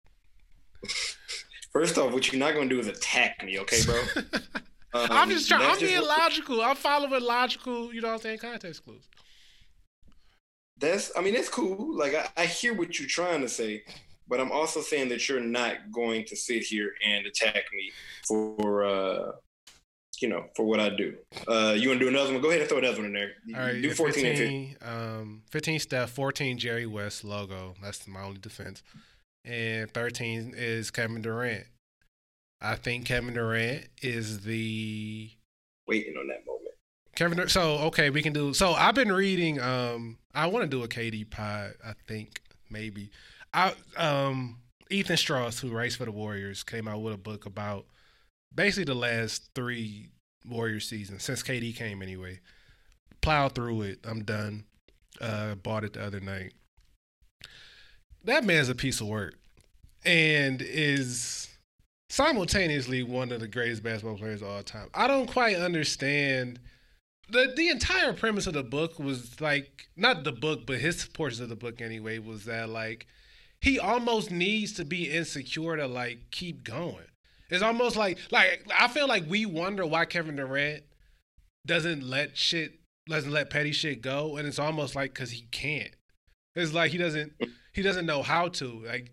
[1.72, 4.04] First off, what you're not gonna do is attack me, okay, bro?
[5.03, 5.69] Um, I'm just trying.
[5.69, 6.61] I'm being logical.
[6.61, 7.94] I'm following logical.
[7.94, 8.40] You know what I'm saying?
[8.40, 9.07] Context clues.
[10.78, 11.11] That's.
[11.18, 11.95] I mean, that's cool.
[11.98, 13.84] Like I, I hear what you're trying to say,
[14.28, 17.91] but I'm also saying that you're not going to sit here and attack me
[18.28, 18.86] for.
[18.86, 19.32] uh
[20.22, 21.15] you know, for what I do.
[21.48, 22.41] Uh, you want to do another one?
[22.41, 23.34] Go ahead and throw another one in there.
[23.56, 24.78] All right, do 14 15, 15.
[24.82, 27.76] Um, 15 Steph, 14 Jerry West logo.
[27.82, 28.84] That's my only defense.
[29.45, 31.65] And 13 is Kevin Durant.
[32.62, 35.30] I think Kevin Durant is the
[35.88, 36.64] waiting on that moment.
[37.16, 38.54] Kevin, so okay, we can do.
[38.54, 39.60] So I've been reading.
[39.60, 41.74] Um, I want to do a KD pod.
[41.86, 43.12] I think maybe.
[43.54, 44.60] I um
[44.90, 47.86] Ethan Strauss, who writes for the Warriors, came out with a book about
[48.54, 50.12] basically the last three
[50.48, 52.40] Warrior seasons since KD came anyway.
[53.22, 54.00] Plowed through it.
[54.08, 54.66] I'm done.
[55.20, 56.54] Uh, bought it the other night.
[58.24, 59.36] That man's a piece of work,
[60.06, 61.50] and is
[62.10, 64.90] simultaneously one of the greatest basketball players of all time.
[64.94, 66.60] I don't quite understand
[67.30, 71.42] the the entire premise of the book was like not the book, but his portions
[71.42, 73.08] of the book anyway was that like
[73.60, 77.06] he almost needs to be insecure to like keep going.
[77.50, 80.84] It's almost like like I feel like we wonder why Kevin Durant
[81.66, 82.80] doesn't let shit
[83.10, 85.96] doesn't let petty shit go, and it's almost like because he can't.
[86.56, 87.34] It's like he doesn't
[87.74, 88.84] he doesn't know how to.
[88.86, 89.12] Like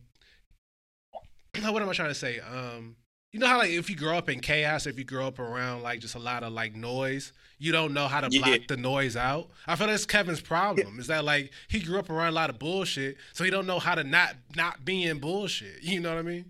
[1.62, 2.40] what am I trying to say?
[2.40, 2.96] Um,
[3.32, 5.82] you know how like if you grow up in chaos, if you grow up around
[5.82, 8.58] like just a lot of like noise, you don't know how to block yeah.
[8.68, 9.50] the noise out.
[9.66, 11.00] I feel like that's Kevin's problem.
[11.00, 13.80] Is that like he grew up around a lot of bullshit, so he don't know
[13.80, 15.82] how to not not be in bullshit.
[15.82, 16.44] You know what I mean?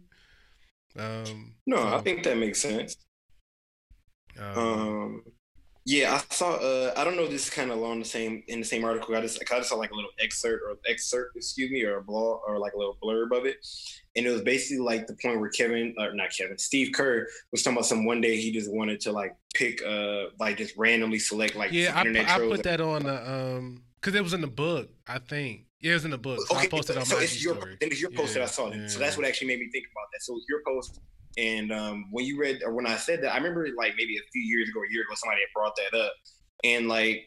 [0.98, 2.96] Um, no, so, I think that makes sense.
[4.38, 5.22] Um, um,
[5.86, 6.54] yeah, I saw.
[6.54, 7.26] Uh, I don't know.
[7.26, 9.14] This is kind of along the same in the same article.
[9.16, 12.02] I just I just saw like a little excerpt or excerpt, excuse me, or a
[12.02, 13.56] blog or like a little blurb of it,
[14.16, 17.62] and it was basically like the point where Kevin or not Kevin, Steve Kerr was
[17.62, 21.18] talking about some one day he just wanted to like pick uh like just randomly
[21.18, 21.92] select like yeah.
[21.94, 24.90] I, I put that on the um because it was in the book.
[25.06, 26.40] I think yeah, it was in the book.
[26.46, 27.76] So okay, I posted on so my it's your, story.
[27.80, 28.70] And it's your post yeah, that I saw.
[28.70, 28.86] Yeah.
[28.86, 30.22] So that's what actually made me think about that.
[30.22, 31.00] So your post
[31.36, 34.24] and um, when you read or when I said that, I remember like maybe a
[34.32, 36.12] few years ago, a year ago, somebody had brought that up,
[36.62, 37.24] and like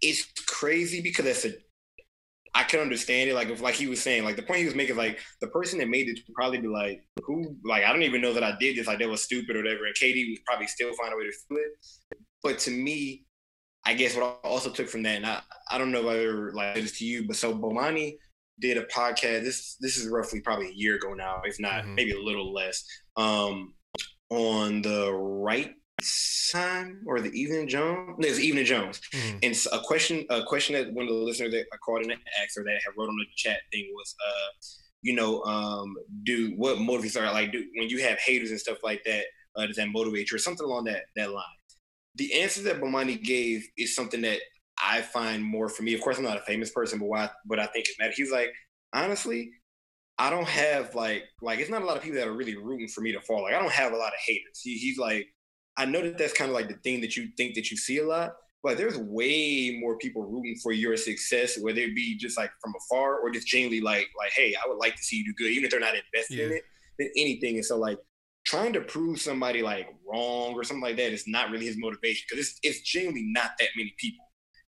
[0.00, 1.52] it's crazy because that's a
[2.54, 3.34] I can understand it.
[3.34, 5.48] Like if like he was saying, like the point he was making, is like the
[5.48, 8.44] person that made it would probably be like, who like I don't even know that
[8.44, 9.86] I did this, like that was stupid or whatever.
[9.86, 12.18] And KD would probably still find a way to do it.
[12.42, 13.24] But to me,
[13.84, 16.74] I guess what I also took from that, and I, I don't know whether like
[16.76, 18.16] this to you, but so Bomani
[18.60, 19.42] did a podcast.
[19.44, 21.94] This this is roughly probably a year ago now, if not Mhm.
[21.94, 22.84] maybe a little less.
[23.16, 23.74] Um,
[24.30, 25.74] on the right
[26.52, 28.16] time or the Bomani Jones.
[28.18, 29.00] No, it's Bomani Jones.
[29.12, 29.38] Mhm.
[29.42, 32.20] And a question, a question that one of the listeners that I called in and
[32.42, 34.50] asked or that had wrote on the chat thing was, uh,
[35.02, 38.78] you know, um, do what motivates are like do when you have haters and stuff
[38.84, 39.24] like that,
[39.56, 41.44] uh, does that motivate you or something along that that line?
[42.14, 44.40] The answer that Bomani gave is something that
[44.78, 45.94] I find more for me.
[45.94, 47.30] Of course, I'm not a famous person, but why?
[47.46, 48.16] But I think it matters.
[48.16, 48.52] He's like,
[48.92, 49.50] honestly,
[50.18, 52.88] I don't have like like it's not a lot of people that are really rooting
[52.88, 53.42] for me to fall.
[53.42, 54.60] Like I don't have a lot of haters.
[54.62, 55.26] He, he's like,
[55.76, 57.98] I know that that's kind of like the thing that you think that you see
[57.98, 62.38] a lot, but there's way more people rooting for your success, whether it be just
[62.38, 65.24] like from afar or just genuinely like like, hey, I would like to see you
[65.24, 66.62] do good, even if they're not invested in it,
[66.98, 67.56] than anything.
[67.56, 67.98] And so like
[68.44, 72.26] trying to prove somebody like wrong or something like that is not really his motivation
[72.28, 74.24] because it's it's genuinely not that many people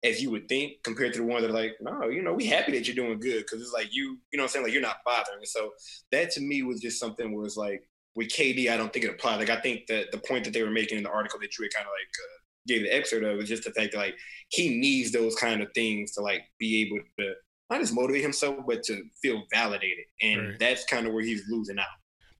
[0.02, 2.46] as you would think compared to the ones that are like, no, you know, we
[2.46, 4.64] happy that you're doing good because it's like you, you know what I'm saying?
[4.64, 5.38] Like you're not bothering.
[5.38, 5.72] And so
[6.10, 7.82] that to me was just something where it's like
[8.16, 9.36] with KD, I don't think it applied.
[9.36, 11.68] Like I think that the point that they were making in the article that you
[11.74, 14.14] kind of like uh, gave the excerpt of was just the fact that like
[14.48, 17.32] he needs those kind of things to like be able to
[17.70, 20.04] not just motivate himself, but to feel validated.
[20.20, 20.58] And Right.
[20.58, 21.86] that's kind of where he's losing out.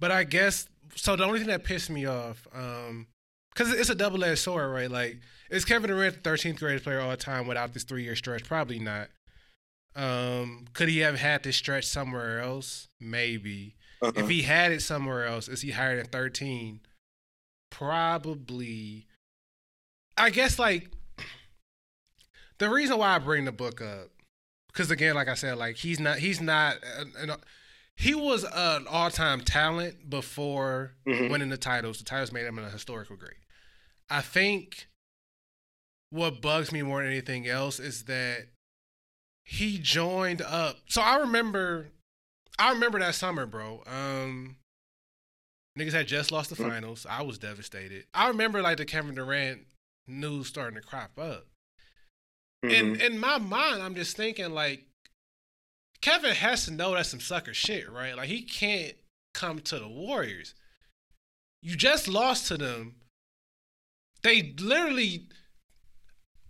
[0.01, 0.67] But I guess
[0.97, 1.15] so.
[1.15, 3.07] The only thing that pissed me off, um,
[3.55, 4.91] because it's a double edged sword, right?
[4.91, 5.19] Like,
[5.51, 8.45] is Kevin Durant the thirteenth greatest player all time without this three year stretch?
[8.45, 9.09] Probably not.
[9.97, 12.89] Um, could he have had this stretch somewhere else?
[13.01, 13.77] Maybe.
[14.03, 14.13] Uh-huh.
[14.17, 16.81] If he had it somewhere else, is he higher than thirteen?
[17.71, 19.07] Probably.
[20.17, 20.91] I guess like
[22.59, 24.09] the reason why I bring the book up,
[24.69, 27.37] because again, like I said, like he's not he's not an, an,
[27.97, 31.31] he was an all time talent before Mhm.
[31.31, 31.99] winning the titles.
[31.99, 33.37] The titles made him a historical great.
[34.09, 34.89] I think
[36.11, 38.49] what bugs me more than anything else is that
[39.45, 40.79] he joined up.
[40.89, 41.89] So I remember,
[42.61, 43.83] I remember that summer, bro.
[43.87, 44.57] Um,
[45.79, 46.69] niggas had just lost the Mhm.
[46.69, 47.07] finals.
[47.07, 48.07] I was devastated.
[48.13, 49.67] I remember like the Kevin Durant
[50.07, 51.47] news starting to crop up.
[52.63, 53.01] In Mhm.
[53.01, 54.87] in my mind, I'm just thinking like
[56.03, 58.15] Kevin has to know that's some sucker shit, right?
[58.15, 58.97] Like he can't
[59.33, 60.55] come to the Warriors.
[61.63, 63.01] You just lost to them.
[64.23, 65.29] They literally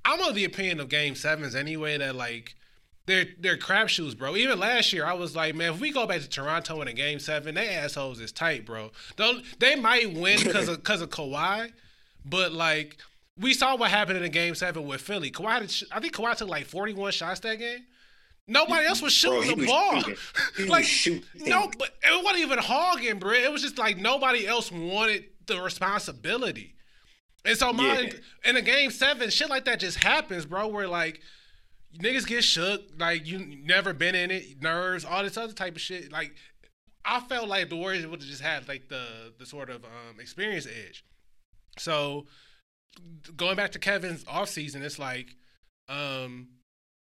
[0.04, 2.56] I'm of the opinion of game sevens anyway that like
[3.10, 4.36] they're they're crapshoots, bro.
[4.36, 6.92] Even last year, I was like, man, if we go back to Toronto in a
[6.92, 8.90] game seven, they assholes is tight, bro.
[9.58, 11.72] They might win because of because of Kawhi,
[12.24, 12.96] but like
[13.38, 15.30] we saw what happened in a game seven with Philly.
[15.30, 17.84] Kawhi, I think Kawhi took like forty one shots that game.
[18.46, 20.00] Nobody else was shooting he the was ball.
[20.00, 20.16] shooting.
[20.68, 21.22] Like shooting.
[21.46, 23.32] no, but it wasn't even hogging, bro.
[23.32, 26.74] It was just like nobody else wanted the responsibility.
[27.44, 28.06] And so mine
[28.44, 28.50] Yeah.
[28.50, 30.66] in a game seven, shit like that just happens, bro.
[30.68, 31.20] Where like
[31.98, 35.80] niggas get shook, like you never been in it, nerves, all this other type of
[35.80, 36.12] shit.
[36.12, 36.34] Like
[37.04, 40.20] I felt like the Warriors would have just had like the the sort of um,
[40.20, 41.04] experience edge.
[41.78, 42.26] So
[43.36, 45.36] going back to Kevin's offseason, it's like
[45.88, 46.48] um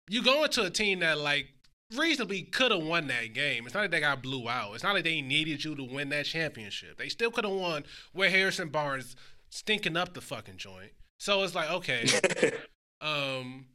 [0.09, 1.47] you go into a team that like
[1.95, 3.65] reasonably could have won that game.
[3.65, 4.73] It's not like they got blew out.
[4.73, 6.97] It's not like they needed you to win that championship.
[6.97, 7.83] They still could have won
[8.13, 9.15] with Harrison Barnes
[9.49, 10.91] stinking up the fucking joint.
[11.19, 12.07] So it's like, okay,
[13.01, 13.65] um,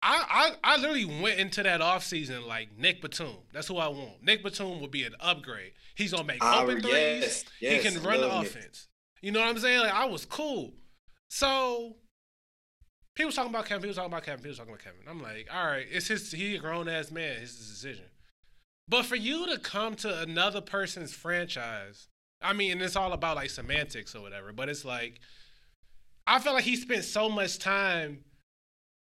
[0.00, 3.34] I, I I literally went into that offseason like Nic Batum.
[3.52, 4.22] That's who I want.
[4.22, 5.72] Nic Batum will be an upgrade.
[5.96, 6.92] He's gonna make Ah, open threes.
[6.92, 8.86] yes, yes, he can run the offense.
[9.22, 9.80] You know what I'm saying?
[9.80, 10.72] Like I was cool.
[11.28, 11.96] So
[13.16, 13.82] people talking about Kevin.
[13.82, 14.42] People talking about Kevin.
[14.42, 15.00] People talking about Kevin.
[15.08, 16.30] I'm like, all right, it's his.
[16.30, 17.32] He a grown ass man.
[17.42, 18.04] It's his decision.
[18.88, 22.08] But for you to come to another person's franchise,
[22.40, 24.52] I mean, and it's all about like semantics or whatever.
[24.52, 25.18] But it's like,
[26.26, 28.24] I feel like he spent so much time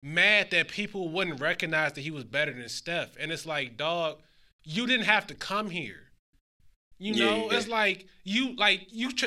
[0.04, 3.16] mad that people wouldn't recognize that he was better than Steph.
[3.20, 4.18] And it's like, dog,
[4.64, 6.12] you didn't have to come here.
[7.00, 7.58] You know, Yeah.
[7.58, 9.12] it's like you like you.
[9.12, 9.26] Tr-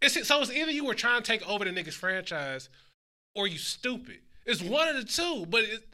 [0.00, 2.68] it's so it's either you were trying to take over the nigga's franchise,
[3.34, 4.20] or you stupid.
[4.46, 5.44] It's one of the two.
[5.46, 5.84] But it,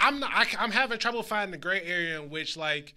[0.00, 0.30] I'm not.
[0.32, 2.94] I, I'm having trouble finding the gray area in which like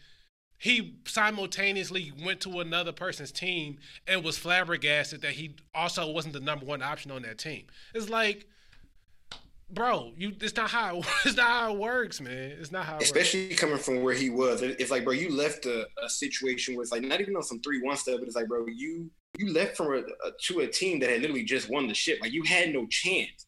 [0.57, 6.39] he simultaneously went to another person's team and was flabbergasted that he also wasn't the
[6.39, 7.65] number one option on that team.
[7.95, 8.45] It's like,
[9.73, 10.33] bro, you.
[10.39, 10.99] It's not how.
[10.99, 12.53] It, it's not how it works, man.
[12.59, 12.93] It's not how.
[12.93, 13.05] It works.
[13.05, 14.61] especially coming from where he was.
[14.61, 17.59] It's like, bro, you left a, a situation where it's like not even on some
[17.61, 20.67] three one stuff, but it's like, bro, you you left from a, a, to a
[20.67, 22.19] team that had literally just won the ship.
[22.21, 23.45] Like you had no chance,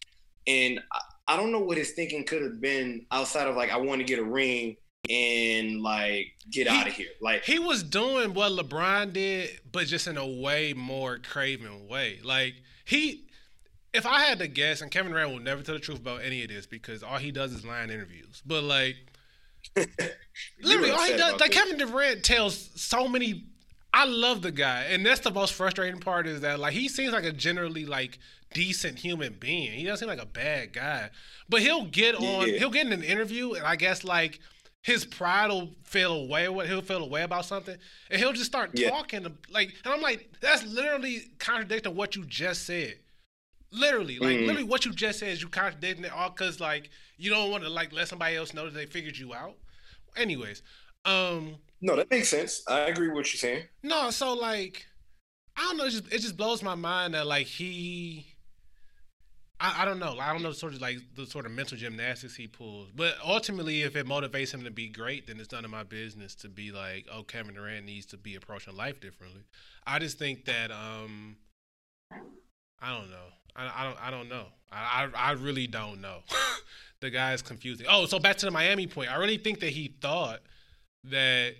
[0.48, 1.00] and I,
[1.34, 4.06] I don't know what his thinking could have been outside of like I want to
[4.06, 4.78] get a ring
[5.10, 7.10] and like get He- out of here.
[7.22, 12.20] Like He was doing what LeBron did, but just in a way more craven way.
[12.24, 12.56] Like
[12.86, 13.26] he,
[13.94, 16.42] if I had to guess, and Kevin Durant will never tell the truth about any
[16.44, 18.42] of this because all he does is line interviews.
[18.46, 18.96] But like,
[20.62, 21.58] Literally, all he does, like this.
[21.64, 23.46] Kevin Durant tells so many.
[23.94, 27.14] I love the guy, and that's the most frustrating part is that like he seems
[27.14, 28.18] like a generally like
[28.54, 29.72] decent human being.
[29.72, 31.10] He doesn't seem like a bad guy,
[31.48, 32.58] but he'll get on, Yeah.
[32.58, 34.40] he'll get in an interview, and I guess like
[34.82, 36.50] his pride will feel away.
[36.50, 37.78] What he'll feel away about something,
[38.10, 38.90] and he'll just start Yeah.
[38.90, 42.96] talking like, and I'm like, that's literally contradicting what you just said.
[43.74, 44.46] Literally, like Mhm.
[44.48, 47.64] literally, what you just said is you contradicting it all because like you don't want
[47.64, 49.58] to like let somebody else know that they figured you out.
[50.16, 50.62] Anyways,
[51.06, 52.62] um, No, that makes sense.
[52.68, 53.68] I agree with what you're saying.
[53.82, 54.86] no, so like,
[55.58, 55.86] I don't know.
[55.86, 58.28] It just, it just blows my mind that like he,
[59.60, 60.18] I, I don't know.
[60.20, 62.90] I don't know sort of like the sort of mental gymnastics he pulls.
[62.96, 66.36] But ultimately, if it motivates him to be great, then it's none of my business
[66.36, 69.42] to be like, oh, Kevin Durant needs to be approaching life differently.
[69.88, 71.38] I just think that um,
[72.82, 73.30] I don't know.
[73.56, 73.98] I, I don't.
[74.08, 74.46] I don't know.
[74.72, 76.20] I I, I really don't know.
[77.02, 77.86] the guy is confusing.
[77.90, 79.12] Oh, so back to the Miami point.
[79.12, 80.40] I really think that he thought
[81.06, 81.54] that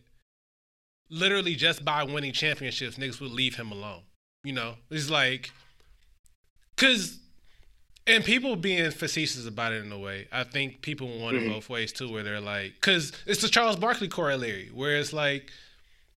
[1.10, 4.02] literally just by winning championships, niggas would leave him alone.
[4.44, 5.52] You know, it's like,
[6.78, 7.20] cause,
[8.08, 10.28] and people being facetious about it in a way.
[10.32, 11.50] I think people want it Mhm.
[11.50, 15.52] both ways too, where they're like, cause it's the Charles Barkley corollary, where it's like,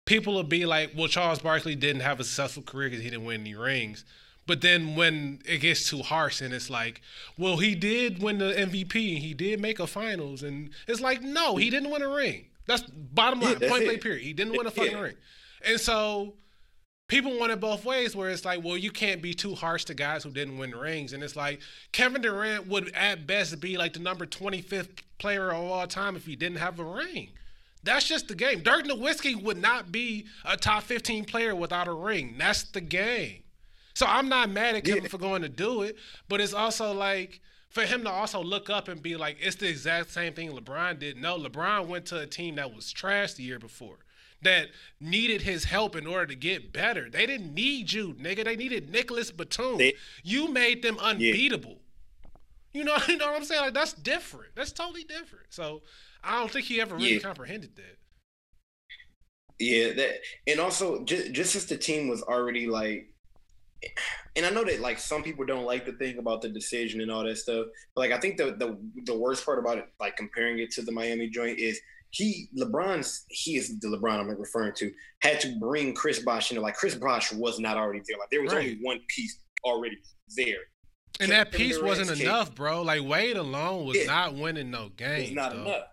[0.06, 3.26] people will be like, well, Charles Barkley didn't have a successful career because he didn't
[3.26, 4.06] win any rings.
[4.46, 7.02] But then when it gets too harsh and it's like,
[7.38, 10.44] well, he did win the MVP and he did make a finals.
[10.44, 12.48] And it's like, no, he didn't win a ring.
[12.68, 14.24] That's bottom Yeah, line, that's point blank period.
[14.24, 15.00] He didn't win a fucking Yeah.
[15.00, 15.16] ring.
[15.66, 16.34] And so
[17.08, 19.94] people want it both ways where it's like, well, you can't be too harsh to
[19.94, 21.14] guys who didn't win rings.
[21.14, 21.62] And it's like
[21.94, 26.26] Kevin Durant would at best be like the number 25th player of all time if
[26.26, 27.30] he didn't have a ring.
[27.84, 28.62] That's just the game.
[28.62, 32.36] Dirk Nowitzki would not be a top 15 player without a ring.
[32.38, 33.43] That's the game.
[33.94, 35.10] So I'm not mad at Kevin Yeah.
[35.10, 35.98] for going to do it,
[36.28, 39.68] but it's also like for him to also look up and be like, it's the
[39.70, 41.18] exact same thing LeBron did.
[41.18, 43.98] No, LeBron went to a team that was trash the year before,
[44.42, 44.68] that
[45.00, 47.10] needed his help in order to get better.
[47.10, 48.44] They didn't need you, nigga.
[48.46, 49.78] They needed Nicolas Batum.
[49.78, 51.80] They- you made them unbeatable.
[52.74, 53.62] You know, you know what I'm saying?
[53.62, 54.56] Like that's different.
[54.56, 55.46] That's totally different.
[55.50, 55.84] So
[56.24, 57.20] I don't think he ever really Yeah.
[57.20, 57.98] comprehended that.
[59.60, 60.16] Yeah, that
[60.48, 63.13] and also just just as the team was already like
[64.36, 67.12] and I know that like some people don't like the thing about the decision and
[67.12, 67.66] all that stuff,
[67.96, 70.82] but like I think the the the worst part about it, like comparing it to
[70.82, 71.80] the Miami joint, is
[72.12, 74.92] he LeBron's he is the LeBron I'm referring to
[75.22, 76.62] had to bring Chris Bosh in.
[76.62, 78.18] Like Chris Bosh was not already there.
[78.20, 78.60] Like there was Right.
[78.72, 79.98] only one piece already
[80.36, 80.58] there.
[81.20, 82.82] And that piece wasn't enough, bro.
[82.82, 84.06] Like Wade alone was Yeah.
[84.06, 85.28] not winning no games.
[85.28, 85.68] It's not dog.
[85.68, 85.84] enough.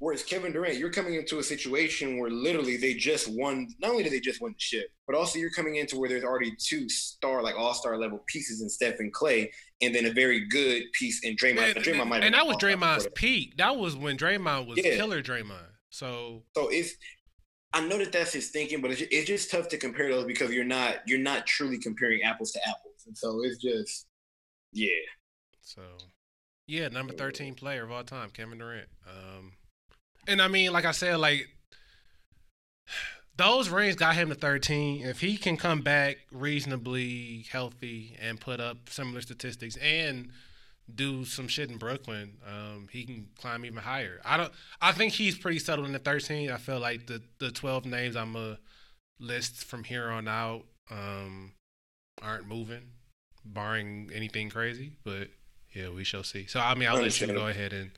[0.00, 3.68] Whereas Kevin Durant, you're coming into a situation where literally they just won.
[3.80, 6.22] Not only did they just win the ship, but also you're coming into where there's
[6.22, 9.50] already two star, like all star level pieces in Steph and Clay,
[9.82, 11.74] and then a very good piece in Draymond.
[11.76, 13.56] And, Draymond might and that was Draymond's peak.
[13.56, 14.94] That was when Draymond was Yeah.
[14.96, 15.72] killer Draymond.
[15.90, 16.94] So So it's.
[17.74, 20.52] I know that that's his thinking, but it's, it's just tough to compare those because
[20.52, 24.06] you're not you're not truly comparing apples to apples, and so it's just
[24.72, 24.88] yeah.
[25.60, 25.82] so
[26.66, 28.88] yeah, number thirteen player of all time, Kevin Durant.
[29.06, 29.52] Um
[30.28, 31.48] and I mean, like I said, like
[33.36, 35.06] those rings got him to 13.
[35.06, 40.30] If he can come back reasonably healthy and put up similar statistics and
[40.92, 44.20] do some shit in Brooklyn, um, he can climb even higher.
[44.24, 44.52] I don't.
[44.82, 46.50] I think he's pretty settled in the 13.
[46.50, 48.58] I feel like the the 12 names I'm a
[49.20, 51.52] list from here on out um,
[52.20, 52.90] aren't moving,
[53.44, 54.92] barring anything crazy.
[55.04, 55.28] But
[55.74, 56.46] yeah, we shall see.
[56.46, 57.92] So I mean, I'll let you go ahead and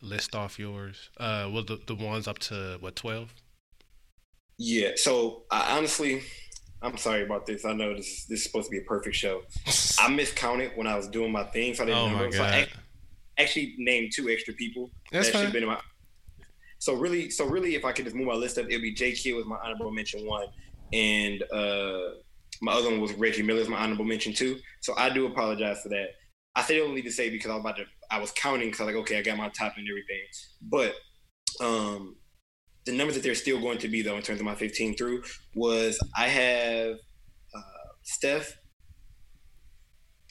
[0.00, 1.10] list off yours.
[1.18, 3.32] Uh, well, the the ones up to what 12?
[4.58, 4.90] Yeah.
[4.96, 6.22] So I honestly,
[6.82, 7.64] I'm sorry about this.
[7.64, 9.42] I know this this is supposed to be a perfect show.
[9.98, 12.24] I miscounted when I was doing my thing, so I didn't oh remember.
[12.26, 12.72] my So I god, ac-
[13.38, 15.80] actually named two extra people that's that should have been in my.
[16.80, 19.12] So really, so really, if I could just move my list up, it'd be J.
[19.12, 20.46] Kidd was my honorable mention one,
[20.92, 22.10] and uh
[22.60, 24.58] my other one was Reggie Miller's my honorable mention two.
[24.80, 26.08] So I do apologize for that.
[26.56, 28.96] I say only to say because I was about to, I was counting because like,
[28.96, 30.22] okay, I got my top and everything,
[30.62, 30.94] but
[31.60, 32.16] um
[32.86, 35.22] the numbers that they're still going to be though in terms of my 15 through
[35.54, 36.96] was I have
[37.54, 38.56] uh, Steph.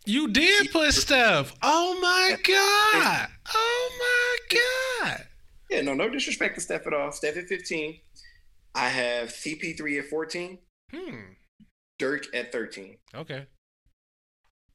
[0.06, 1.54] You did put Steph.
[1.62, 3.28] Oh my god.
[3.54, 4.60] Oh my
[5.04, 5.28] god.
[5.70, 7.12] Yeah, no, no disrespect to Steph at all.
[7.12, 8.00] Steph at 15.
[8.74, 10.58] I have CP3 at 14.
[10.92, 11.20] Hmm.
[12.00, 12.98] Dirk at 13.
[13.14, 13.46] Okay.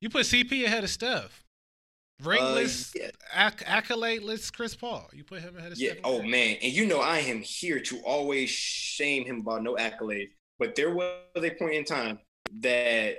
[0.01, 1.43] You put CP ahead of Steph.
[2.27, 3.11] Ringless, Uh, yeah.
[3.33, 5.09] acc- accolade-less Chris Paul.
[5.13, 5.95] You put him ahead of Yeah.
[6.05, 10.31] Oh man, and you know I am here to always shame him about no accolades.
[10.59, 12.19] But there was a point in time
[12.61, 13.17] that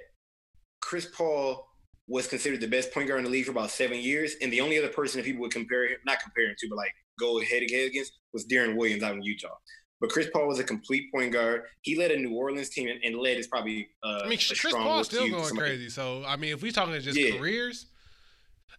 [0.82, 1.68] Chris Paul
[2.08, 4.62] was considered the best point guard in the league for about seven years, and the
[4.62, 7.40] only other person that people would compare him, not compare him to, but like go
[7.40, 9.56] head to head against was Deron Williams out in Utah.
[10.02, 11.62] But Chris Paul was a complete point guard.
[11.82, 13.88] He led a New Orleans team, and, and led is probably.
[14.04, 15.90] Uh, I mean, Chris Paul's still going Somebody- crazy.
[15.90, 17.38] So I mean, if we're talking just Yeah.
[17.38, 17.86] careers,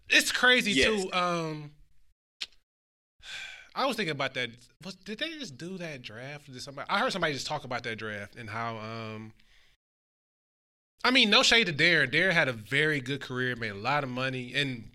[0.09, 0.87] it's crazy Yes.
[1.05, 1.13] too.
[1.13, 1.71] Um,
[3.75, 4.51] I was thinking about that.
[4.85, 6.53] Was did they just do that draft?
[6.53, 6.89] Did somebody?
[6.89, 8.77] I heard somebody just talk about that draft and how.
[8.79, 9.33] Um,
[11.07, 12.11] I mean, no shade to Deron.
[12.11, 14.89] Deron had a very good career, made a lot of money, and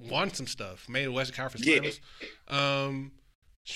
[0.00, 0.88] won some stuff.
[0.88, 1.76] Made a Western Conference Yeah.
[1.76, 2.00] Finals.
[2.48, 3.12] Um,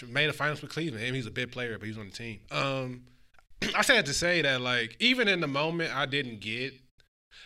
[0.09, 1.05] made a finals with Cleveland.
[1.05, 2.41] And he's a big player, but he's on the team.
[2.51, 3.03] Um,
[3.75, 6.73] I that to say that, like, even in the moment, I didn't get.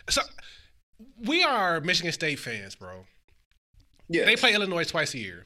[0.09, 0.21] So,
[1.25, 3.05] we are Michigan State fans, bro.
[4.09, 4.25] Yeah.
[4.25, 5.45] They play Illinois twice a year.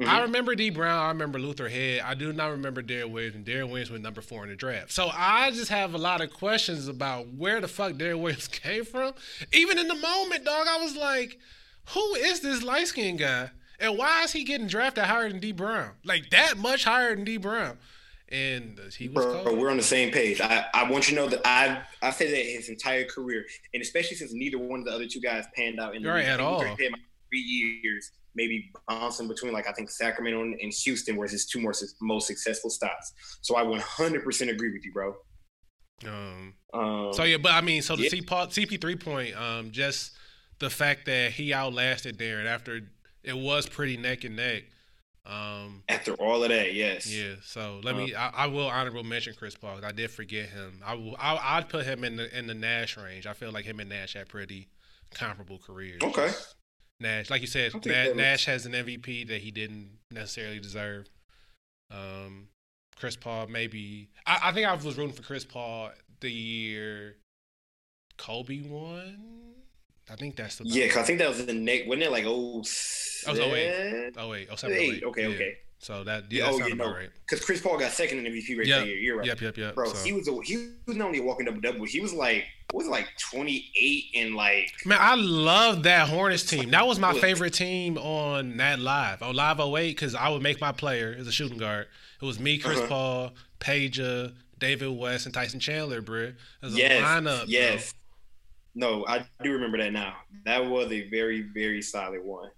[0.00, 0.08] Mhm.
[0.08, 1.02] I remember Dee Brown.
[1.02, 2.00] I remember Luther Head.
[2.02, 4.92] I do not remember Deron Williams, and Deron Williams went number four in the draft.
[4.92, 8.84] So I just have a lot of questions about where the fuck Deron Williams came
[8.84, 9.14] from.
[9.52, 11.38] Even in the moment, dog, I was like,
[11.94, 13.50] "Who is this light skinned guy,
[13.80, 15.92] and why is he getting drafted higher than Dee Brown?
[16.04, 17.78] Like that much higher than Dee Brown?"
[18.28, 19.58] And uh, he was Bro, cold.
[19.58, 20.40] we're on the same page.
[20.42, 23.80] I, I want you to know that I I say that his entire career, and
[23.82, 26.38] especially since neither one of the other two guys panned out in the Right, at
[26.38, 26.62] all.
[27.30, 31.60] Three years, maybe bouncing between like I think Sacramento and and Houston was his two
[31.60, 33.12] more most successful stops.
[33.42, 35.14] So I 100% agree with you, bro.
[36.04, 38.10] Um, Um, So yeah, but I mean, so the Yeah.
[38.10, 40.12] CP3 point, um, just
[40.58, 42.80] the fact that he outlasted Deron after
[43.22, 44.64] it was pretty neck and neck.
[45.24, 47.12] Um, after all of that, yes.
[47.12, 47.34] yeah.
[47.42, 49.80] So let me, I, I will honorable mention Chris Paul.
[49.84, 50.80] I did forget him.
[50.84, 53.26] I will, I, I'd put him in the in the Nash range.
[53.26, 54.68] I feel like him and Nash had pretty
[55.12, 56.00] comparable careers.
[56.02, 56.28] Okay.
[56.28, 56.55] Just
[57.00, 61.08] Nash, like you said, Na- Nash has an MVP that he didn't necessarily deserve.
[61.90, 62.48] Um,
[62.96, 64.08] Chris Paul, maybe.
[64.26, 65.90] I, I think I was rooting for Chris Paul
[66.20, 67.16] the year
[68.16, 69.18] Kobe won.
[70.10, 71.82] I think that's the Yeah, 'cause I think that was the neck.
[71.86, 72.62] Wasn't it like oh?
[73.28, 74.14] 08.
[74.16, 74.94] Oh wait, oh seven, oh Eight.
[74.94, 75.02] eight.
[75.04, 75.34] Okay, yeah.
[75.34, 75.58] okay.
[75.78, 76.92] So that yeah, Oh, yeah, no.
[76.92, 77.10] right.
[77.28, 78.80] Because Chris Paul got second in MVP race Yep.
[78.80, 78.96] that year.
[78.96, 79.26] You're right.
[79.26, 79.74] Yep, yep, yep.
[79.74, 80.04] Bro, so.
[80.04, 82.78] he was a, he was not only a walking double double, he was like what
[82.78, 86.70] was it, like 28 and like Man, I love that Hornets team.
[86.70, 90.60] That was my favorite team on that live on Live 08 because I would make
[90.60, 91.86] my player as a shooting guard.
[92.20, 92.88] It was me, Chris Uh-huh.
[92.88, 96.32] Paul, Peja, David West, and Tyson Chandler, bro.
[96.62, 97.94] As a yes, lineup, yes.
[98.74, 100.16] No, I do remember that now.
[100.46, 102.50] That was a very very solid one.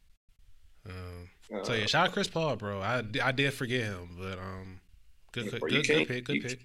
[0.89, 1.18] Um,
[1.55, 2.81] Uh, so yeah, shout out Chris Paul, bro.
[2.81, 4.81] I, I did forget him, but um,
[5.33, 6.61] good Yeah, good, bro, good, good pick, good you- pick.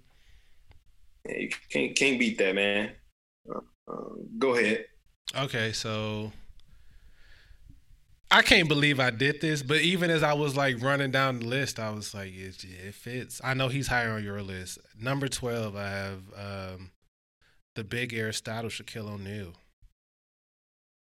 [1.30, 2.92] yeah, you can't can't beat that, man.
[3.50, 4.86] Uh, um, go ahead.
[5.38, 6.32] Okay, so
[8.30, 11.46] I can't believe I did this, but even as I was like running down the
[11.46, 13.40] list, I was like, it, it fits.
[13.44, 14.80] I know he's higher on your list.
[15.00, 16.92] Number twelve, I have um,
[17.76, 19.54] the big Aristotle Shaquille O'Neal.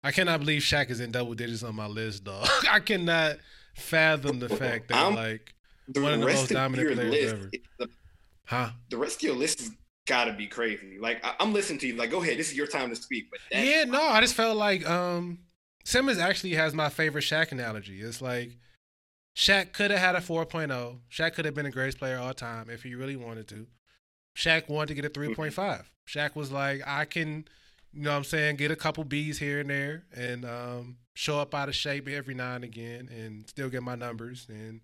[0.04, 2.46] I cannot believe Shaq is in double digits on my list, dog.
[2.70, 3.36] I cannot
[3.76, 5.54] fathom the fact that I'm- like,
[5.88, 7.50] The One of the most of dominant players list, ever.
[7.78, 7.88] the,
[8.44, 8.70] huh?
[8.90, 9.70] the rest of your list has
[10.06, 10.98] got to be crazy.
[11.00, 11.96] Like I, I'm listening to you.
[11.96, 13.30] Like go ahead, this is your time to speak.
[13.30, 15.38] But Yeah, no, I just felt like um
[15.84, 18.00] Simmons actually has my favorite Shaq analogy.
[18.00, 18.56] It's like
[19.36, 20.98] Shaq could have had a 4.0.
[21.10, 23.66] Shaq could have been the greatest player of all time if he really wanted to.
[24.36, 25.84] Shaq wanted to get a 3.5.
[26.08, 27.44] Shaq was like, I can,
[27.94, 31.38] you know what I'm saying, get a couple B's here and there and um, show
[31.38, 34.80] up out of shape every now and again and still get my numbers and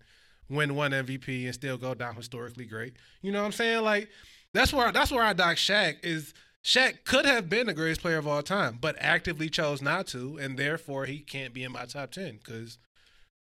[0.49, 2.93] win one MVP and still go down historically great.
[3.21, 3.83] You know what I'm saying?
[3.83, 4.09] Like
[4.53, 6.33] that's where that's where I dock Shaq is
[6.63, 10.37] Shaq could have been the greatest player of all time, but actively chose not to,
[10.37, 12.77] and therefore he can't be in my top ten because,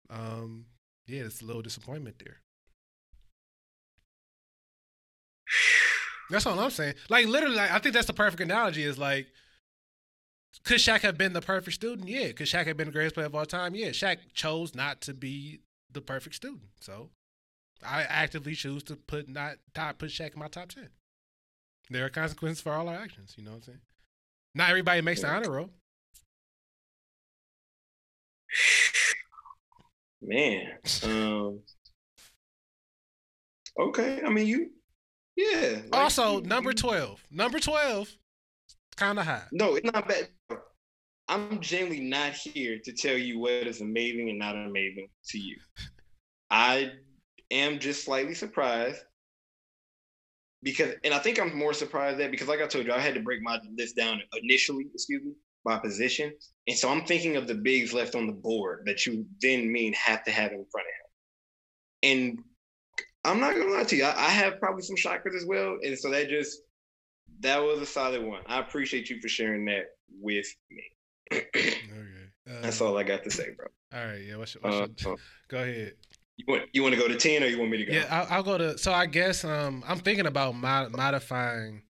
[0.08, 0.66] um,
[1.06, 2.38] yeah, it's a little disappointment there.
[6.30, 6.94] That's all I'm saying.
[7.10, 8.84] Like literally, like, I think that's the perfect analogy.
[8.84, 9.26] Is like,
[10.64, 12.08] could Shaq have been the perfect student?
[12.08, 12.32] Yeah.
[12.32, 13.74] Could Shaq have been the greatest player of all time?
[13.74, 13.88] Yeah.
[13.88, 15.60] Shaq chose not to be
[15.92, 17.10] the perfect student, so
[17.84, 20.90] I actively choose to put not top put Shaq in my top ten.
[21.88, 23.34] There are consequences for all our actions.
[23.36, 23.80] You know what I'm saying?
[24.54, 25.70] Not everybody makes the honor roll.
[30.22, 30.78] man.
[31.04, 31.60] Um.
[33.78, 34.70] Okay, I mean you.
[35.36, 35.80] Yeah.
[35.90, 37.22] like, Also, number twelve.
[37.30, 38.14] Number twelve,
[39.00, 39.42] kind of high.
[39.50, 40.28] No, it's not bad.
[41.28, 45.56] I'm genuinely not here to tell you what is amazing and not amazing to you.
[46.50, 46.90] I
[47.50, 49.00] am just slightly surprised
[50.62, 53.14] because, and I think I'm more surprised that because, like I told you, I had
[53.14, 55.32] to break my list down initially, excuse me,
[55.64, 56.32] by position,
[56.66, 59.92] and so I'm thinking of the bigs left on the board that you then mean
[59.94, 62.10] have to have in front of him.
[62.10, 62.38] And
[63.24, 65.98] I'm not gonna lie to you, I, I have probably some shockers as well, and
[65.98, 66.60] so that just
[67.40, 68.42] that was a solid one.
[68.46, 69.86] I appreciate you for sharing that
[70.20, 70.82] with me.
[71.32, 71.74] Okay.
[72.48, 73.66] Uh, That's all I got to say, bro.
[73.92, 74.22] All right.
[74.26, 74.36] Yeah.
[74.36, 75.16] What's your, what's Uh, your, uh,
[75.48, 75.92] go ahead.
[76.36, 77.92] You want you want to go to ten, or you want me to go?
[77.92, 78.78] Yeah, I'll, I'll go to.
[78.78, 81.82] So I guess um I'm thinking about mod, modifying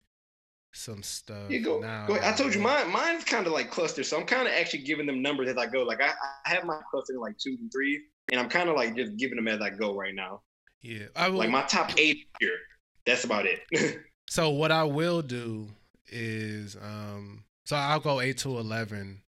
[0.74, 1.50] some stuff.
[1.50, 1.80] You go.
[1.80, 2.08] now.
[2.08, 2.16] go.
[2.22, 2.92] I told you mine.
[2.92, 5.68] Mine's kind of like cluster, so I'm kind of actually giving them numbers as I
[5.68, 5.84] go.
[5.84, 6.10] Like I,
[6.46, 8.02] I have my cluster in like two and three,
[8.32, 10.42] and I'm kind of like just giving them as I go right now.
[10.82, 12.58] Yeah, I will, Like my top eight here.
[13.06, 13.62] That's about it.
[14.30, 15.70] So what I will do
[16.08, 19.22] is um so I'll go eight to eleven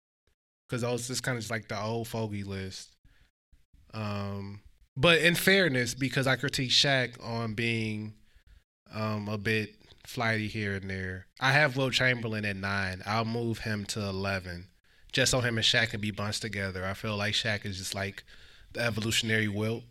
[0.66, 2.96] because those just kind of like the old fogey list.
[3.94, 4.60] Um,
[4.96, 8.14] but in fairness, because I critique Shaq on being
[8.94, 9.74] um a bit
[10.06, 13.02] flighty here and there, I have Wilt Chamberlain at nine.
[13.04, 14.68] I'll move him to eleven,
[15.12, 16.84] just so him and Shaq can be bunched together.
[16.86, 18.22] I feel like Shaq is just like
[18.72, 19.82] the evolutionary Wilt.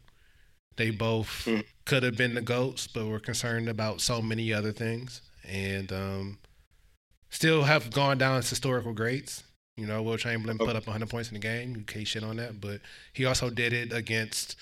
[0.78, 1.66] They both Mm.
[1.86, 6.40] could have been the goats, but were concerned about so many other things, and um,
[7.30, 9.44] still have gone down as historical greats.
[9.78, 11.76] You know, Wilt Chamberlain put up 100 points in the game.
[11.76, 12.82] You can't shit on that, but
[13.14, 14.56] he also did it against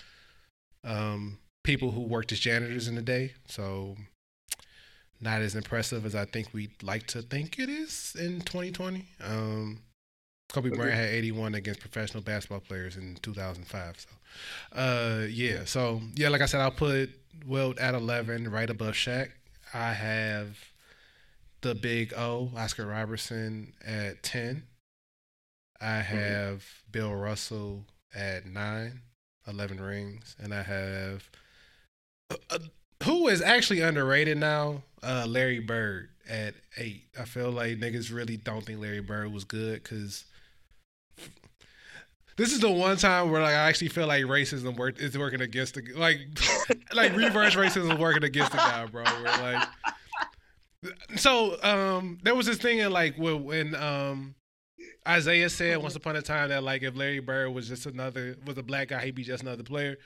[0.83, 3.33] um, people who worked as janitors in the day.
[3.47, 3.97] So,
[5.21, 9.05] not as impressive as I think we'd like to think it is in 2020.
[9.21, 9.81] Um,
[10.51, 13.99] Kobe Bryant had 81 against professional basketball players in 2005.
[13.99, 15.65] So, uh, yeah.
[15.65, 17.11] So, yeah, like I said, I'll put
[17.45, 19.29] Wilt at 11, right above Shaq.
[19.73, 20.57] I have
[21.61, 24.63] the big O, Oscar Robertson, at 10.
[25.79, 29.01] I have Bill Russell at 9,
[29.47, 30.35] 11 rings.
[30.41, 31.29] And I have,
[32.31, 32.59] uh, uh,
[33.03, 34.81] who is actually underrated now?
[35.03, 37.03] Uh, Larry Bird at 8.
[37.19, 40.25] I feel like niggas really don't think Larry Bird was good because
[42.39, 45.41] this is the one time where like I actually feel like racism work is working
[45.41, 46.19] against the like
[46.93, 49.03] like reverse racism is working against the guy, bro.
[49.03, 49.67] Where like
[51.17, 54.35] so um there was this thing in like when, um
[55.05, 58.57] Isiah said once upon a time that like if Larry Bird was just another was
[58.57, 59.97] a black guy, he'd be just another player.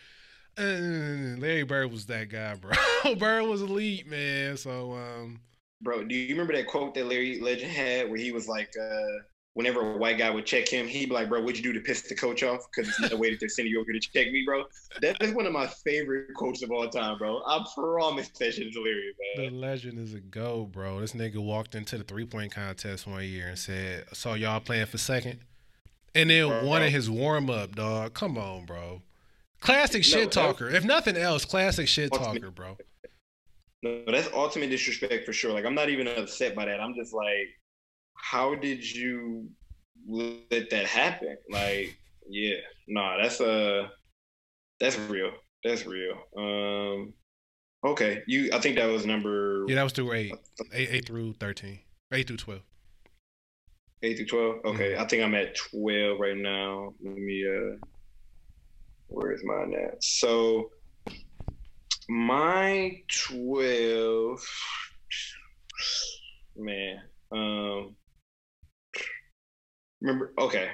[0.58, 2.72] Uh, Larry Bird was that guy, bro.
[3.16, 4.58] Bird was elite, man.
[4.58, 5.40] So um
[5.84, 9.20] Bro, do you remember that quote that Larry Legend had where he was like, uh,
[9.56, 11.80] whenever a white guy would check him, he'd be like, bro, what'd you do to
[11.80, 12.62] piss the coach off?
[12.72, 14.64] Because it's not the way that they're sending you over here to check me, bro.
[15.02, 17.42] That is one of my favorite quotes of all time, bro.
[17.46, 21.00] I promise that shit is hilarious, The legend is a go, bro.
[21.02, 24.88] This nigga walked into the three point contest one year and said, "Saw y'all playing
[24.88, 25.40] for second.
[26.16, 26.66] and then Bro.
[26.66, 28.14] wanted his warm up, dog.
[28.14, 29.02] Come on, bro.
[29.60, 30.70] Classic shit that- talker.
[30.70, 32.78] If nothing else, classic shit Ultimate- talker, bro.
[33.82, 35.52] No, that's ultimate disrespect for sure.
[35.52, 36.80] Like I'm not even upset by that.
[36.80, 37.50] I'm just like,
[38.24, 39.50] how did you
[40.08, 41.36] let that happen?
[41.50, 41.96] Like,
[42.30, 42.56] yeah,
[42.88, 43.90] nah, that's uh
[44.80, 45.32] that's real.
[45.64, 46.16] That's real.
[46.38, 47.14] Um
[47.86, 48.24] okay.
[48.26, 50.34] You I think that was number Yeah, that was through eight,
[50.72, 51.80] eight, eight through thirteen,
[52.14, 52.62] eight through twelve.
[54.04, 54.56] eight through twelve?
[54.66, 54.92] Okay.
[54.94, 55.02] Mm-hmm.
[55.02, 56.94] I think I'm at twelve right now.
[57.04, 57.76] Let me uh
[59.08, 60.02] where is mine at?
[60.02, 60.72] So
[62.08, 64.42] my twelve
[66.56, 67.02] man.
[67.32, 67.96] Um
[70.04, 70.70] remember okay.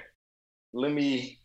[0.73, 1.39] Let me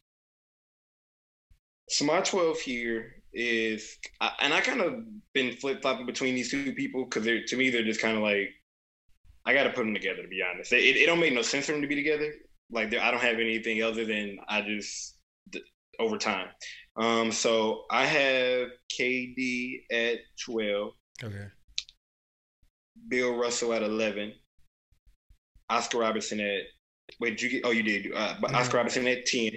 [1.88, 3.98] so my 12 here is
[4.40, 7.70] and I kind of been flip flopping between these two people because they're to me
[7.70, 8.50] they're just kind of like
[9.46, 10.72] I got to put them together to be honest.
[10.72, 12.32] It, it, don't make no sense for them to be together.
[12.70, 15.18] Like I don't have anything other than I just
[15.98, 16.48] over time.
[16.96, 20.92] Um, so I have KD at 12,
[21.22, 21.46] Okay.
[23.08, 24.32] Bill Russell at 11,
[25.68, 26.62] Oscar Robertson at
[27.20, 28.78] wait did you get oh you did uh, but Oscar Yeah.
[28.78, 29.50] Robertson at 10.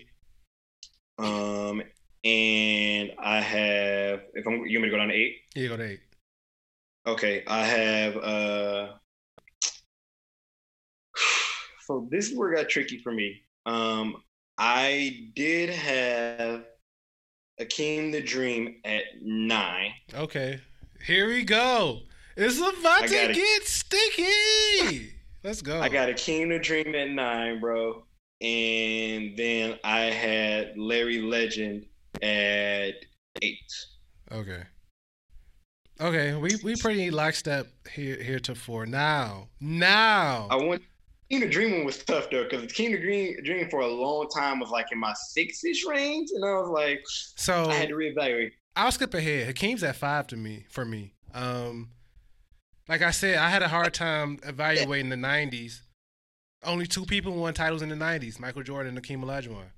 [1.20, 1.82] Um,
[2.24, 5.36] and I have if I'm you want me to go down to eight.
[5.56, 6.00] Yeah, go to eight.
[7.08, 8.88] Okay, I have uh
[11.86, 13.42] so this is where it got tricky for me.
[13.66, 14.18] Um
[14.58, 16.66] I did have
[17.62, 19.92] Akeem the Dream at nine.
[20.14, 20.60] Okay.
[21.06, 22.02] Here we go.
[22.36, 25.14] It's about to get sticky.
[25.48, 25.80] Let's go.
[25.80, 28.04] I got Akeem the Dream at nine, bro.
[28.42, 31.86] And then I had Larry Legend
[32.22, 32.96] at
[33.42, 33.72] eight.
[34.30, 34.64] Okay.
[36.02, 38.86] Okay, we we pretty lockstep here here to four.
[38.86, 40.50] Now, now.
[40.52, 40.82] I want
[41.30, 44.28] King the Dream one was tough though, because King of Dream Dream for a long
[44.28, 47.96] time was like in my six-ish range, and I was like, So I had to
[47.96, 48.52] reevaluate.
[48.76, 49.48] I'll skip ahead.
[49.48, 51.14] Hakeem's at five to me for me.
[51.34, 51.92] Um,
[52.88, 55.82] like I said, I had a hard time evaluating the '90s.
[56.64, 59.70] Only two people won titles in the '90s: Michael Jordan and Hakeem Olajuwon.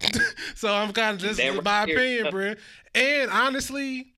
[0.54, 2.54] so I'm kind of this is my opinion, bro.
[2.94, 4.14] And honestly,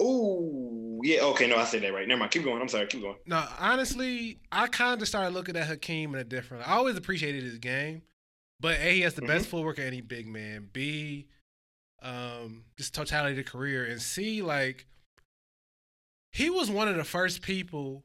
[0.00, 1.22] Oh, yeah.
[1.22, 2.06] Okay, no, I said that right.
[2.06, 2.30] Never mind.
[2.30, 2.60] Keep going.
[2.60, 2.86] I'm sorry.
[2.86, 3.16] Keep going.
[3.26, 6.68] no, honestly, I kind of started looking at Hakeem in a different.
[6.68, 8.02] I always appreciated his game,
[8.60, 10.68] but a he has the best footwork of any big man.
[10.72, 11.28] B,
[12.02, 14.86] um, just totality of the career, and C like
[16.32, 18.04] he was one of the first people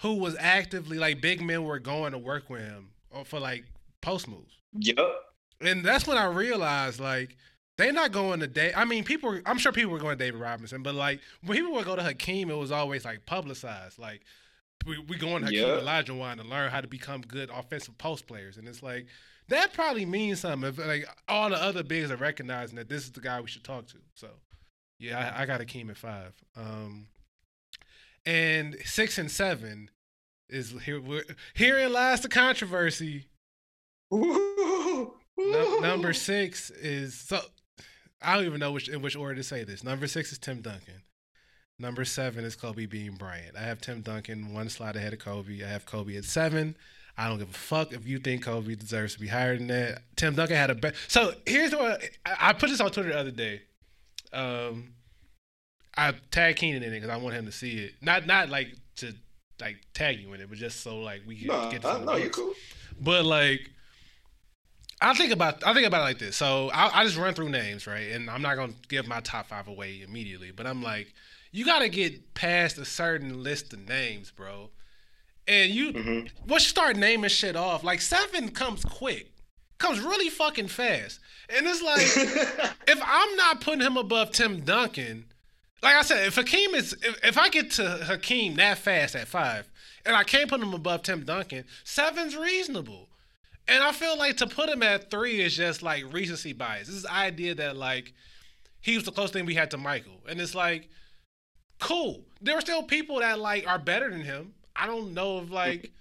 [0.00, 2.90] who was actively like big men were going to work with him
[3.24, 3.64] for like
[4.00, 4.58] post moves.
[4.78, 4.98] Yep.
[5.60, 7.36] And that's when I realized like
[7.76, 8.74] they're not going to Dave.
[8.76, 9.30] I mean, people.
[9.30, 11.96] Were, I'm sure people were going to David Robinson, but like when people would go
[11.96, 13.98] to Hakeem, it was always like publicized.
[13.98, 14.22] Like
[14.86, 15.80] we we going to Hakeem Yeah.
[15.80, 19.06] Olajuwon to learn how to become good offensive post players, and it's like
[19.48, 20.68] that probably means something.
[20.68, 23.64] If like all the other bigs are recognizing that this is the guy we should
[23.64, 23.98] talk to.
[24.14, 24.28] So
[24.98, 26.34] yeah, I, I got Hakeem at five.
[26.56, 27.08] Um,
[28.26, 29.90] and six and seven
[30.48, 31.00] is here.
[31.00, 31.24] We're,
[31.54, 33.26] herein lies the controversy.
[34.10, 35.12] Num-
[35.80, 37.40] number six is so
[38.22, 39.84] I don't even know which in which order to say this.
[39.84, 41.02] Number six is Tim Duncan.
[41.78, 43.56] Number seven is Kobe Bean Bryant.
[43.56, 45.62] I have Tim Duncan one slot ahead of Kobe.
[45.62, 46.76] I have Kobe at seven.
[47.16, 50.02] I don't give a fuck if you think Kobe deserves to be higher than that.
[50.16, 50.94] Tim Duncan had a bet.
[51.08, 53.62] So here's what I, I put this on Twitter the other day.
[54.32, 54.94] Um,
[55.96, 57.94] I tag Keenan in it because I want him to see it.
[58.00, 59.14] Not not like to
[59.60, 62.16] like tag you in it, but just so like we can No, get some no,
[62.16, 62.52] you cool.
[63.00, 63.70] But like,
[65.00, 66.36] I think about I think about it like this.
[66.36, 68.10] So I, I just run through names, right?
[68.12, 71.12] And I'm not gonna give my top five away immediately, but I'm like,
[71.52, 74.70] you got to get past a certain list of names, bro.
[75.46, 76.30] And you Mhm.
[76.46, 79.30] once you start naming shit off, like seven comes quick,
[79.78, 85.26] comes really fucking fast, and it's like if I'm not putting him above Tim Duncan,
[85.84, 89.28] like I said, if Hakeem is, if, if I get to Hakeem that fast at
[89.28, 89.70] five,
[90.06, 93.08] and I can't put him above Tim Duncan, seven's reasonable.
[93.68, 96.88] And I feel like to put him at three is just like recency bias.
[96.88, 98.14] This is idea that like
[98.80, 100.88] he was the closest thing we had to Michael, and it's like
[101.80, 102.24] cool.
[102.40, 104.54] There are still people that like are better than him.
[104.74, 105.92] I don't know if like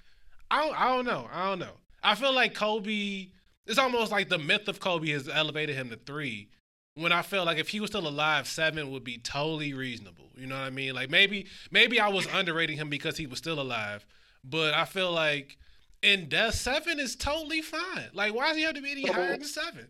[0.49, 1.27] I don't I don't know.
[1.31, 1.76] I don't know.
[2.01, 3.27] I feel like Kobe
[3.65, 6.49] it's almost like the myth of Kobe has elevated him to three.
[6.95, 10.29] When I felt like if he was still alive, seven would be totally reasonable.
[10.37, 10.93] You know what I mean?
[10.93, 14.05] Like maybe maybe I was underrating him because he was still alive.
[14.43, 15.57] But I feel like
[16.01, 18.09] in death, seven is totally fine.
[18.13, 19.87] Like why does he have to be any higher than seven?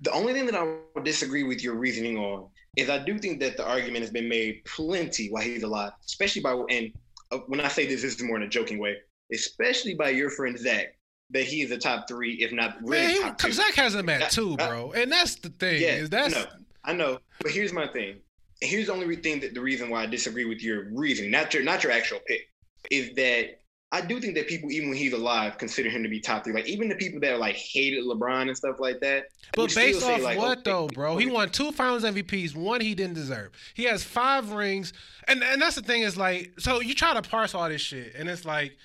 [0.00, 3.40] The only thing that I would disagree with your reasoning on is I do think
[3.40, 6.92] that the argument has been made plenty while he's alive, especially by and
[7.32, 8.96] uh, when I say this, this is more in a joking way,
[9.32, 10.96] especially by your friend Zach,
[11.32, 13.46] that he is a top three, if not really Man, top two.
[13.48, 14.92] he, Zach has him at two, bro.
[14.92, 15.82] And that's the thing.
[15.82, 16.46] Yeah, is that's I know,
[16.84, 18.16] I know, but here's my thing.
[18.60, 21.62] Here's the only thing that the reason why I disagree with your reasoning, not your
[21.62, 22.48] not your actual pick,
[22.90, 23.60] is that
[23.92, 26.52] I do think that people, even when he's alive, consider him to be top three.
[26.52, 29.24] Like even the people that like hated LeBron and stuff like that.
[29.54, 31.16] But based off like, what okay, though, bro?
[31.16, 32.54] He won two Finals MVPs.
[32.54, 33.50] One he didn't deserve.
[33.74, 34.92] He has five rings,
[35.26, 38.14] and and that's the thing is like, so you try to parse all this shit,
[38.14, 38.76] and it's like,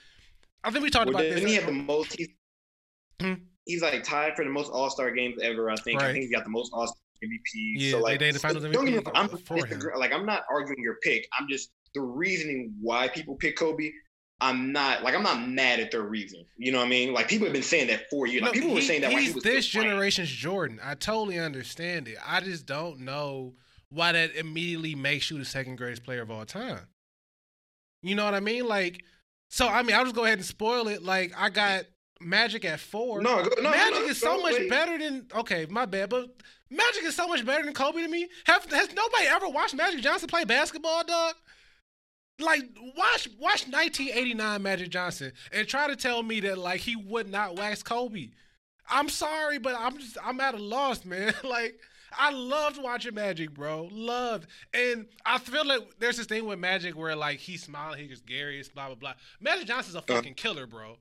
[0.66, 1.50] I think we talked Well, about didn't this.
[1.52, 2.16] he have the most?
[2.18, 2.30] He's,
[3.22, 3.34] Hmm?
[3.66, 5.70] he's like tied for the most All Star games ever.
[5.70, 6.02] I think.
[6.02, 7.76] I think he's got the most All Star MVP.
[7.78, 9.64] Yeah, so they like, did the Finals don't get me wrong, I'm for him.
[9.66, 11.28] disagree- like I'm not arguing your pick.
[11.40, 13.92] I'm just the reasoning why people pick Kobe.
[14.42, 16.44] I'm not like I'm not mad at their reason.
[16.58, 17.14] You know what I mean?
[17.14, 18.42] Like people have been saying that for years.
[18.42, 19.94] Like No, people were saying that while he was this still playing.
[19.94, 20.80] generation's Jordan.
[20.84, 22.18] I totally understand it.
[22.26, 23.54] I just don't know
[23.90, 26.82] why that immediately makes you the second greatest player of all time.
[28.02, 28.68] You know what I mean?
[28.68, 29.04] Like,
[29.50, 31.04] so I mean, I'll just go ahead and spoil it.
[31.04, 31.86] Like, I got
[32.22, 33.22] Magic at four.
[33.22, 34.70] No, no, Magic no, is so much wait.
[34.70, 36.30] better than okay, my bad, but
[36.70, 38.28] Magic is so much better than Kobe to me.
[38.46, 41.36] Have has nobody ever watched Magic Johnson play basketball, dog?
[42.40, 42.64] Like
[42.98, 47.56] watch watch 1989 Magic Johnson and try to tell me that like he would not
[47.58, 48.30] wax Kobe.
[48.90, 51.34] I'm sorry, but I'm just I'm at a loss, man.
[51.44, 51.80] like
[52.18, 53.90] I loved watching Magic, bro.
[53.92, 54.48] Loved.
[54.74, 58.64] And I feel like there's this thing with Magic where like he's smiling, he's Gary,
[58.74, 59.14] blah blah blah.
[59.40, 60.98] Magic Johnson's a fucking killer, bro.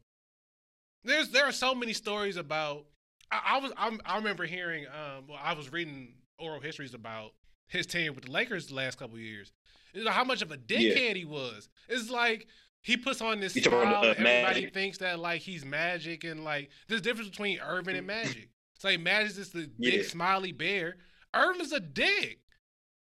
[1.05, 2.87] There's there are so many stories about.
[3.31, 4.87] I, I was I'm, I remember hearing.
[4.87, 7.33] Um, well, I was reading oral histories about
[7.67, 9.53] his tenure with the Lakers the last couple of years.
[9.93, 11.69] You know how much of a dickhead he was.
[11.89, 12.47] It's like
[12.83, 14.11] he puts on this You talking about, smile.
[14.11, 14.75] uh, and everybody Magic?
[14.75, 18.49] thinks that like he's magic and like there's a difference between Earvin and Magic.
[18.83, 20.97] Like Magic's just the big smiley bear.
[21.35, 22.41] Earvin's a dick.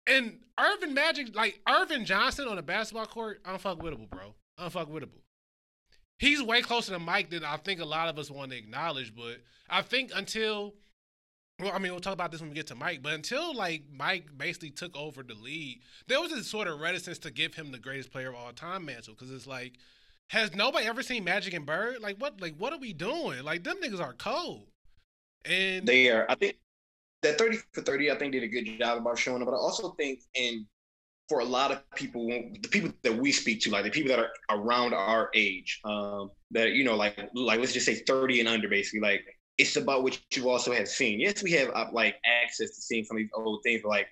[0.06, 4.34] And Earvin Magic, like Earvin Johnson on a basketball court, unfuckwittable, bro.
[4.58, 5.22] Unfuckwittable.
[6.18, 9.14] He's way closer to Mike than I think a lot of us want to acknowledge.
[9.14, 9.38] But
[9.70, 10.74] I think until,
[11.58, 13.02] well, I mean, we'll talk about this when we get to Mike.
[13.02, 17.18] But until like Mike basically took over the lead, there was this sort of reticence
[17.20, 19.74] to give him the greatest player of all time mantle because it's like,
[20.28, 22.00] has nobody ever seen Magic and Bird?
[22.00, 22.40] Like what?
[22.40, 23.42] Like what are we doing?
[23.42, 24.66] Like them niggas are cold.
[25.44, 26.26] And They are.
[26.28, 26.56] I think
[27.22, 29.44] that 30 for 30, I think did a good job about showing it.
[29.44, 30.66] But I also think in
[31.28, 34.18] for a lot of people, the people that we speak to, like the people that
[34.18, 38.48] are around our age, um, that you know, like like let's just say 30 and
[38.48, 39.22] under, basically, like
[39.58, 41.20] it's about what you also have seen.
[41.20, 44.08] Yes, we have uh, like access to seeing some of these old things, but like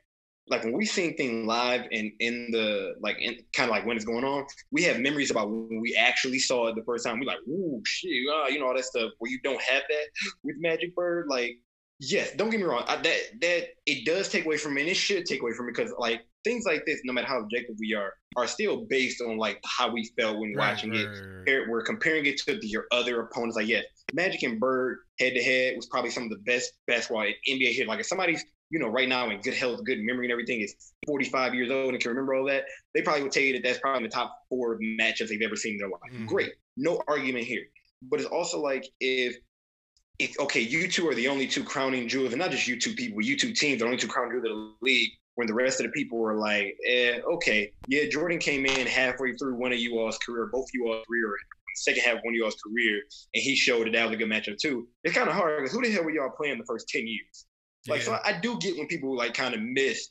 [0.50, 3.96] like when we seeing things live and in the like in kind of like when
[3.96, 7.18] it's going on, we have memories about when we actually saw it the first time.
[7.20, 9.12] We're like, ooh, shit, uh, you know all that stuff.
[9.18, 11.58] Where you don't have that with Magic Bird, like
[12.00, 14.90] yes, don't get me wrong, I, that that it does take away from me, and
[14.90, 17.76] it should take away from me because like things like this, no matter how objective
[17.78, 21.50] we are, are still based on like how we felt when Right, watching right, it.
[21.50, 21.68] right.
[21.68, 23.56] We're comparing it to your other opponents.
[23.56, 27.22] Like, yes, Magic and Bird head to head was probably some of the best basketball
[27.22, 27.86] in NBA here.
[27.86, 30.92] Like, if somebody's you know right now in good health, good memory, and everything is
[31.06, 32.64] 45 years old and can remember all that,
[32.94, 35.72] they probably would tell you that that's probably the top four matchups they've ever seen
[35.74, 36.12] in their life.
[36.12, 36.26] Mhm.
[36.26, 37.64] Great, no argument here.
[38.02, 39.36] But it's also like if
[40.18, 42.94] if okay, you two are the only two crowning jewels, and not just you two
[42.94, 45.10] people, you two teams, the only two crowning jewels of the league.
[45.36, 49.36] When the rest of the people were like, eh, okay, yeah, Jordan came in halfway
[49.36, 51.32] through one of you all's career, both you all's career,
[51.76, 53.00] second half of one of y'all's career,
[53.34, 54.88] and he showed that that was a good matchup too.
[55.04, 57.46] It's kind of hard because who the hell were y'all playing the first ten years?
[57.86, 58.20] Like, so Yeah.
[58.24, 60.08] I, I do get when people like kind of miss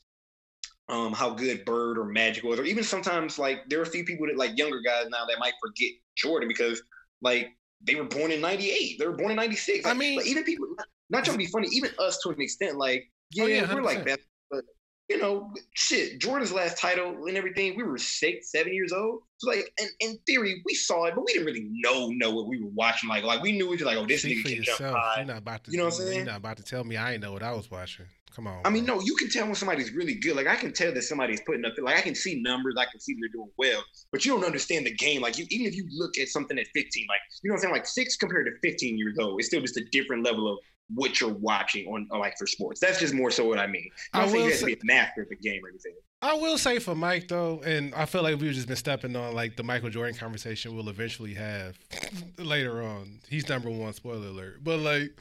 [0.89, 4.05] um how good Bird or Magic was, or even sometimes like there are a few
[4.05, 6.81] people that like younger guys now that might forget Jordan because
[7.21, 7.49] like
[7.81, 9.85] they were born in '98, they were born in '96.
[9.85, 10.67] I mean- like, even people
[11.09, 13.81] not trying to be funny, even us to an extent, like yeah, Oh, yeah, we're
[13.81, 14.05] like 100%.
[14.05, 14.19] that,
[14.49, 14.63] but
[15.09, 19.21] you know, shit, Jordan's last title and everything, we were six, seven years old.
[19.37, 22.47] So like, in, in theory, we saw it, but we didn't really know know what
[22.47, 23.09] we were watching.
[23.09, 24.97] Like, like we knew it was like, oh, this Speak nigga for can jump yourself.
[24.97, 25.17] high.
[25.17, 25.71] You're not about to.
[25.71, 26.15] You know what I'm saying?
[26.15, 28.05] You're not about to tell me I ain't know what I was watching.
[28.35, 28.61] Come on.
[28.65, 30.35] I mean, no, you can tell when somebody's really good.
[30.35, 31.73] Like I can tell that somebody's putting up.
[31.81, 32.75] Like I can see numbers.
[32.77, 33.83] I can see they're doing well.
[34.11, 35.21] But you don't understand the game.
[35.21, 37.61] Like you, even if you look at something at 15, like you know what I'm
[37.61, 40.59] saying, like six compared to 15 years old, it's still just a different level of
[40.93, 42.79] what you're watching on like for sports.
[42.79, 43.89] That's just more so what I mean.
[44.13, 45.93] I not saying will you have to be a master of the game or anything.
[46.21, 49.35] I will say for Mike though, and I feel like we've just been stepping on
[49.35, 51.77] like the Michael Jordan conversation we'll eventually have
[52.39, 53.19] later on.
[53.29, 53.93] He's number one.
[53.93, 54.63] Spoiler alert.
[54.63, 55.11] But like,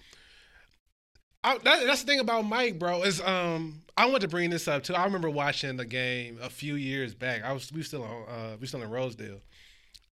[1.44, 3.02] I, that, that's the thing about Mike, bro.
[3.02, 4.94] Is um, I want to bring this up too.
[4.94, 7.44] I remember watching the game a few years back.
[7.44, 9.40] I was we still on uh, we still in Rosedale,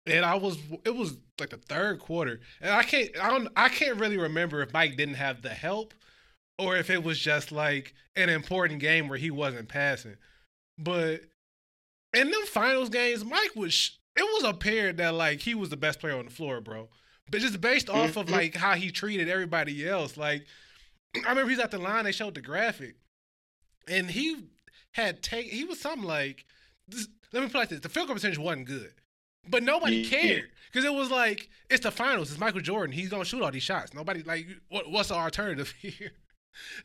[0.09, 3.69] and I was it was like the third quarter, and I can't I don't I
[3.69, 5.93] can't really remember if Mike didn't have the help,
[6.57, 10.17] or if it was just like an important game where he wasn't passing.
[10.77, 11.21] But
[12.13, 15.99] in them finals games, Mike was it was apparent that like he was the best
[15.99, 16.89] player on the floor, bro.
[17.29, 17.99] But just based mm-hmm.
[17.99, 20.45] off of like how he treated everybody else, like
[21.25, 22.05] I remember he's at the line.
[22.05, 22.95] They showed the graphic,
[23.87, 24.37] and he
[24.91, 25.47] had take.
[25.47, 26.45] He was something like,
[26.87, 28.93] this, let me put it like this: the field goal percentage wasn't good,
[29.47, 30.09] but nobody Yeah.
[30.09, 32.31] cared because it was like it's the finals.
[32.31, 32.91] It's Michael Jordan.
[32.93, 33.93] He's gonna shoot all these shots.
[33.93, 36.11] Nobody like what, what's the alternative here?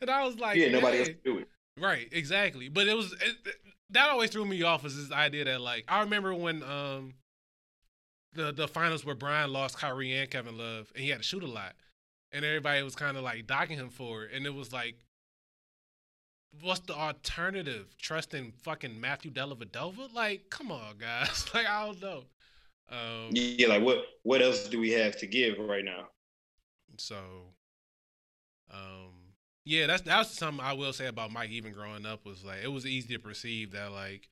[0.01, 1.47] And I was like, yeah, nobody else do it.
[1.77, 2.69] Right, exactly.
[2.69, 3.35] But it was it,
[3.89, 7.15] that always threw me off was this idea that like I remember when um
[8.33, 11.43] the the finals where Bron lost Kyrie and Kevin Love and he had to shoot
[11.43, 11.73] a lot,
[12.31, 14.95] and everybody was kind of like docking him for it, and it was like,
[16.61, 17.95] what's the alternative?
[17.99, 20.13] Trusting fucking Matthew Dellavedova?
[20.13, 21.45] Like, come on, guys.
[21.53, 22.23] Like, I don't know.
[22.89, 26.09] Um, Yeah, like what what else do we have to give right now?
[26.97, 27.53] So,
[28.71, 29.33] um,
[29.63, 31.49] yeah, that's that's something I will say about Mike.
[31.49, 34.29] Even growing up, was like it was easy to perceive that like,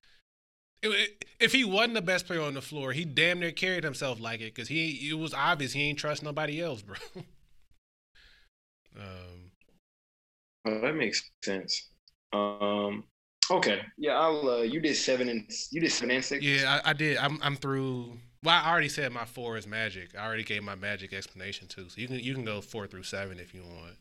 [1.40, 4.42] if he wasn't the best player on the floor, he damn near carried himself like
[4.42, 6.98] it because he it was obvious he ain't trust nobody else, bro.
[8.96, 9.52] um,
[10.66, 11.90] Oh, that makes sense.
[12.32, 13.04] Um,
[13.52, 14.50] okay, yeah, I'll.
[14.50, 16.46] Uh, you did seven and you did seven and six.
[16.46, 17.18] yeah, I, I did.
[17.18, 18.18] I'm I'm through.
[18.44, 20.16] Well, I already said my four is magic.
[20.18, 23.04] I already gave my magic explanation too, so you can you can go four through
[23.04, 23.96] seven if you want.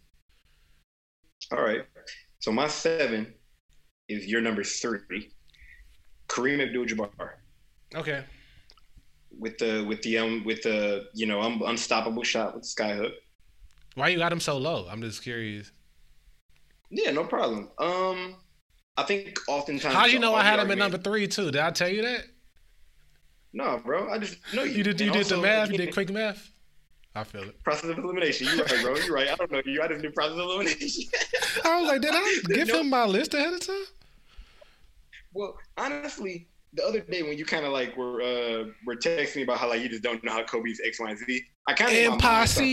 [1.52, 1.82] All right.
[2.40, 3.32] So my seven
[4.08, 5.30] is your number three,
[6.28, 7.30] Kareem Abdul-Jabbar,
[7.94, 8.24] Okay.
[9.38, 13.12] with the with the um with the you know un- unstoppable shot with the skyhook.
[13.94, 14.88] Why you got him so low?
[14.90, 15.70] I'm just curious.
[16.90, 17.70] Yeah, no problem.
[17.78, 18.36] Um,
[18.96, 19.94] I think oftentimes.
[19.94, 21.50] How'd you know I had him at number three too?
[21.52, 22.24] Did I tell you that?
[23.52, 24.10] No, bro.
[24.10, 24.78] I just know you.
[24.78, 25.70] You did you And did the math?
[25.70, 26.50] You did quick math?
[27.14, 27.62] I feel it.
[27.62, 28.46] Process of elimination.
[28.46, 28.96] You're right, bro.
[28.96, 29.28] You're right.
[29.28, 29.82] I don't know you.
[29.82, 31.04] I just do process of elimination.
[31.64, 32.80] I was like, did I give No.
[32.80, 33.84] him my list ahead of time?
[35.34, 39.42] Well, honestly, the other day when you kind of like were uh were texting me
[39.42, 41.90] about how like you just don't know how Kobe's X, Y, and Z, I kind
[41.90, 42.66] of Impossible.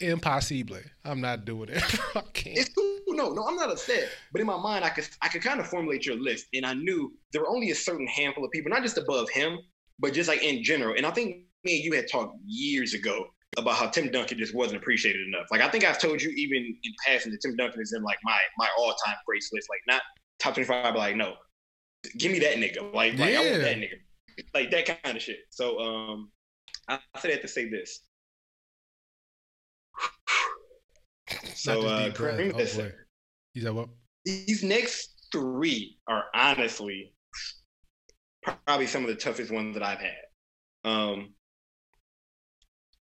[0.00, 0.78] Impossible.
[1.04, 1.82] I'm not doing it.
[2.16, 2.58] I can't.
[2.58, 2.98] It's cool.
[3.08, 4.08] No, no, I'm not upset.
[4.32, 6.74] But in my mind, I could I could kind of formulate your list, and I
[6.74, 9.58] knew there were only a certain handful of people, not just above him,
[10.02, 10.94] but just like in general.
[10.96, 13.26] And I think me and you had talked years ago
[13.56, 15.46] about how Tim Duncan just wasn't appreciated enough.
[15.50, 18.18] Like I think I've told you even in passing that Tim Duncan is in like
[18.24, 20.02] my my all time greats list, like not
[20.40, 21.34] top 25, but like no,
[22.18, 22.92] give me that nigga.
[22.92, 23.94] Like, like I want that nigga.
[24.52, 25.38] Like that kind of shit.
[25.50, 26.30] So um,
[26.88, 28.00] I, I said that to say this.
[31.54, 32.52] So uh, Kareem
[33.64, 33.88] oh, what?
[34.24, 37.14] These next three are honestly
[38.42, 40.16] probably some of the toughest ones that I've had.
[40.84, 41.34] Um,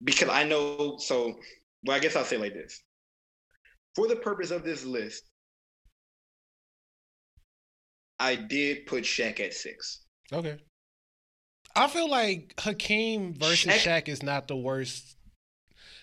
[0.03, 1.35] because I know, so,
[1.85, 2.81] well, I guess I'll say like this.
[3.95, 5.23] For the purpose of this list,
[8.19, 10.05] I did put Shaq at six.
[10.31, 10.57] Okay.
[11.75, 15.15] I feel like Hakeem versus Shaq, Shaq is not the worst.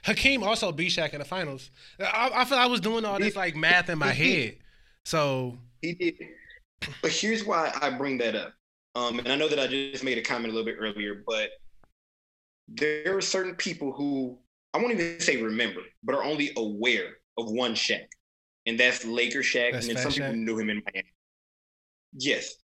[0.05, 1.71] Hakeem also beat Shaq in the finals.
[1.99, 4.59] I, I feel I was doing all this like math in my head.
[5.05, 6.15] So he did.
[7.03, 8.55] But here's why I bring that up.
[8.97, 11.51] Um, and I know that I just made a comment a little bit earlier, but
[12.67, 14.39] there are certain people who
[14.73, 18.07] I won't even say remember, but are only aware of one Shaq,
[18.65, 19.73] and that's Laker Shaq.
[19.73, 20.31] That's and then some Shaq.
[20.31, 21.13] people knew him in Miami.
[22.15, 22.55] Yes,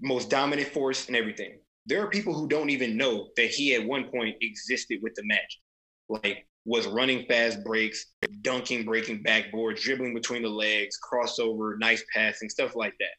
[0.00, 1.58] most dominant force and everything.
[1.84, 5.24] There are people who don't even know that he at one point existed with the
[5.26, 5.60] match,
[6.08, 8.06] like was running fast breaks,
[8.40, 13.10] dunking, breaking backboards, dribbling between the legs, crossover, nice passing, stuff like that.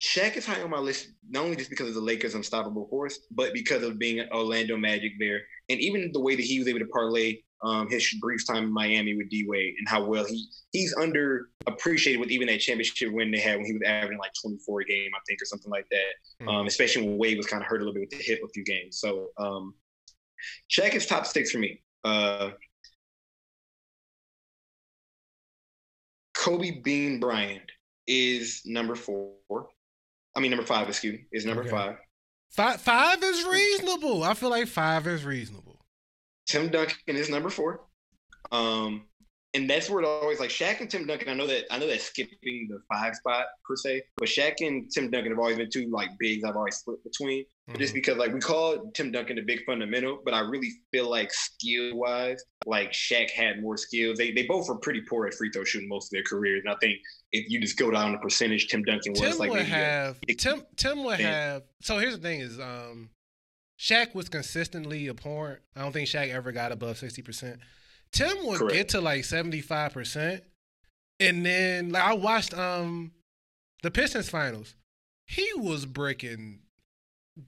[0.00, 3.18] Shaq is high on my list, not only just because of the Lakers' unstoppable force,
[3.30, 6.78] but because of being Orlando Magic there, and even the way that he was able
[6.78, 10.46] to parlay um, his brief time in Miami with D Wade and how well he
[10.72, 14.80] he's underappreciated with even that championship win they had when he was averaging like 24
[14.80, 16.44] a game, I think, or something like that.
[16.44, 16.48] Mm-hmm.
[16.48, 18.48] Um, especially when Wade was kind of hurt a little bit with the hip a
[18.48, 18.98] few games.
[18.98, 19.74] So um,
[20.70, 21.82] Shaq is top six for me.
[22.02, 22.50] Uh,
[26.34, 27.70] Kobe Bean Bryant
[28.06, 29.34] is number four.
[30.36, 31.70] I mean, number five, excuse me, is number okay.
[31.70, 31.96] five.
[32.50, 34.24] Five, five is reasonable.
[34.24, 35.80] I feel like five is reasonable.
[36.46, 37.82] Tim Duncan is number four.
[38.50, 39.06] Um,
[39.54, 41.28] and that's where it always like Shaq and Tim Duncan.
[41.28, 44.90] I know that I know that skipping the five spot per se, but Shaq and
[44.90, 47.44] Tim Duncan have always been two like bigs I've always split between.
[47.70, 47.78] Mm-hmm.
[47.78, 51.32] Just because like we call Tim Duncan the big fundamental, but I really feel like
[51.32, 54.18] skill wise, like Shaq had more skills.
[54.18, 56.74] They they both were pretty poor at free throw shooting most of their careers, and
[56.74, 56.98] I think
[57.30, 60.34] if you just go down the percentage, Tim Duncan was Tim like would have a,
[60.34, 61.62] Tim Tim would have.
[61.80, 63.10] So here's the thing: is um,
[63.78, 65.60] Shaq was consistently abhorrent.
[65.76, 67.60] I don't think Shaq ever got above sixty percent.
[68.12, 68.74] Tim would Correct.
[68.74, 70.40] get to like 75%.
[71.20, 73.12] And then like I watched um
[73.82, 74.74] the Pistons finals.
[75.26, 76.60] He was breaking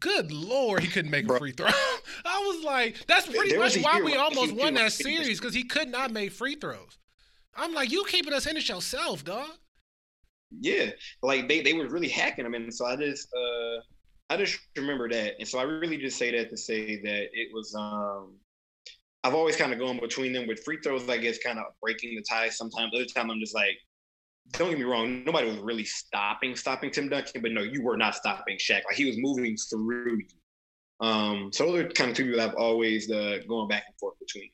[0.01, 1.66] good lord, he couldn't make a free throw.
[2.24, 5.64] I was like, that's pretty there much why we almost won that series because he
[5.64, 6.98] could not make free throws.
[7.55, 9.48] I'm like, you keeping us in it yourself, dog.
[10.60, 10.90] Yeah,
[11.23, 13.81] like they they were really hacking him, and so I just uh
[14.31, 17.48] I just remember that, and so I really just say that to say that it
[17.52, 18.35] was um
[19.24, 21.09] I've always kind of gone between them with free throws.
[21.09, 22.48] I guess kind of breaking the tie.
[22.48, 22.93] sometimes.
[22.94, 23.78] Other time I'm just like,
[24.51, 27.97] don't get me wrong, nobody was really stopping stopping Tim Duncan, but no, you were
[27.97, 28.82] not stopping Shaq.
[28.86, 31.06] Like he was moving through you.
[31.06, 34.19] Um, so those are kind of two people I've always uh, going back and forth
[34.20, 34.51] between.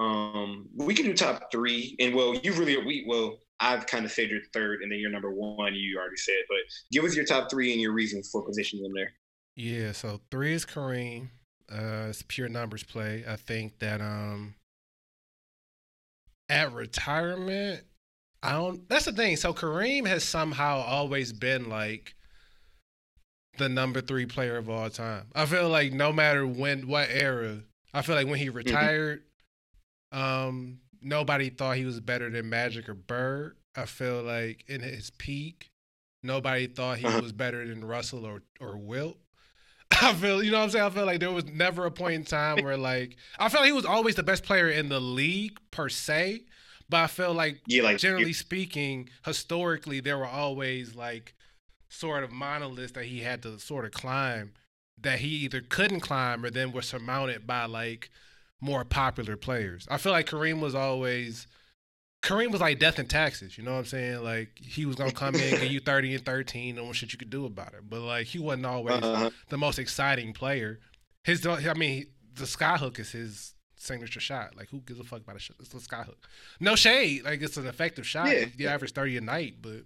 [0.00, 4.10] Um, we can do top three, and well, you really we well, I've kind of
[4.10, 5.74] said your third, and then your number one.
[5.74, 6.58] You already said, but
[6.90, 9.12] give us your top three and your reasons for positioning them there.
[9.54, 11.28] Yeah, so three is Kareem.
[11.70, 13.24] Uh, it's pure numbers play.
[13.28, 14.54] I think that um
[16.48, 17.84] at retirement,
[18.42, 18.88] I don't.
[18.88, 19.36] That's the thing.
[19.36, 22.14] So Kareem has somehow always been like
[23.58, 25.26] the number three player of all time.
[25.34, 27.60] I feel like no matter when, what era,
[27.94, 28.56] I feel like when he mm-hmm.
[28.56, 29.22] retired,
[30.12, 30.48] mm-hmm.
[30.48, 33.56] um, nobody thought he was better than Magic or Bird.
[33.76, 35.70] I feel like in his peak,
[36.22, 37.20] nobody thought he uh-huh.
[37.22, 39.18] was better than Russell or or Wilt.
[40.02, 40.84] I feel, you know what I'm saying?
[40.84, 43.68] I feel like there was never a point in time where like I felt like
[43.68, 46.42] he was always the best player in the league per se,
[46.92, 51.34] but I feel like, yeah, like generally speaking, historically there were always like
[51.88, 54.52] sort of monoliths that he had to sort of climb
[55.00, 58.10] that he either couldn't climb or then were surmounted by like
[58.60, 59.88] more popular players.
[59.90, 61.46] I feel like Kareem was always
[62.22, 63.56] Kareem was like death and taxes.
[63.56, 64.22] You know what I'm saying?
[64.22, 67.30] Like he was gonna come in, give you 30 and 13, no shit you could
[67.30, 67.88] do about it.
[67.88, 69.30] But like he wasn't always uh-huh.
[69.48, 70.78] the most exciting player.
[71.24, 74.56] His, I mean, the skyhook is his signature shot.
[74.56, 75.56] Like who gives a fuck about a shot?
[75.60, 76.16] It's a skyhook.
[76.60, 77.24] No shade.
[77.24, 78.28] Like it's an effective shot.
[78.28, 78.46] Yeah.
[78.56, 79.82] You average 30 a night, but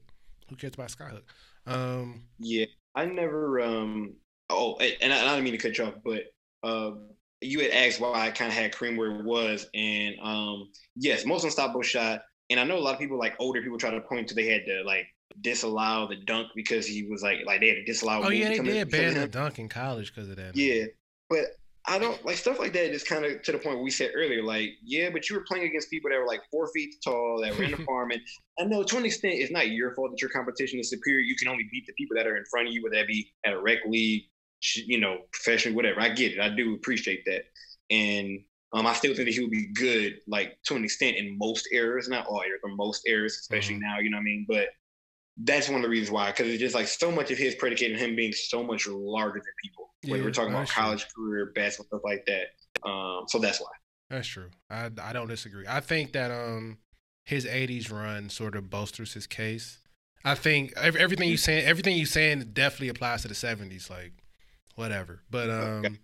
[0.48, 1.22] who cares about skyhook?
[1.66, 3.60] Um, yeah, I never.
[3.60, 4.14] um
[4.48, 6.22] Oh, and I, I don't mean to cut you off, but
[6.62, 6.92] uh,
[7.40, 11.24] you had asked why I kind of had Kareem where it was, and um, yes,
[11.24, 12.22] most unstoppable shot.
[12.48, 14.46] And I know a lot of people, like older people, try to point to they
[14.46, 15.06] had to like
[15.40, 18.26] disallow the dunk because he was like like they had to disallow.
[18.26, 20.56] Oh yeah, they did ban the dunk in college because of that.
[20.56, 20.84] Yeah,
[21.28, 21.40] but
[21.88, 22.92] I don't like stuff like that.
[22.92, 25.66] Is kind of to the point we said earlier, like yeah, but you were playing
[25.66, 28.20] against people that were like four feet tall, that were in the farm, and
[28.58, 31.20] I know to an extent it's not your fault that your competition is superior.
[31.20, 33.32] You can only beat the people that are in front of you, whether that be
[33.44, 34.24] at a rec league
[34.74, 36.00] you know, professionally, whatever.
[36.00, 36.40] I get it.
[36.40, 37.44] I do appreciate that.
[37.90, 38.40] And
[38.72, 41.68] Um, I still think that he would be good, like to an extent, in most
[41.72, 44.00] areas, not all areas, but most areas, especially now.
[44.00, 44.44] You know what I mean?
[44.48, 44.68] But
[45.38, 47.98] that's one of the reasons why, because it's just like so much of his predicated
[47.98, 49.90] him being so much larger than people.
[50.06, 50.82] When Yeah, we're talking about that's true.
[50.82, 52.88] college career, basketball, stuff like that.
[52.88, 53.68] Um, so that's why.
[54.10, 54.50] That's true.
[54.70, 55.66] I I don't disagree.
[55.68, 56.78] I think that um
[57.24, 59.78] his '80s run sort of bolsters his case.
[60.24, 63.90] I think ev- everything you saying, everything you saying, definitely applies to the '70s.
[63.90, 64.12] Like
[64.76, 65.22] whatever.
[65.30, 65.98] But um,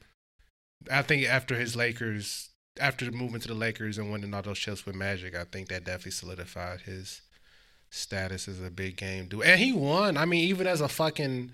[0.90, 2.50] I think after his Lakers,
[2.80, 5.68] after the movement to the Lakers and winning all those chips with Magic, I think
[5.68, 7.22] that definitely solidified his
[7.92, 9.44] status as a big game dude.
[9.44, 10.16] And he won.
[10.16, 11.52] I mean, even as a fucking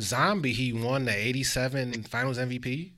[0.00, 2.92] zombie, he won the '87 Finals MVP.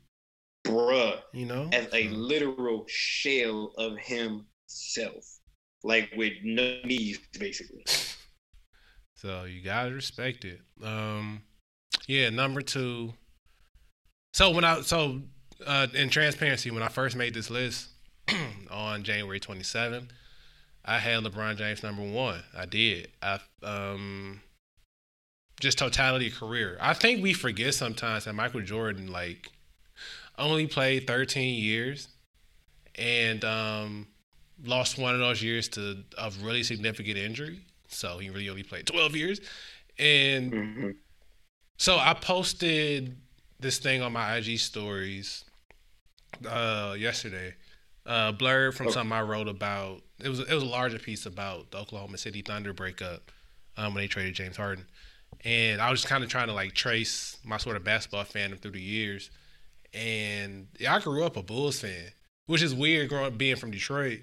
[0.64, 5.24] Bruh, You know, as a literal shell of himself,
[5.82, 7.84] like with no knees, basically.
[9.14, 10.60] So you gotta respect it.
[10.82, 11.42] Um,
[12.08, 13.14] yeah, number two.
[14.34, 15.22] So when I so
[15.64, 17.90] uh, in transparency, when I first made this list
[18.70, 20.08] on January 27th,
[20.84, 22.42] I had LeBron James number one.
[22.56, 23.08] I did.
[23.22, 24.40] I um,
[25.60, 26.76] just totality of career.
[26.80, 29.50] I think we forget sometimes that Michael Jordan like
[30.38, 32.08] only played 13 years
[32.96, 34.08] and um,
[34.64, 37.60] lost one of those years to a really significant injury.
[37.88, 39.40] So he really only played 12 years.
[39.98, 40.92] And hmm
[41.76, 43.16] so I posted
[43.60, 45.44] this thing on my IG stories
[46.48, 47.54] uh, yesterday.
[48.04, 48.88] Uh, blurb from Okay.
[48.88, 50.02] something I wrote about.
[50.24, 53.30] It was it was a larger piece about the Oklahoma City Thunder breakup
[53.76, 54.86] um, when they traded James Harden,
[55.44, 58.58] and I was just kind of trying to like trace my sort of basketball fandom
[58.60, 59.30] through the years.
[59.94, 62.12] And yeah, I grew up a Bulls fan,
[62.46, 64.20] which is weird growing up being from Detroit.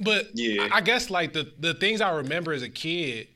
[0.00, 0.68] But Yeah.
[0.72, 3.28] I I guess like the the things I remember as a kid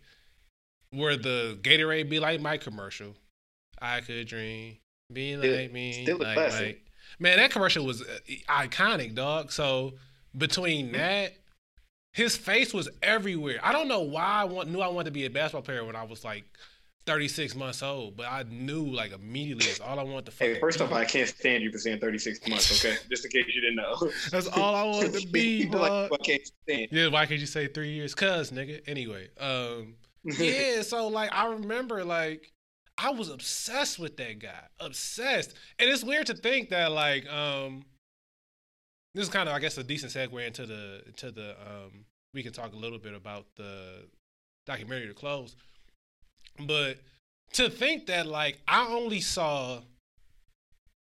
[0.93, 3.15] were the Gatorade Be Like Mike commercial.
[3.81, 4.77] I could dream,
[5.12, 6.66] be Still- like me, still a like classic.
[6.66, 6.79] Mike.
[7.19, 8.07] Man, that commercial was uh,
[8.49, 9.51] iconic, dog.
[9.53, 9.95] So
[10.37, 10.97] between Mm-hmm.
[10.97, 11.33] that,
[12.12, 13.59] his face was everywhere.
[13.62, 15.97] I don't know why I want, knew I wanted to be a basketball player when
[15.97, 16.44] I was like
[17.06, 20.80] 36 months old, but I knew like immediately it's all I wanted to Hey, first
[20.80, 22.97] off, I can't stand you for saying 36 months, okay?
[23.10, 24.10] Just in case you didn't know.
[24.30, 26.89] That's all I wanted to be, like, can't stand.
[26.93, 28.14] Yeah, why could you say three years?
[28.14, 28.82] Cuz, nigga.
[28.86, 29.94] Anyway, um,
[30.24, 32.52] yeah, so like I remember like
[32.98, 34.62] I was obsessed with that guy.
[34.78, 35.55] Obsessed.
[35.78, 37.84] And it's weird to think that like um
[39.14, 42.43] this is kind of I guess a decent segue into the into the um we
[42.43, 44.05] can talk a little bit about the
[44.66, 45.55] documentary to close.
[46.59, 46.98] But
[47.55, 49.80] to think that like I only saw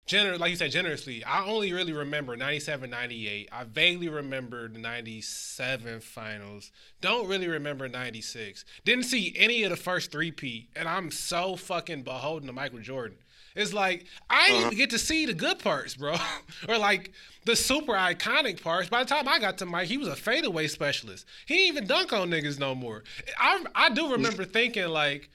[0.09, 3.49] gener like you said generously, I only really remember 97 98.
[3.53, 6.73] I vaguely remember the 97 finals.
[7.01, 8.65] Don't really remember 96.
[8.85, 13.19] Didn't see any of the first three-peat and I'm so fucking beholden to Michael Jordan.
[13.61, 14.67] It's like I didn't Uh-huh.
[14.69, 16.17] even get to see the good parts, bro,
[16.69, 17.13] or like
[17.45, 18.89] the super iconic parts.
[18.89, 21.25] By the time I got to Mike, he was a fadeaway specialist.
[21.47, 23.05] He didn't even dunk on niggas no more.
[23.39, 25.31] I I do remember thinking like,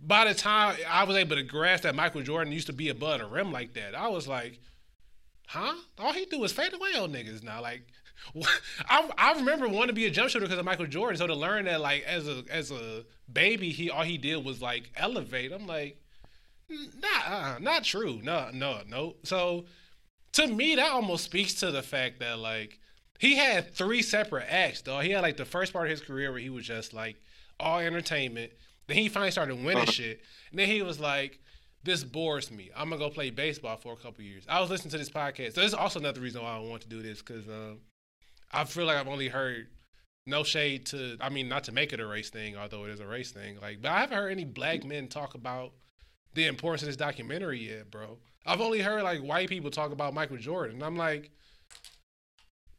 [0.00, 3.20] by the time I was able to grasp that Michael Jordan used to be above
[3.20, 4.60] the rim like that, I was like,
[5.46, 5.74] huh?
[5.98, 7.60] All he do is fade away on niggas now.
[7.60, 7.82] Like,
[8.88, 11.18] I I remember wanting to be a jump shooter because of Michael Jordan.
[11.18, 14.62] So to learn that like as a as a baby, he all he did was
[14.62, 15.52] like elevate.
[15.52, 15.98] I'm like,
[17.00, 18.20] not uh, not true.
[18.22, 19.16] No no no.
[19.24, 19.66] So
[20.32, 22.78] to me, that almost speaks to the fact that like
[23.18, 25.00] he had three separate acts, though.
[25.00, 27.16] He had like the first part of his career where he was just like
[27.60, 28.52] all entertainment.
[28.88, 29.92] Then he finally started winning Uh-huh.
[29.92, 30.22] shit.
[30.50, 31.38] And then he was like,
[31.84, 32.70] "This bores me.
[32.76, 35.54] I'm gonna go play baseball for a couple years." I was listening to this podcast.
[35.54, 37.78] So this is also another reason why I want to do this because um,
[38.50, 39.68] I feel like I've only heard
[40.26, 41.16] no shade to.
[41.20, 43.58] I mean, not to make it a race thing, although it is a race thing.
[43.60, 45.72] Like, but I haven't heard any black men talk about
[46.34, 48.18] the importance of this documentary yet, bro.
[48.44, 50.76] I've only heard like white people talk about Michael Jordan.
[50.76, 51.30] And I'm like,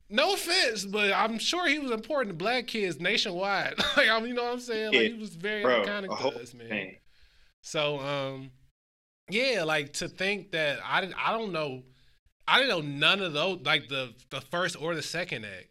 [0.10, 3.76] no offense, but I'm sure he was important to black kids nationwide.
[3.98, 4.94] like, I mean, you know what I'm saying?
[4.94, 6.68] Like, he was very Bro, iconic to us, man.
[6.68, 6.96] thing.
[7.62, 8.52] So, um,
[9.30, 11.84] yeah, like to think that I didn't, I don't know,
[12.48, 15.70] I didn't know none of those, like the the first or the second act,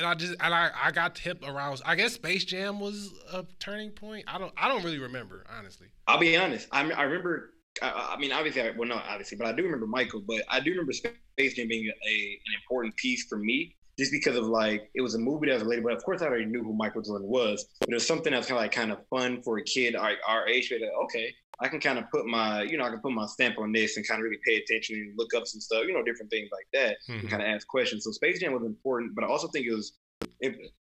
[0.00, 1.80] and I just and I I got hip around.
[1.84, 4.24] I guess Space Jam was a turning point.
[4.26, 5.88] I don't I don't really remember honestly.
[6.08, 6.68] I'll be honest.
[6.72, 7.50] I, I remember.
[7.82, 10.22] I, I mean, obviously, I, well, not obviously, but I do remember Michael.
[10.26, 12.14] But I do remember Space Jam being a,
[12.46, 15.62] an important piece for me, just because of like it was a movie that was
[15.62, 15.84] related.
[15.84, 17.66] But of course, I already knew who Michael Jordan was.
[17.80, 19.94] But it was something that was kind of like kind of fun for a kid
[19.94, 20.72] our, our age.
[20.72, 21.32] Like, okay,
[21.62, 23.96] I can kind of put my, you know, I can put my stamp on this
[23.96, 26.48] and kind of really pay attention and look up some stuff, you know, different things
[26.52, 27.20] like that, Mhm.
[27.20, 28.04] and kind of ask questions.
[28.04, 29.98] So Space Jam was important, but I also think it was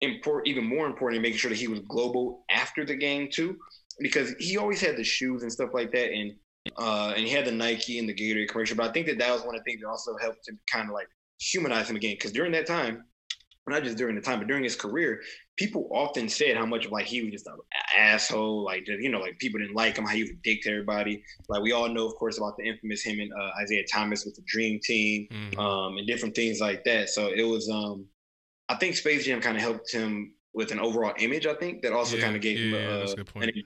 [0.00, 3.58] important, even more important in making sure that he was global after the game too,
[4.00, 6.32] because he always had the shoes and stuff like that, and
[6.76, 8.76] uh, and he had the Nike and the Gatorade commercial.
[8.76, 10.88] But I think that that was one of the things that also helped to kind
[10.88, 11.08] of like
[11.40, 12.12] humanize him again.
[12.12, 13.04] Because during that time,
[13.66, 15.22] not just during the time, but during his career,
[15.58, 17.56] people often said how much of like he was just an
[17.96, 21.22] asshole, like you know, like people didn't like him, how he would dick to everybody.
[21.48, 24.36] Like we all know, of course, about the infamous him and uh, Isiah Thomas with
[24.36, 25.58] the Dream Team, Mhm.
[25.58, 27.10] um, and different things like that.
[27.10, 28.06] So it was, um,
[28.68, 31.46] I think Space Jam kind of helped him with an overall image.
[31.46, 33.50] I think that also Yeah, kind of gave him, yeah, a, that's a good point.
[33.50, 33.62] an-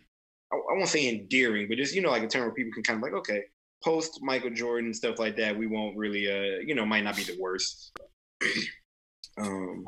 [0.53, 2.83] I, I won't say endearing, but just you know, like a term where people can
[2.83, 3.43] kind of like, okay,
[3.85, 7.25] post Michael Jordan stuff like that, we won't really, uh, you know, might not be
[7.25, 7.93] the worst.
[9.39, 9.87] um,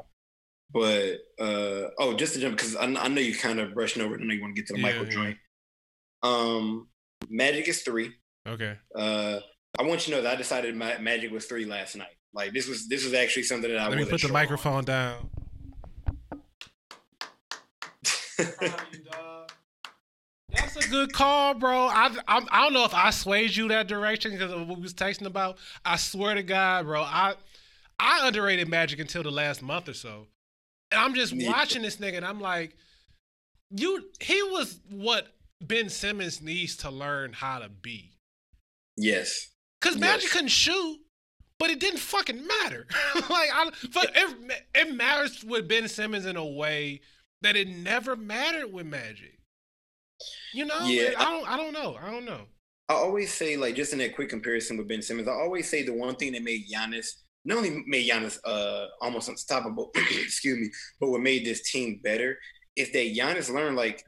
[0.75, 4.17] but uh, oh, just to jump because I, I know you kind of brushing over.
[4.17, 4.21] it.
[4.21, 5.11] I know you want to get to the Yeah, Michael yeah.
[5.11, 5.37] joint.
[6.23, 6.89] Um,
[7.31, 8.11] Magic is three.
[8.47, 8.77] Okay.
[8.95, 9.39] Uh,
[9.79, 12.09] I want you to know that I decided Ma- Magic was three last night.
[12.35, 15.31] Like this was this was actually something that I Let me put the microphone down.
[20.53, 21.87] That's a good call, bro.
[21.87, 24.83] I, I I don't know if I swayed you that direction because of what we
[24.83, 25.59] was texting about.
[25.85, 27.03] I swear to God, bro.
[27.03, 27.35] I
[27.99, 30.27] I underrated Magic until the last month or so,
[30.95, 32.77] and I'm just watching this nigga, and I'm like,
[33.71, 34.05] you.
[34.21, 35.29] He was what
[35.61, 38.13] Ben Simmons needs to learn how to be.
[38.97, 39.49] yes.
[39.81, 40.33] Cause Magic Yes.
[40.33, 40.99] couldn't shoot,
[41.59, 42.87] but it didn't fucking matter.
[43.15, 47.03] like, I, but it it matters with Ben Simmons in a way
[47.43, 49.39] that it never mattered with Magic.
[50.55, 50.87] You know?
[50.87, 51.47] Yeah, I don't.
[51.51, 51.99] I don't know.
[52.03, 52.47] I don't know.
[52.89, 55.83] I always say, like, just in that quick comparison with Ben Simmons, I always say
[55.83, 57.09] the one thing that made Giannis
[57.45, 62.39] not only made Giannis uh, almost unstoppable, excuse me, but what made this team better
[62.77, 64.05] is that Giannis learned like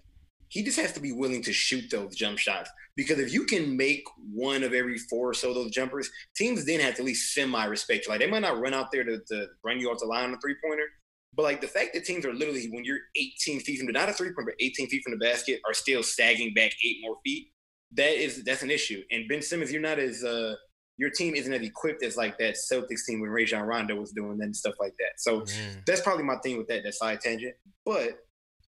[0.48, 2.70] he just has to be willing to shoot those jump shots.
[2.96, 6.80] Because if you can make one of every four or so those jumpers, teams then
[6.80, 8.12] have to at least semi respect you.
[8.12, 10.34] Like they might not run out there to, to run you off the line on
[10.34, 10.86] a three pointer,
[11.34, 14.08] but like the fact that teams are literally when you're 18 feet from the not
[14.08, 17.16] a three pointer, but 18 feet from the basket, are still sagging back eight more
[17.24, 17.48] feet.
[17.92, 19.02] That is that's an issue.
[19.10, 20.54] And Ben Simmons, you're not as uh
[20.98, 24.40] your team isn't as equipped as like that Celtics team when Rajon Rondo was doing
[24.40, 25.18] and stuff like that.
[25.18, 25.82] So Man.
[25.86, 27.54] that's probably my thing with that that side tangent.
[27.84, 28.18] But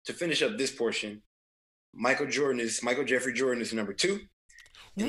[0.06, 1.22] to finish up this portion,
[1.94, 4.20] Michael Jordan is Michael Jeffrey Jordan is number two.
[4.98, 5.06] Whoa!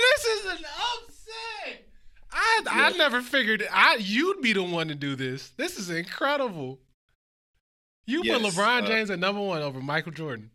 [0.00, 1.88] This is an upset.
[2.32, 5.50] I I never figured I you'd be the one to do this.
[5.56, 6.78] This is incredible.
[8.06, 10.50] You put Yes, LeBron uh, James at number one over Michael Jordan.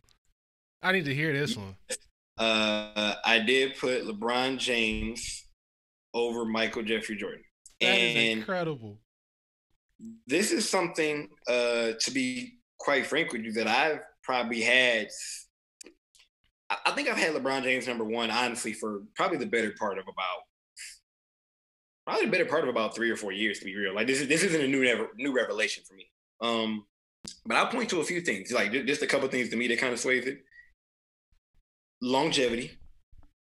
[0.82, 1.76] I need to hear this one.
[2.40, 5.46] Uh, I did put LeBron James
[6.14, 7.44] over Michael Jeffrey Jordan.
[7.80, 8.98] That is and incredible.
[10.26, 15.08] this is something, uh, to be quite frank with you, that I've probably had.
[16.70, 19.98] I- I think I've had LeBron James number one, honestly, for probably the better part
[19.98, 20.42] of about,
[22.06, 23.94] probably the better part of about three or four years, to be real.
[23.94, 26.10] Like this is this isn't a new never, new revelation for me.
[26.40, 26.86] Um,
[27.44, 29.78] but I'll point to a few things, like just a couple things to me that
[29.78, 30.42] kind of sways it.
[32.02, 32.78] Longevity.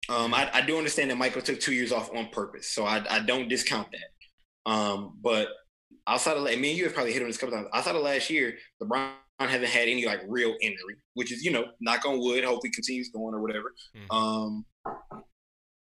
[0.08, 3.04] Um, I, I do understand that Michael took two years off on purpose, so I,
[3.10, 4.70] I don't discount that.
[4.70, 5.48] Um, but
[6.06, 7.68] outside of, I mean, you have probably hit on this a couple times.
[7.74, 9.10] Outside of last year, LeBron
[9.40, 13.10] hasn't had any like real injury, which is you know, knock on wood, hopefully continues
[13.10, 13.74] going or whatever.
[13.96, 14.14] Mhm.
[14.14, 14.64] Um,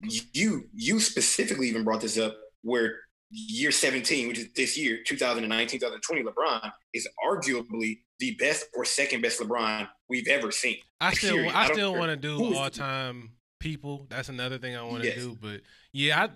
[0.02, 3.00] you you specifically even brought this up where
[3.30, 9.22] year 17, which is this year, 2019, 2020, LeBron is arguably the best or second
[9.22, 10.78] best LeBron we've ever seen.
[11.02, 11.54] I still Period.
[11.54, 14.08] I still want to do all time people.
[14.10, 15.18] That's another thing I want to Yes.
[15.18, 15.38] do.
[15.40, 15.62] But
[15.94, 16.30] yeah, I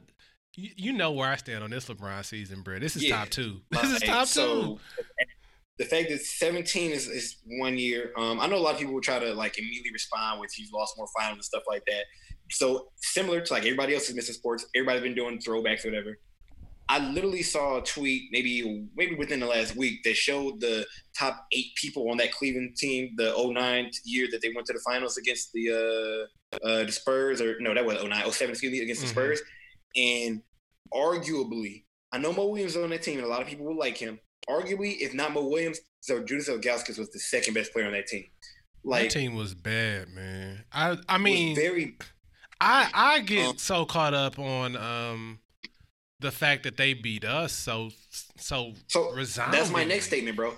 [0.55, 2.79] you, know where I stand on this LeBron season, bro.
[2.79, 3.17] This is Yeah.
[3.17, 3.61] top two.
[3.71, 4.79] This is top so, two.
[5.77, 8.93] The fact that 17 is, is one year, um, I know a lot of people
[8.93, 12.03] will try to like immediately respond with he's lost more finals and stuff like that.
[12.51, 16.19] So similar to like everybody else is missing sports, everybody's been doing throwbacks or whatever.
[16.91, 20.85] I literally saw a tweet maybe maybe within the last week that showed the
[21.17, 24.81] top eight people on that Cleveland team, the 09 year that they went to the
[24.85, 25.69] finals against the
[26.53, 29.11] uh, uh, the Spurs, or no, that was 09, 07, excuse me, against the Mhm.
[29.11, 29.41] Spurs.
[29.95, 30.41] And
[30.93, 33.77] arguably, I know Mo Williams is on that team, and a lot of people will
[33.77, 34.19] like him.
[34.49, 38.07] Arguably, if not Mo Williams, so Zydrunas Ilgauskas was the second best player on that
[38.07, 38.25] team.
[38.83, 40.65] Like, that team was bad, man.
[40.73, 41.97] I I was mean, very
[42.59, 45.39] I I get Um, so caught up on um
[46.21, 47.89] the fact that they beat us so
[48.37, 49.11] so so.
[49.11, 49.59] resoundingly.
[49.59, 50.53] That's my next statement, bro.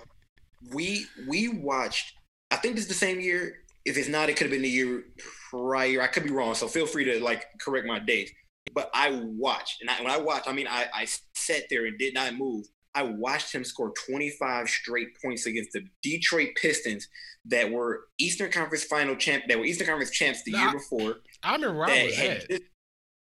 [0.72, 2.14] We we watched.
[2.50, 3.58] I think this is the same year.
[3.84, 5.04] If it's not, it could have been the year
[5.50, 6.00] prior.
[6.00, 8.30] I could be wrong, so feel free to like correct my dates.
[8.74, 11.98] But I watched, and I, when I watched, I mean, I, I sat there and
[11.98, 12.64] did not move.
[12.94, 17.08] I watched him score 25 straight points against the Detroit Pistons
[17.46, 21.16] that were Eastern Conference Final champ, that were Eastern Conference champs the Nah, year before.
[21.42, 22.48] I remember where I was at.
[22.48, 22.62] just-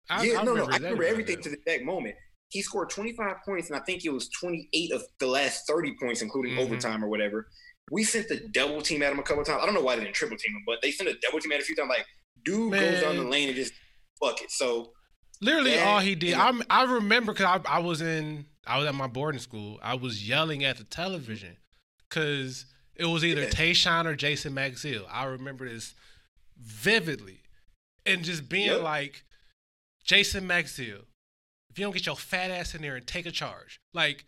[0.09, 2.15] I, yeah, I no, no, I remember I everything to the exact moment.
[2.49, 6.21] He scored 25 points, and I think it was 28 of the last 30 points,
[6.21, 6.59] including Mhm.
[6.59, 7.49] overtime or whatever.
[7.91, 9.61] We sent the double team at him a couple times.
[9.61, 11.51] I don't know why they didn't triple team him, but they sent a double team
[11.51, 11.89] at him a few times.
[11.89, 12.05] Like,
[12.43, 13.73] dude goes down the lane and just
[14.19, 14.51] fuck it.
[14.51, 14.93] So
[15.39, 16.33] Literally That- all he did.
[16.33, 19.79] I I remember because I, I was in I was at my boarding school.
[19.83, 21.57] I was yelling at the television
[22.09, 22.65] because
[22.95, 23.49] it was either Yeah.
[23.49, 25.05] Tayshaun or Jason Maxiell.
[25.09, 25.93] I remember this
[26.59, 27.41] vividly,
[28.05, 28.81] and just being Yep.
[28.81, 29.23] like,
[30.03, 31.05] Jason Maxiell,
[31.77, 34.25] if you don't get your fat ass in there and take a charge, like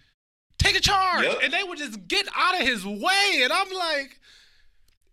[0.59, 1.39] take a charge, Yep.
[1.43, 4.19] and they would just get out of his way, and I'm like.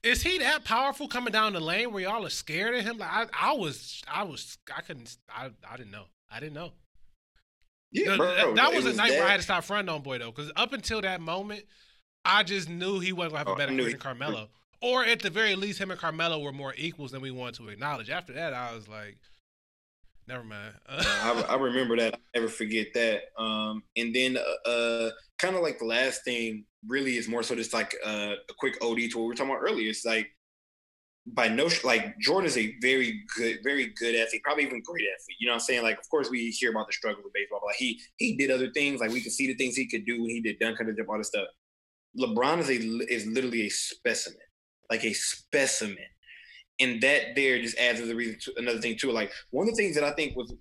[0.03, 2.99] Is he that powerful coming down the lane where y'all are scared of him?
[2.99, 6.71] Like I, I was, I was, I couldn't, I, I didn't know, I didn't know.
[7.91, 10.19] Yeah, bro, th- that was a night where I had to stop fronting on boy
[10.19, 11.65] though, because up until that moment,
[12.25, 14.49] I just knew he wasn't gonna have a oh, better knew career he- than Carmelo,
[14.81, 17.69] or at the very least, him and Carmelo were more equals than we wanted to
[17.71, 18.09] acknowledge.
[18.09, 19.17] After that, I was like,
[20.29, 20.75] never mind.
[20.89, 22.15] I, I remember that.
[22.15, 23.23] I never forget that.
[23.39, 27.55] Um, and then uh, uh kind of like the last thing really is more so
[27.55, 29.91] just like uh, a quick OD to what we were talking about earlier.
[29.91, 30.29] It's like
[31.27, 35.37] by no like Jordan is a very good, very good athlete, probably even great athlete.
[35.41, 35.83] You know what I'm saying?
[35.83, 38.51] Like, of course, we hear about the struggle with baseball, but like he he did
[38.51, 39.01] other things.
[39.01, 41.09] Like we could see the things he could do when he did dunk under jump,
[41.09, 41.49] all this stuff.
[42.19, 44.39] LeBron is a is literally a specimen,
[44.91, 45.97] like a specimen,
[46.79, 49.11] and that there just adds to the reason to another thing too.
[49.11, 50.53] Like one of the things that I think was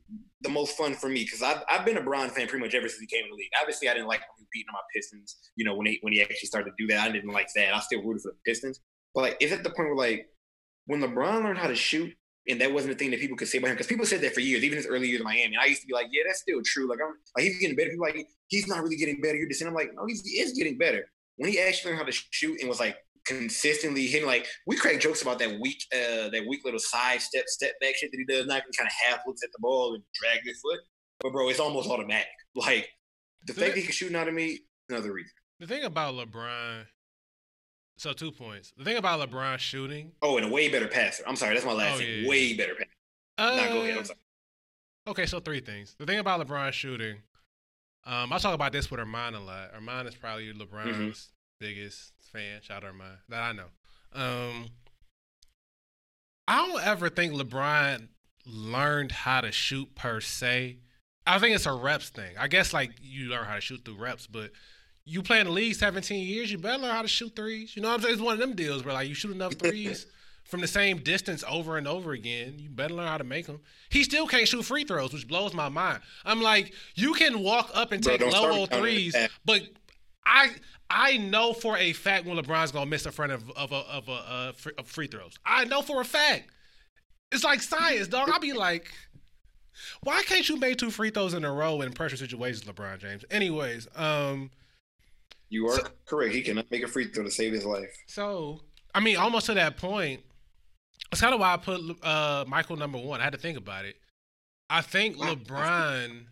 [0.42, 2.88] the most fun for me because I've, I've been a Bron fan pretty much ever
[2.88, 3.50] since he came in the league.
[3.60, 5.38] Obviously, I didn't like him beating on my Pistons.
[5.56, 7.74] You know when he when he actually started to do that, I didn't like that.
[7.76, 8.80] I still rooted for the Pistons,
[9.14, 10.28] but like it's at the point where like
[10.86, 12.14] when LeBron learned how to shoot,
[12.48, 14.34] and that wasn't the thing that people could say about him because people said that
[14.34, 15.56] for years, even his early years in Miami.
[15.56, 16.88] And I used to be like, yeah, that's still true.
[16.90, 17.90] Like I'm like he's getting better.
[17.90, 19.36] People like he's not really getting better.
[19.36, 21.06] You're just saying I'm like no, he's, he is getting better.
[21.38, 25.00] When he actually learned how to shoot and was like consistently hitting, like we crack
[25.00, 28.26] jokes about that weak, uh, that weak little side step, step back shit that he
[28.26, 28.46] does.
[28.46, 30.80] Not even kind of half looks at the ball and drag his foot.
[31.22, 32.28] But bro, it's almost automatic.
[32.56, 32.88] Like
[33.46, 35.32] the fact that he can shoot out of me, another reason.
[35.60, 36.86] the thing about LeBron,
[37.98, 38.74] so two points.
[38.78, 41.24] The thing about LeBron shooting, Oh, and a way better passer.
[41.28, 42.08] I'm sorry, that's my last Oh, thing.
[42.08, 42.30] yeah, yeah.
[42.30, 42.90] Way better passer.
[43.38, 43.98] uh, Nah, go ahead.
[43.98, 44.20] I'm sorry.
[45.08, 45.96] Okay, so three things.
[46.00, 47.18] The thing about LeBron shooting,
[48.06, 49.74] um, I talk about this with Armand a lot.
[49.74, 51.12] Armand is probably LeBron's Mm-hmm.
[51.60, 52.62] biggest fan.
[52.62, 53.70] Shout out Armand that I know.
[54.14, 54.68] Um,
[56.48, 58.08] I don't ever think LeBron
[58.46, 60.78] learned how to shoot per se.
[61.26, 62.36] I think it's a reps thing.
[62.40, 64.52] I guess like you learn how to shoot through reps, but
[65.06, 67.76] you play in the league 17 years, you better learn how to shoot threes.
[67.76, 68.14] You know what I'm saying?
[68.16, 70.06] It's one of them deals where like you shoot enough threes
[70.44, 72.56] from the same distance over and over again.
[72.58, 73.62] You better learn how to make them.
[73.90, 76.02] He still can't shoot free throws, which blows my mind.
[76.26, 79.62] I'm like, you can walk up and Bro, take low threes, but
[80.26, 80.52] I
[80.90, 84.08] I know for a fact when LeBron's gonna miss a front of of a, of
[84.08, 85.34] a, uh, free, of free throws.
[85.46, 86.50] I know for a fact.
[87.32, 88.30] It's like science, dog.
[88.32, 88.92] I'll be like,
[90.04, 93.26] why can't you make two free throws in a row in pressure situations, LeBron James?
[93.32, 94.52] Anyways, um,
[95.50, 96.34] You are So- correct.
[96.34, 97.96] He cannot make a free throw to save his life.
[98.08, 98.62] so
[98.94, 100.22] I mean, almost to that point.
[101.12, 103.20] That's kind of why I put uh, Michael number one.
[103.22, 103.96] I had to think about it.
[104.70, 106.26] I think LeBron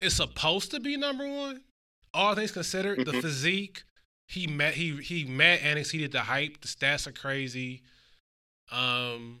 [0.00, 1.62] is supposed to be number one.
[2.14, 3.22] All things considered, the Mhm.
[3.22, 3.84] physique
[4.28, 6.60] he met, he he met and exceeded the hype.
[6.60, 7.82] The stats are crazy.
[8.70, 9.40] Um,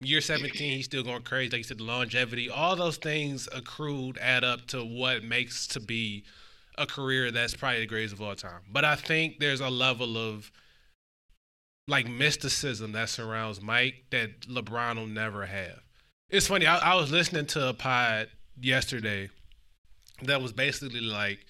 [0.00, 1.50] year seventeen, he's still going crazy.
[1.50, 5.80] Like you said, the longevity, all those things accrued add up to what makes to
[5.80, 6.24] be
[6.78, 8.62] a career that's probably the greatest of all time.
[8.68, 10.50] But I think there's a level of
[11.88, 15.80] like mysticism that surrounds Mike that LeBron will never have.
[16.28, 16.66] It's funny.
[16.66, 18.28] I, I was listening to a pod
[18.60, 19.30] yesterday
[20.22, 21.46] that was basically like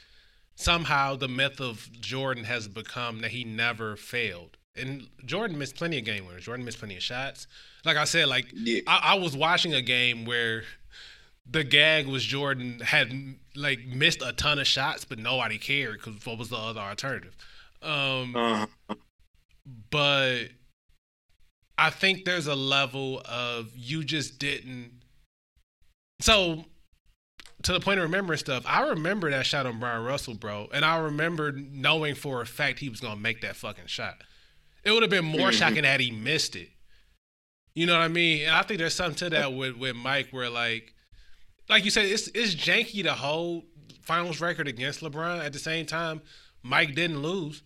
[0.56, 4.56] somehow the myth of Jordan has become that he never failed.
[4.74, 6.44] And Jordan missed plenty of game winners.
[6.44, 7.46] Jordan missed plenty of shots.
[7.84, 8.80] Like I said, like Yeah.
[8.86, 10.64] I, I was watching a game where
[11.48, 13.12] the gag was Jordan had
[13.54, 17.36] like missed a ton of shots, but nobody cared because what was the other alternative?
[17.82, 18.66] Um, Uh-huh.
[19.90, 20.48] but
[21.78, 24.92] I think there's a level of you just didn't.
[26.20, 26.64] So,
[27.62, 30.84] to the point of remembering stuff, I remember that shot on Bryon Russell, bro, and
[30.84, 34.22] I remember knowing for a fact he was gonna make that fucking shot.
[34.84, 35.58] It would have been more Mhm.
[35.58, 36.70] shocking had he missed it.
[37.74, 38.42] You know what I mean?
[38.42, 40.94] And I think there's something to that with with Mike, where like,
[41.68, 43.64] like you said, it's it's janky to hold
[44.02, 45.44] finals record against LeBron.
[45.44, 46.22] At the same time,
[46.62, 47.62] Mike didn't lose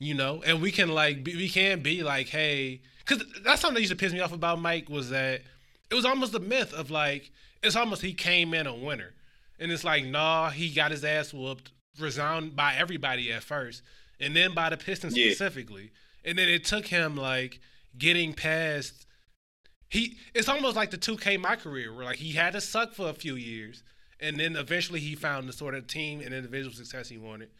[0.00, 3.76] you know and we can like be, we can be like hey because that's something
[3.76, 5.40] that used to piss me off about mike was that
[5.88, 7.30] it was almost a myth of like
[7.62, 9.14] it's almost he came in a winner
[9.64, 13.82] and it's like nah he got his ass whooped resounded by everybody at first
[14.20, 15.26] and then by the pistons Yeah.
[15.30, 15.90] specifically
[16.24, 17.58] and then it took him like
[17.96, 19.06] getting past
[19.88, 23.08] he it's almost like the 2k my career where like he had to suck for
[23.08, 23.82] a few years
[24.20, 27.50] and then eventually he found the sort of team and individual success he wanted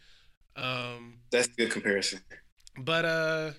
[0.57, 2.19] um That's a good comparison.
[2.77, 3.51] but uh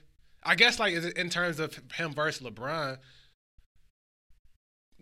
[0.44, 2.98] I guess like in terms of him versus LeBron,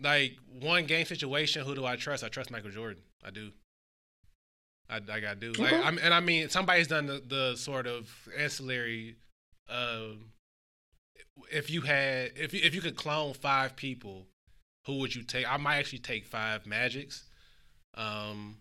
[0.00, 2.24] like one game situation, who do I trust?
[2.24, 3.02] I trust Michael Jordan.
[3.24, 3.50] I do.
[4.88, 5.52] I, I gotta do.
[5.52, 5.72] Like.
[5.72, 9.16] I'm, and I mean, somebody's done the, the sort of ancillary.
[9.68, 10.32] Um,
[11.50, 14.26] if you had, if you, if you could clone five people,
[14.86, 15.50] who would you take?
[15.50, 17.24] I might actually take five Magics.
[17.96, 18.58] Um,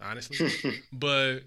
[0.00, 0.50] honestly,
[0.92, 1.40] but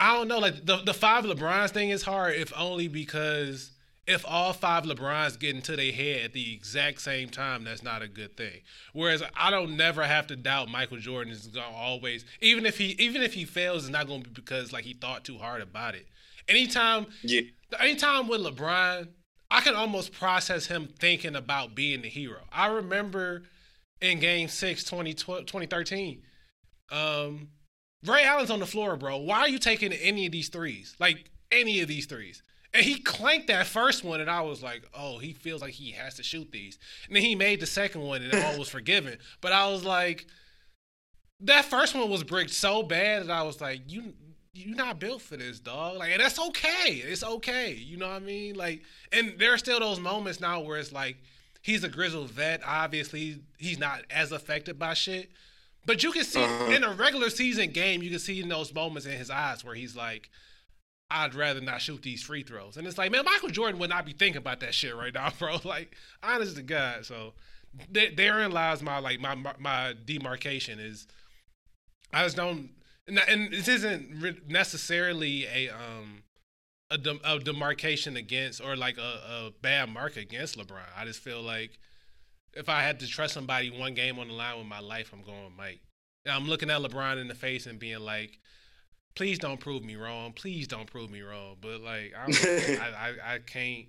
[0.00, 0.38] I don't know.
[0.38, 3.72] Like the the five LeBrons thing is hard, if only because
[4.08, 8.00] if all five LeBrons get into their head at the exact same time, that's not
[8.00, 8.62] a good thing.
[8.94, 12.96] Whereas I don't never have to doubt Michael Jordan is gonna always, even if he
[12.98, 15.94] even if he fails, it's not gonna be because like he thought too hard about
[15.94, 16.06] it.
[16.48, 17.42] Anytime, yeah,
[17.78, 19.08] anytime with LeBron,
[19.50, 22.40] I can almost process him thinking about being the hero.
[22.50, 23.42] I remember
[24.00, 26.22] in Game Six, 2012 2013,
[26.90, 27.48] um,
[28.06, 29.18] Ray Allen's on the floor, bro.
[29.18, 30.96] Why are you taking any of these threes?
[30.98, 32.42] Like any of these threes?
[32.74, 35.92] And he clanked that first one, and I was like, oh, he feels like he
[35.92, 36.78] has to shoot these.
[37.06, 39.16] And then he made the second one, and all was forgiven.
[39.40, 40.26] But I was like,
[41.40, 44.14] that first one was bricked so bad that I was like, you
[44.54, 45.98] you're not built for this, dog.
[45.98, 46.94] Like, and that's okay.
[47.04, 47.74] It's okay.
[47.74, 48.56] You know what I mean?
[48.56, 48.82] Like,
[49.12, 51.16] and there are still those moments now where it's like,
[51.62, 52.60] he's a grizzled vet.
[52.66, 55.30] Obviously, he's not as affected by shit.
[55.86, 56.72] But you can see Uh-huh.
[56.72, 59.76] in a regular season game, you can see in those moments in his eyes where
[59.76, 60.28] he's like,
[61.10, 62.76] I'd rather not shoot these free throws.
[62.76, 65.32] And it's like, man, Michael Jordan would not be thinking about that shit right now,
[65.38, 65.58] bro.
[65.64, 67.06] Like, honest to God.
[67.06, 67.32] So
[67.92, 71.06] th- therein lies my like my my- my demarcation is
[72.12, 72.70] I just don't
[73.06, 76.22] and, this isn't necessarily a um
[76.90, 80.86] a, dem- a demarcation against or like a, a bad mark against LeBron.
[80.96, 81.78] I just feel like
[82.54, 85.22] if I had to trust somebody one game on the line with my life, I'm
[85.22, 85.80] going Mike.
[86.24, 88.38] And I'm looking at LeBron in the face and being like,
[89.18, 90.32] please don't prove me wrong.
[90.32, 91.56] Please don't prove me wrong.
[91.60, 92.30] But like I'm,
[92.80, 93.86] I, I I can't.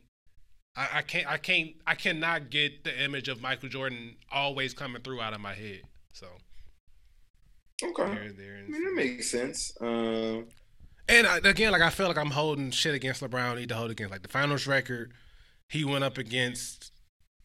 [0.76, 1.28] I, I can't.
[1.28, 1.70] I can't.
[1.86, 5.82] I cannot get the image of Michael Jordan always coming through out of my head.
[6.14, 6.26] So
[7.84, 8.06] okay.
[8.06, 8.58] there, there.
[8.58, 9.72] I mean, that makes sense.
[9.80, 10.48] Um,
[11.08, 13.52] And I, again, like I feel like I'm holding shit against LeBron.
[13.52, 15.14] I need to hold against like the finals record.
[15.68, 16.92] He went up against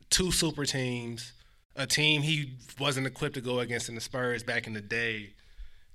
[0.09, 1.35] two super teams,
[1.77, 5.35] a team he wasn't equipped to go against in the Spurs back in the day,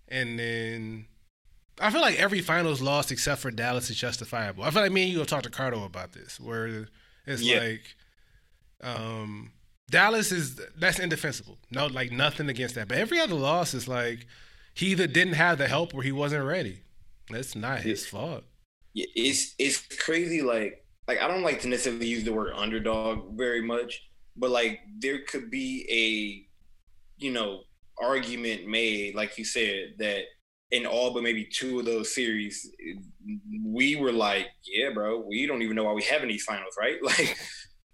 [0.08, 1.08] and then
[1.80, 4.64] I feel like every finals loss except for Dallas is justifiable.
[4.64, 6.88] I feel like me and you will talk to Cardo about this, where
[7.26, 7.60] it's Yeah.
[7.60, 7.96] like,
[8.82, 9.52] um,
[9.90, 11.58] Dallas is that's indefensible.
[11.72, 12.88] No, like nothing against that.
[12.88, 14.28] But every other loss is like
[14.76, 16.84] he either didn't have the help or he wasn't ready.
[17.30, 18.44] That's not his fault.
[18.94, 20.42] yeah, it's it's crazy.
[20.42, 24.80] Like like I don't like to necessarily use the word underdog very much, but like
[25.00, 27.64] there could be a you know
[28.00, 30.24] argument made, like you said, that
[30.72, 32.70] in all but maybe two of those series,
[33.66, 36.76] we were like, yeah, bro, we don't even know why we have in these finals,
[36.80, 36.98] right?
[37.04, 37.38] Like.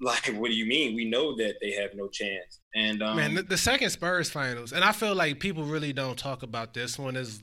[0.02, 0.93] Like, what do you mean?
[0.93, 2.60] We know that they have no chance.
[2.76, 6.19] And um, Man, the, the second Spurs finals, and I feel like people really don't
[6.19, 7.15] talk about this one.
[7.15, 7.39] Is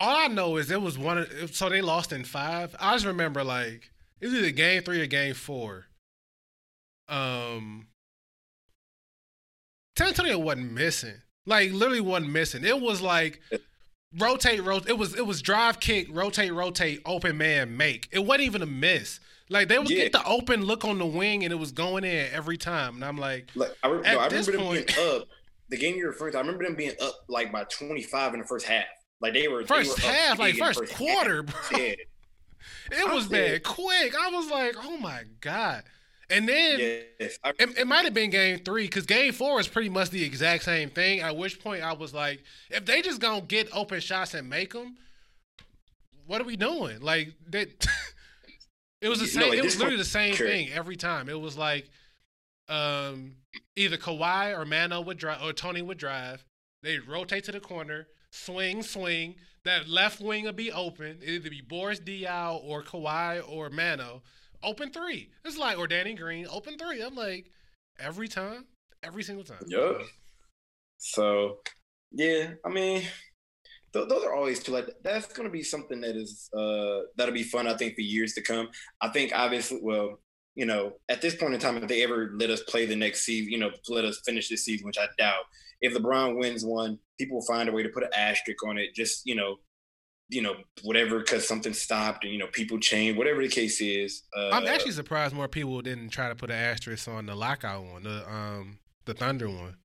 [0.00, 1.18] all I know is it was one.
[1.18, 2.74] Of, so they lost in five.
[2.80, 5.86] I just remember like it was either game three or game four.
[7.08, 7.86] Um,
[9.96, 11.20] San Antonio wasn't missing.
[11.46, 12.64] Like literally wasn't missing.
[12.64, 13.40] It was like
[14.18, 14.90] rotate, rotate.
[14.90, 18.08] It was it was drive, kick, rotate, rotate, open man, make.
[18.12, 19.20] It wasn't even a miss.
[19.48, 20.04] Like they would Yeah.
[20.04, 22.94] get the open look on the wing, and it was going in every time.
[22.96, 25.28] And I'm like, Like I, re- At no, I this remember them point- being up.
[25.68, 28.46] The game you're referring to, I remember them being up like by 25 in the
[28.46, 28.84] first half.
[29.20, 30.98] Like they were they first were half, like big in the first half.
[30.98, 31.60] quarter, bro.
[31.72, 31.94] Yeah,
[32.92, 34.14] It was bad quick.
[34.18, 35.82] I was like, oh my god.
[36.32, 36.80] And then
[37.20, 37.38] yes.
[37.44, 40.24] I, it, it might have been game three because game four is pretty much the
[40.24, 41.20] exact same thing.
[41.20, 44.72] At which point I was like, if they just gonna get open shots and make
[44.72, 44.96] them,
[46.26, 47.00] what are we doing?
[47.00, 47.68] Like that.
[49.02, 49.52] it was the No, same.
[49.52, 50.46] at it was literally the same sure.
[50.48, 51.28] thing every time.
[51.28, 51.90] It was like,
[52.68, 53.36] um,
[53.76, 56.44] either Kawhi or Manu would drive or Tony would drive.
[56.82, 59.34] They rotate to the corner, swing, swing.
[59.64, 61.18] That left wing would be open.
[61.20, 64.20] It'd either be Boris Diaw or Kawhi or Manu.
[64.62, 65.30] Open three.
[65.44, 66.46] It's like or Danny Green.
[66.50, 67.02] Open three.
[67.02, 67.50] I'm like
[67.98, 68.66] every time,
[69.02, 69.62] every single time.
[69.66, 70.02] Yup.
[70.98, 71.58] So,
[72.12, 73.02] yeah, I mean,
[73.92, 74.72] th- those are always two.
[74.72, 77.66] Like that's gonna be something that is uh that'll be fun.
[77.66, 78.68] I think for years to come.
[79.00, 80.20] I think obviously, well,
[80.54, 83.24] you know, at this point in time, if they ever let us play the next
[83.24, 85.44] season, you know, let us finish this season, which I doubt.
[85.80, 88.94] If LeBron wins one, people will find a way to put an asterisk on it.
[88.94, 89.56] Just you know,
[90.32, 94.22] you know, whatever, because something stopped, and you know, people change, whatever the case is.
[94.36, 97.84] Uh, I'm actually surprised more people didn't try to put an asterisk on the lockout
[97.84, 99.76] one, the um the Thunder one.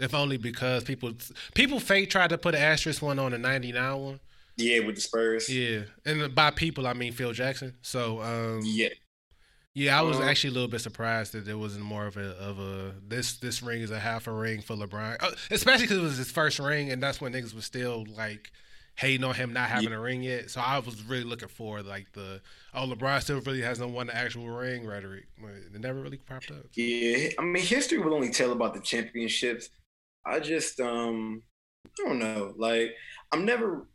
[0.00, 1.12] If only because people
[1.54, 4.20] people fake tried to put an asterisk one on the '99 one.
[4.56, 5.48] yeah, with the Spurs.
[5.48, 7.74] Yeah, and by people I mean Phil Jackson.
[7.82, 8.88] So um yeah.
[9.74, 12.30] Yeah, I was Uh, actually a little bit surprised that there wasn't more of a
[12.38, 15.96] of a this this ring is a half a ring for LeBron, uh, especially because
[15.98, 18.52] it was his first ring, and that's when niggas was still like
[18.94, 20.50] hating on him not having a ring yet.
[20.50, 22.40] So I was really looking for like the
[22.74, 25.26] oh LeBron still really hasn't won the actual ring rhetoric.
[25.74, 26.66] It never really popped up.
[26.74, 29.70] Yeah, I mean, history will only tell about the championships.
[30.24, 31.42] I just, um,
[31.86, 32.54] I don't know.
[32.56, 32.94] Like,
[33.32, 33.88] I'm never,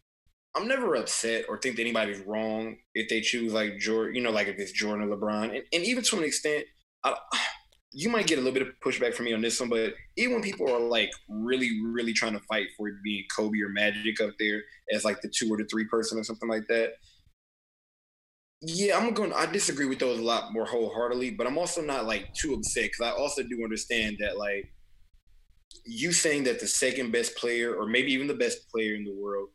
[0.55, 4.15] I'm never upset or think that anybody's wrong if they choose like Jordan.
[4.15, 6.65] You know, like if it's Jordan or LeBron, and, and even to an extent,
[7.03, 7.15] I,
[7.93, 9.69] you might get a little bit of pushback from me on this one.
[9.69, 13.59] But even when people are like really, really trying to fight for it being Kobe
[13.61, 14.61] or Magic up there
[14.93, 16.93] as like the two or the three person or something like that,
[18.61, 19.33] yeah, I'm going.
[19.33, 22.85] I disagree with those a lot more wholeheartedly, but I'm also not like too upset
[22.85, 24.71] because I also do understand that like
[25.85, 29.13] you saying that the second best player or maybe even the best player in the
[29.13, 29.49] world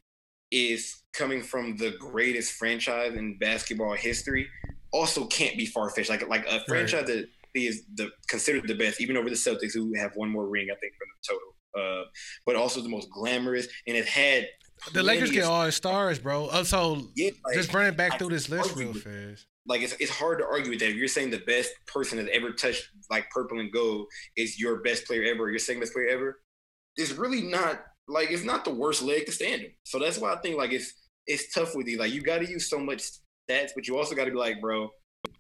[0.52, 4.46] is coming from the greatest franchise in basketball history
[4.92, 6.10] also can't be far fetched.
[6.10, 9.92] Like like a franchise that is the considered the best, even over the Celtics, who
[9.94, 11.54] have one more ring, I think, from the total.
[11.74, 12.04] Uh,
[12.44, 14.46] but also the most glamorous, and it had
[14.92, 16.48] The Lakers get all the stars, bro.
[16.52, 19.46] Oh, so Yeah, like, just running back I through this list real fast.
[19.66, 20.90] like it's, it's hard to argue with that.
[20.90, 24.06] If you're saying the best person that's ever touched like purple and gold
[24.36, 26.40] is your best player ever, your second best player ever,
[26.96, 29.70] it's really not like it's not the worst leg to stand in.
[29.84, 30.92] So that's why I think like it's
[31.26, 31.98] it's tough with you.
[31.98, 33.02] Like you got to use so much
[33.48, 34.90] stats, but you also got to be like, bro,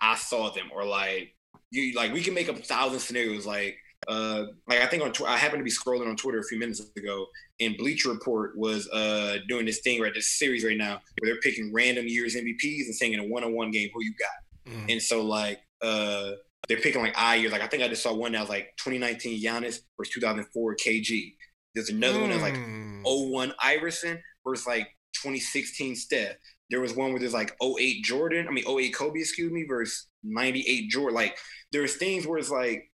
[0.00, 1.34] I saw them, or like
[1.72, 3.46] you like we can make up a thousand scenarios.
[3.46, 3.76] Like
[4.08, 6.58] uh like I think on tw- I happened to be scrolling on Twitter a few
[6.58, 7.26] minutes ago,
[7.60, 11.40] and Bleacher Report was uh doing this thing right, this series right now where they're
[11.40, 14.72] picking random years MVPs and saying in a one-on-one game who you got.
[14.74, 14.92] Mm.
[14.92, 16.32] And so like uh
[16.68, 17.52] they're picking like I years.
[17.52, 21.34] Like I think I just saw one that was like 2019 Giannis versus 2004 KG.
[21.74, 23.02] There's another one that's like Mm.
[23.04, 26.36] 01 Iverson versus like 2016 Steph.
[26.70, 28.46] There was one where there's like 08 Jordan.
[28.48, 31.14] I mean 08 Kobe, excuse me, versus 98 Jordan.
[31.14, 31.36] Like
[31.72, 32.90] there's things where it's like,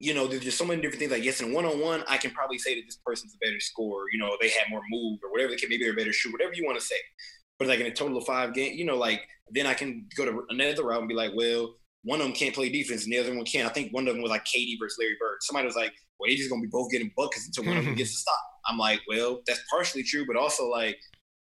[0.00, 1.12] you know, there's just so many different things.
[1.12, 3.60] Like yes, in one on one, I can probably say that this person's a better
[3.60, 4.04] scorer.
[4.12, 5.50] You know, they had more move or whatever.
[5.50, 6.96] They can maybe they're a better shoot, whatever you want to say.
[7.58, 10.24] But like in a total of five games, you know, like then I can go
[10.24, 11.74] to another route and be like, well,
[12.04, 13.68] one of them can't play defense and the other one can't.
[13.68, 15.38] I think one of them was like KD versus Larry Bird.
[15.40, 17.94] Somebody was like, well, they just gonna be both getting buckets until one of them
[17.94, 18.40] gets to stop.
[18.66, 20.98] I'm like, well, that's partially true, but also like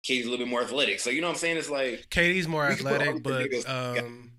[0.07, 1.01] KD's a little bit more athletic.
[1.01, 1.57] So you know what I'm saying?
[1.57, 4.32] It's like KD's more We can put all athletic, but um,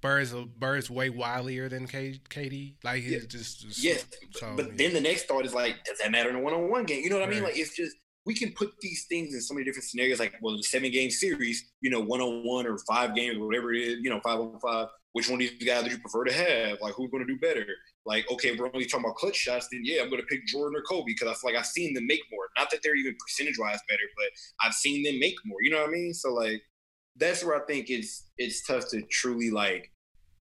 [0.00, 2.74] Bird's Bird's way wilier than K, KD.
[2.82, 3.18] Like he's Yeah.
[3.28, 4.72] just, just yes, so, but yeah.
[4.76, 7.02] then the next thought is like, does that matter in a one-on-one game?
[7.02, 7.42] You know what I mean?
[7.42, 7.96] Like it's just
[8.26, 10.20] we can put these things in so many different scenarios.
[10.20, 13.98] Like, well, the seven-game series, you know, one-on-one or five games, or whatever it is,
[14.02, 14.88] you know, five on five.
[15.12, 16.78] Which one of these guys do you prefer to have?
[16.80, 17.66] Like, who's going to do better?
[18.06, 19.66] Like, okay, we're only talking about clutch shots.
[19.72, 21.94] Then yeah, I'm going to pick Jordan or Kobe because I feel like I've seen
[21.94, 22.44] them make more.
[22.56, 24.26] Not that they're even percentage-wise better, but
[24.64, 25.58] I've seen them make more.
[25.62, 26.14] You know what I mean?
[26.14, 26.62] So like,
[27.20, 29.92] that's where I think it's it's tough to truly like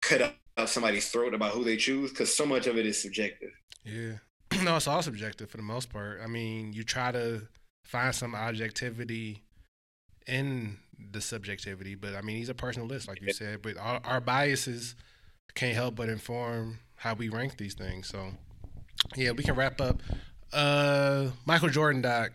[0.01, 3.51] cut out somebody's throat about who they choose because so much of it is subjective.
[3.85, 4.15] Yeah.
[4.63, 6.19] no, it's all subjective for the most part.
[6.23, 7.47] I mean, you try to
[7.85, 9.43] find some objectivity
[10.27, 10.77] in
[11.11, 13.61] the subjectivity, but I mean, he's a personal list, like you said.
[13.61, 14.95] But our, our biases
[15.55, 18.07] can't help but inform how we rank these things.
[18.07, 18.31] So,
[19.15, 20.01] yeah, we can wrap up.
[20.51, 22.31] Uh, Michael Jordan doc.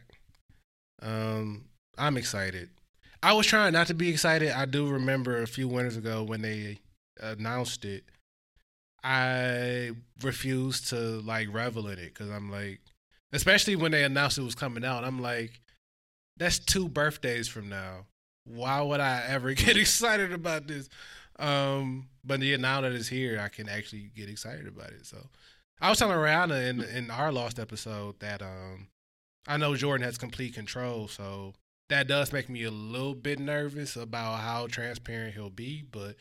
[1.03, 1.67] Um,
[1.99, 2.71] I'm excited.
[3.25, 4.51] I was trying not to be excited.
[4.51, 6.81] I do remember a few winters ago when they
[7.19, 8.05] announced it.
[9.03, 12.81] I refused to like revel in it because I'm like,
[13.33, 15.05] especially when they announced it was coming out.
[15.05, 15.62] I'm like,
[16.36, 18.05] that's two birthdays from now.
[18.44, 20.91] Why would I ever get excited about this?
[21.39, 25.07] Um, but yeah, now that it's here, I can actually get excited about it.
[25.07, 25.17] So
[25.81, 28.89] I was telling Rihanna in in our lost episode that um,
[29.49, 31.55] I know Jordan has complete control, so
[31.89, 35.83] that does make me a little bit nervous about how transparent he'll be.
[35.83, 36.17] But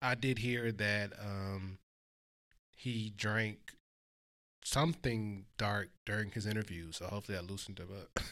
[0.00, 1.78] I did hear that um,
[2.74, 3.58] he drank
[4.64, 8.24] something dark during his interview, so hopefully that loosened him up.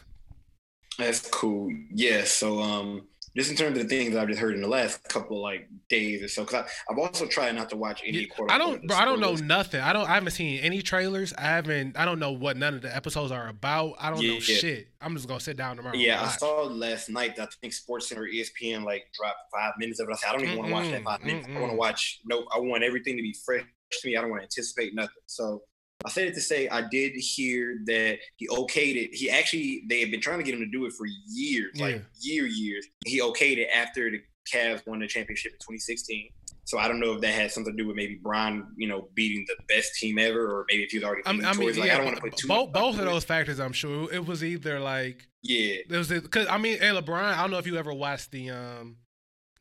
[0.99, 1.73] That's cool.
[1.91, 2.25] Yeah.
[2.25, 5.05] So, um, just in terms of the things that I've just heard in the last
[5.05, 8.27] couple of, like days or so, because I've also tried not to watch any.
[8.27, 8.97] quote I don't, bro.
[8.97, 9.81] I don't know nothing.
[9.81, 10.09] I don't.
[10.09, 11.33] I haven't seen any trailers.
[11.35, 11.97] I haven't.
[11.97, 13.95] I don't know what none of the episodes are about.
[14.01, 14.41] I don't know Yeah.
[14.41, 14.89] shit.
[15.01, 15.97] I'm just gonna sit down tomorrow.
[15.97, 17.37] Yeah, I saw last night.
[17.37, 20.13] that I think SportsCenter or E ESPN like dropped five minutes of it.
[20.13, 21.47] I said I don't even want to watch that Mm-mm, five minutes.
[21.55, 22.21] I want to watch.
[22.25, 24.17] No, I want everything to be fresh to me.
[24.17, 25.15] I don't want to anticipate nothing.
[25.27, 25.63] So
[26.05, 29.15] I said it to say I did hear that he okayed it.
[29.15, 31.85] He actually they had been trying to get him to do it for years, Yeah.
[31.85, 32.87] like year years.
[33.05, 34.21] He okayed it after the
[34.53, 36.31] Cavs won the championship in 2016.
[36.65, 39.09] So I don't know if that had something to do with maybe Bron, you know,
[39.15, 41.69] beating the best team ever, or maybe if he was already I mean, I mean.
[41.77, 43.59] Like, yeah, I don't want to put too both much both of those factors.
[43.59, 47.23] I'm sure it was either like Yeah, it was because I mean, and LeBron.
[47.35, 48.97] I don't know if you ever watched the um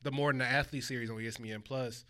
[0.03, 2.05] the More Than the Athlete series on ESPN Plus,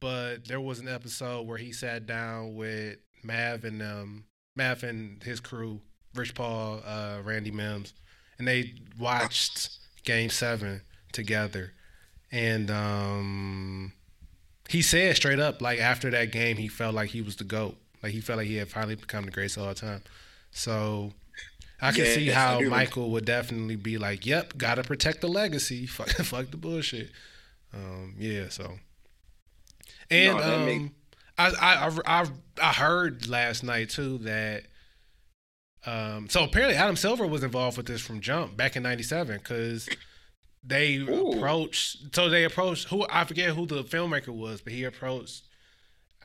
[0.00, 4.24] but there was an episode where he sat down with Mav and um
[4.54, 5.80] Mav and his crew,
[6.14, 7.92] Rich Paul, uh, Randy Mims,
[8.38, 9.70] and they watched
[10.04, 10.80] Game Seven
[11.12, 11.72] together,
[12.32, 13.92] and um,
[14.68, 17.76] he said straight up like after that game he felt like he was the goat,
[18.02, 20.02] like he felt like he had finally become the greatest of all time.
[20.52, 21.12] So
[21.82, 22.60] I can Yeah, see how.
[22.62, 25.86] Michael would definitely be like, "Yep, gotta protect the legacy.
[25.86, 27.10] Fuck, fuck the bullshit."
[27.74, 28.78] Um, yeah, so
[30.10, 30.92] and No, um, make-
[31.38, 32.26] I, I I
[32.62, 34.64] I heard last night too that
[35.84, 39.88] um, so apparently Adam Silver was involved with this from jump back in '97 because
[40.64, 41.30] they Ooh.
[41.30, 42.14] approached.
[42.14, 45.44] So they approached who I forget who the filmmaker was, but he approached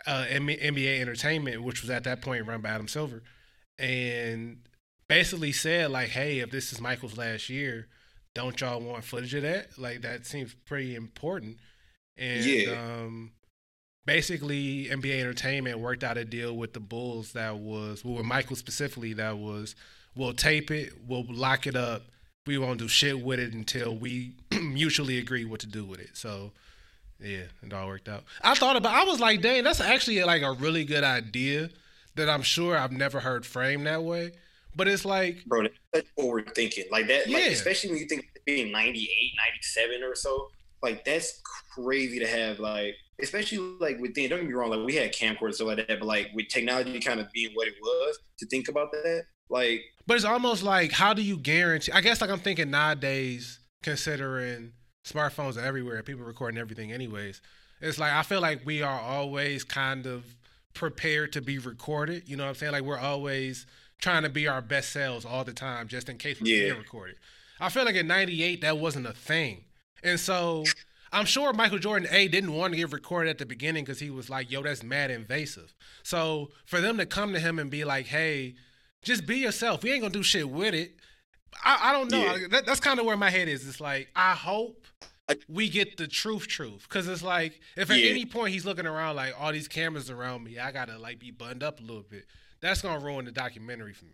[0.07, 3.21] uh, NBA Entertainment, which was at that point run by Adam Silver,
[3.77, 4.61] and
[5.07, 7.87] basically said like, "Hey, if this is Michael's last year,
[8.33, 9.77] don't y'all want footage of that?
[9.77, 11.57] Like that seems pretty important."
[12.17, 12.71] And Yeah.
[12.71, 13.31] um,
[14.05, 18.55] basically, NBA Entertainment worked out a deal with the Bulls that was, well, with Michael
[18.55, 19.75] specifically, that was,
[20.15, 22.03] we'll tape it, we'll lock it up,
[22.47, 26.11] we won't do shit with it until we mutually agree what to do with it.
[26.13, 26.51] So.
[27.23, 28.23] Yeah, it all worked out.
[28.41, 28.95] I thought about.
[28.95, 31.69] I was like, "Dang, that's actually like a really good idea
[32.15, 34.31] that I'm sure I've never heard framed that way."
[34.75, 36.85] But it's like, bro, that's forward thinking.
[36.89, 37.49] Like that, like Yeah.
[37.51, 40.49] especially when you think being 98, 97 or so,
[40.83, 41.41] like that's
[41.75, 45.45] crazy to have like especially like with don't get me wrong, like we had camcorders
[45.45, 48.47] and stuff like that, but like with technology kind of being what it was, to
[48.47, 51.91] think about that, like But it's almost like, how do you guarantee?
[51.91, 54.73] I guess like I'm thinking nowadays, considering
[55.05, 57.41] smartphones are everywhere, people recording everything anyways.
[57.79, 60.35] It's like I feel like we are always kind of
[60.73, 62.27] prepared to be recorded.
[62.27, 62.71] You know what I'm saying?
[62.71, 63.65] Like we're always
[64.01, 66.69] trying to be our best selves all the time, just in case we're Yeah.
[66.73, 67.17] being recorded.
[67.59, 69.65] I feel like in '98 that wasn't a thing,
[70.03, 70.63] and so
[71.11, 74.09] I'm sure Michael Jordan A didn't want to get recorded at the beginning because he
[74.09, 75.73] was like, "Yo, that's mad invasive."
[76.03, 78.55] So for them to come to him and be like, "Hey,"
[79.03, 79.83] just be yourself.
[79.83, 80.95] We ain't gonna do shit with it.
[81.65, 82.23] I, I don't know.
[82.35, 82.47] Yeah.
[82.49, 83.67] That, that's kind of where my head is.
[83.67, 84.85] It's like I hope
[85.47, 88.09] we get the truth, truth, because it's like if at Yeah.
[88.11, 91.31] any point he's looking around like all these cameras around me, I gotta like be
[91.31, 92.25] buttoned up a little bit.
[92.61, 94.11] That's gonna ruin the documentary for me.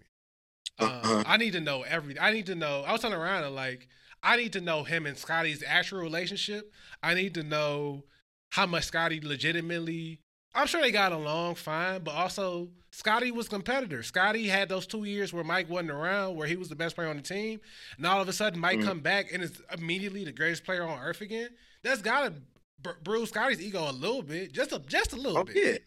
[0.80, 1.18] Uh-huh.
[1.18, 2.22] Um, I need to know everything.
[2.22, 2.84] I need to know.
[2.86, 3.88] I was turning around and like
[4.24, 6.72] I need to know him and Scottie's actual relationship.
[7.04, 8.04] I need to know
[8.52, 10.22] how much Scottie legitimately.
[10.56, 14.02] I'm sure they got along fine, but also Scottie was competitor.
[14.02, 17.10] Scottie had those two years where Mike wasn't around, where he was the best player
[17.10, 17.60] on the team,
[17.98, 18.86] and all of a sudden Mike Mhm.
[18.86, 21.50] come back and is immediately the greatest player on earth again.
[21.84, 22.34] That's gotta
[22.82, 25.56] br- bruise Scottie's ego a little bit, just a just a little oh bit.
[25.56, 25.78] yeah,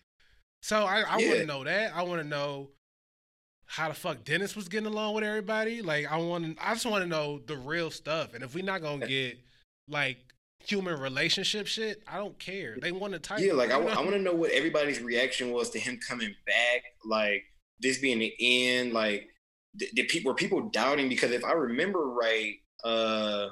[0.62, 1.28] So I, I Yeah.
[1.28, 1.96] want to know that.
[1.96, 2.70] I want to know
[3.70, 5.80] how the fuck Dennis was getting along with everybody.
[5.80, 8.34] Like I want, to I just want to know the real stuff.
[8.34, 9.38] And if we're not gonna get
[9.86, 10.18] like
[10.64, 12.76] human relationship shit, I don't care.
[12.82, 13.38] They want to type.
[13.38, 13.52] yeah.
[13.52, 17.44] Like I, want to know what everybody's reaction was to him coming back, like
[17.78, 19.28] this being the end, like
[19.76, 23.50] did, did people were people doubting because if I remember right, uh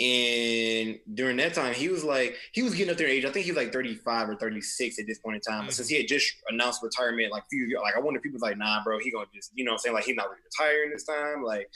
[0.00, 3.24] and during that time he was like he was getting up there in age.
[3.24, 5.64] I think he was like 35 or 36 at this point in time.
[5.66, 5.76] But Mhm.
[5.76, 8.38] since he had just announced retirement like a few years, like I wonder if people
[8.40, 9.94] like, nah, bro, he gonna just, you know what I'm saying?
[9.94, 11.42] Like he's not really retiring this time.
[11.42, 11.68] Like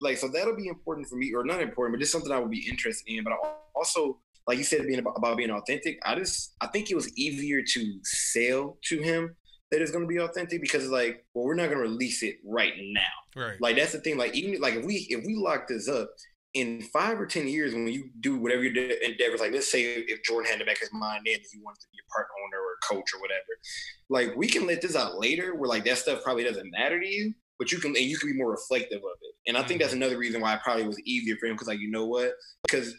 [0.00, 2.50] like so that'll be important for me, or not important, but just something I would
[2.50, 3.22] be interested in.
[3.24, 3.36] But I
[3.74, 7.12] also like you said being about, about being authentic, I just I think it was
[7.16, 9.36] easier to sell to him
[9.70, 12.72] that it's gonna be authentic because it's like, well, we're not gonna release it right
[12.76, 13.00] now.
[13.40, 13.60] right.
[13.60, 14.16] Like that's the thing.
[14.16, 16.10] Like even like if we if we lock this up
[16.54, 19.82] in five or ten years, when you do whatever your de- endeavors, like let's say
[19.82, 22.60] if Jordan had to back his mind in, he wanted to be a part owner
[22.60, 23.40] or a coach or whatever,
[24.08, 27.06] like we can let this out later, where like that stuff probably doesn't matter to
[27.06, 29.34] you, but you can and you can be more reflective of it.
[29.46, 30.02] And I think that's mm-hmm.
[30.02, 32.32] another reason why it probably was easier for him because like you know what,
[32.64, 32.94] because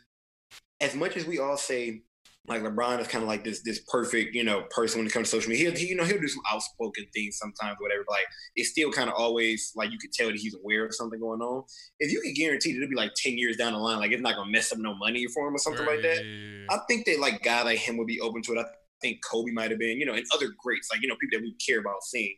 [0.80, 2.03] as much as we all say
[2.47, 5.29] like LeBron is kind of like this this perfect you know person when it comes
[5.29, 5.69] to social media.
[5.69, 8.03] He'll, he, you know he'll do some outspoken things sometimes, whatever.
[8.07, 10.95] But like it's still kind of always like you could tell that he's aware of
[10.95, 11.63] something going on.
[11.99, 14.21] If you could guarantee that it'll be like ten years down the line, like it's
[14.21, 16.65] not gonna mess up no money for him or something like that.
[16.69, 18.59] I think that like guy like him would be open to it.
[18.59, 18.65] I
[19.01, 21.43] think Kobe might have been, you know, and other greats like you know people that
[21.43, 22.35] we care about seeing.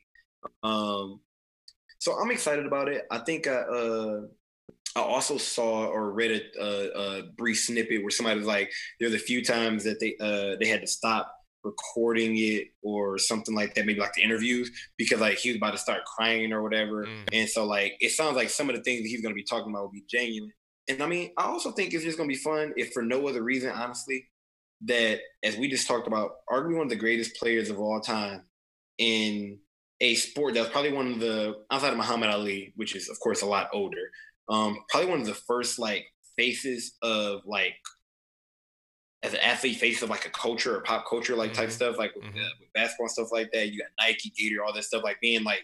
[0.63, 1.21] Um,
[1.99, 3.03] so I'm excited about it.
[3.09, 4.21] I think I uh,
[4.95, 9.13] I also saw or read a, a, a brief snippet where somebody was like, there's
[9.13, 13.73] a few times that they uh, they had to stop recording it or something like
[13.73, 17.05] that, maybe like the interviews because like he was about to start crying or whatever.
[17.05, 17.29] Mhm.
[17.31, 19.45] And so like it sounds like some of the things that he's going to be
[19.45, 20.51] talking about will be genuine.
[20.87, 23.27] And I mean, I also think it's just going to be fun if for no
[23.27, 24.27] other reason, honestly,
[24.81, 28.43] that as we just talked about, arguably one of the greatest players of all time
[28.97, 29.59] in
[30.01, 33.41] a sport that's probably one of the outside of Muhammad Ali, which is of course
[33.41, 34.11] a lot older,
[34.49, 36.05] um, probably one of the first like
[36.37, 37.75] faces of like
[39.23, 41.73] as an athlete, face of like a culture or pop culture like type Mhm.
[41.73, 42.43] stuff, like with, Mhm.
[42.45, 43.71] uh, with basketball and stuff like that.
[43.71, 45.63] You got Nike, Gator, all that stuff, like being like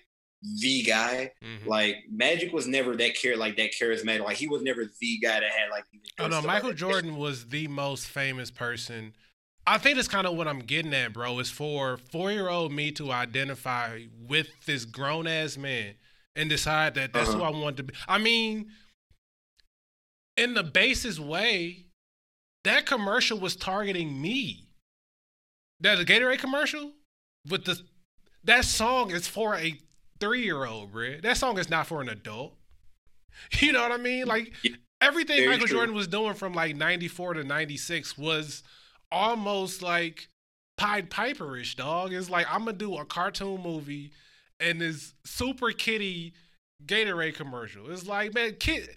[0.61, 1.33] the guy.
[1.43, 1.65] Mhm.
[1.65, 4.23] Like Magic was never that care like that charismatic.
[4.23, 5.83] Like he was never the guy that had like.
[6.19, 6.73] Oh no, stuff like Michael.
[6.73, 9.13] Jordan was the most famous person.
[9.67, 11.37] I think that's kind of what I'm getting at, bro.
[11.39, 15.95] Is for four year old me to identify with this grown ass man
[16.39, 17.51] and decide that that's who uh-huh.
[17.51, 17.93] I want to be.
[18.07, 18.69] I mean,
[20.37, 21.87] in the basest way,
[22.63, 24.67] that commercial was targeting me.
[25.81, 26.93] That a Gatorade commercial
[27.49, 27.81] with the
[28.45, 29.77] that song is for a
[30.19, 31.19] three year old, bro.
[31.21, 32.55] That song is not for an adult.
[33.59, 34.25] You know what I mean?
[34.25, 34.51] Like
[34.99, 35.77] everything Very Michael true.
[35.77, 38.63] Jordan was doing from like '94 to '96 was
[39.11, 40.27] almost like
[40.77, 42.11] Pied Piperish, dog.
[42.11, 44.11] It's like I'm gonna do a cartoon movie
[44.59, 46.33] and this super kitty
[46.85, 47.89] Gatorade commercial.
[47.91, 48.89] It's like, man, kid.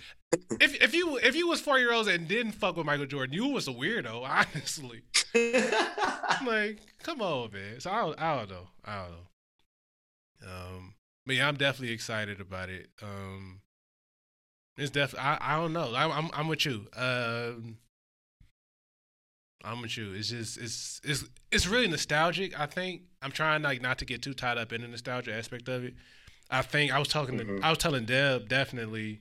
[0.60, 3.34] If if you if you was four year olds and didn't fuck with Michael Jordan,
[3.34, 4.22] you was a weirdo,
[4.54, 5.02] honestly.
[5.34, 7.80] I'm like, come on, man.
[7.80, 8.68] So I don't, I don't know.
[8.84, 10.48] I don't know.
[10.48, 10.94] Um,
[11.26, 12.88] but yeah, I'm definitely excited about it.
[13.02, 13.60] Um,
[14.76, 15.28] it's definitely.
[15.28, 15.92] I, I don't know.
[15.94, 16.86] I, I'm I'm with you.
[16.96, 17.76] Um,
[19.64, 20.12] I'm with you.
[20.12, 22.58] It's just it's it's it's really nostalgic.
[22.58, 25.68] I think I'm trying like not to get too tied up in the nostalgia aspect
[25.68, 25.94] of it.
[26.50, 27.62] I think I was talking to Mhm.
[27.62, 29.20] I was telling Deb definitely.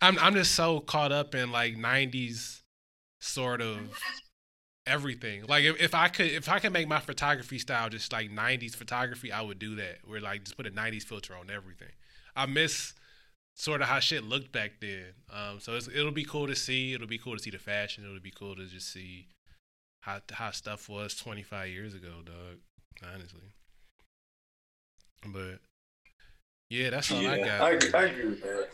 [0.00, 2.62] I'm I'm just so caught up in like '90s
[3.20, 3.78] sort of
[4.86, 5.44] everything.
[5.46, 8.74] Like if, if I could if I could make my photography style just like '90s
[8.76, 9.98] photography, I would do that.
[10.04, 11.92] Where like just put a '90s filter on everything.
[12.34, 12.94] I miss
[13.54, 15.06] sort of how shit looked back then.
[15.32, 16.92] Um, so it's, it'll be cool to see.
[16.92, 18.04] It'll be cool to see the fashion.
[18.04, 19.28] It'll be cool to just see
[20.06, 22.58] how how stuff was 25 years ago, dog.
[23.12, 23.40] Honestly,
[25.26, 25.58] but
[26.70, 27.60] yeah, that's all I got.
[27.60, 28.68] I, agree, I agree with that.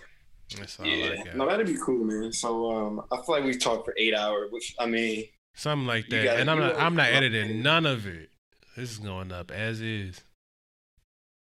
[0.58, 1.34] That's all I Yeah, got.
[1.36, 2.32] no, that'd be cool, man.
[2.32, 6.06] So um, I feel like we talked for eight hours, which I mean, Something like
[6.08, 6.24] that.
[6.24, 8.30] gotta- and I'm not I'm not editing none of it.
[8.76, 10.20] This is going up as is.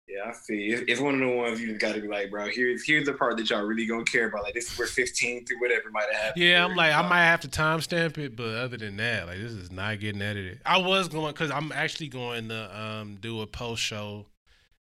[0.08, 0.68] Yeah, I see.
[0.68, 2.46] it's one of the ones you just got to be like, bro.
[2.48, 4.42] Here's here's the part that y'all really gonna care about.
[4.42, 6.44] Like this is where 15 through whatever might have happened.
[6.44, 9.52] Yeah, I'm like I might have to timestamp it, but other than that, like this
[9.52, 10.60] is not getting edited.
[10.64, 14.26] I was going because I'm actually going to um do a post show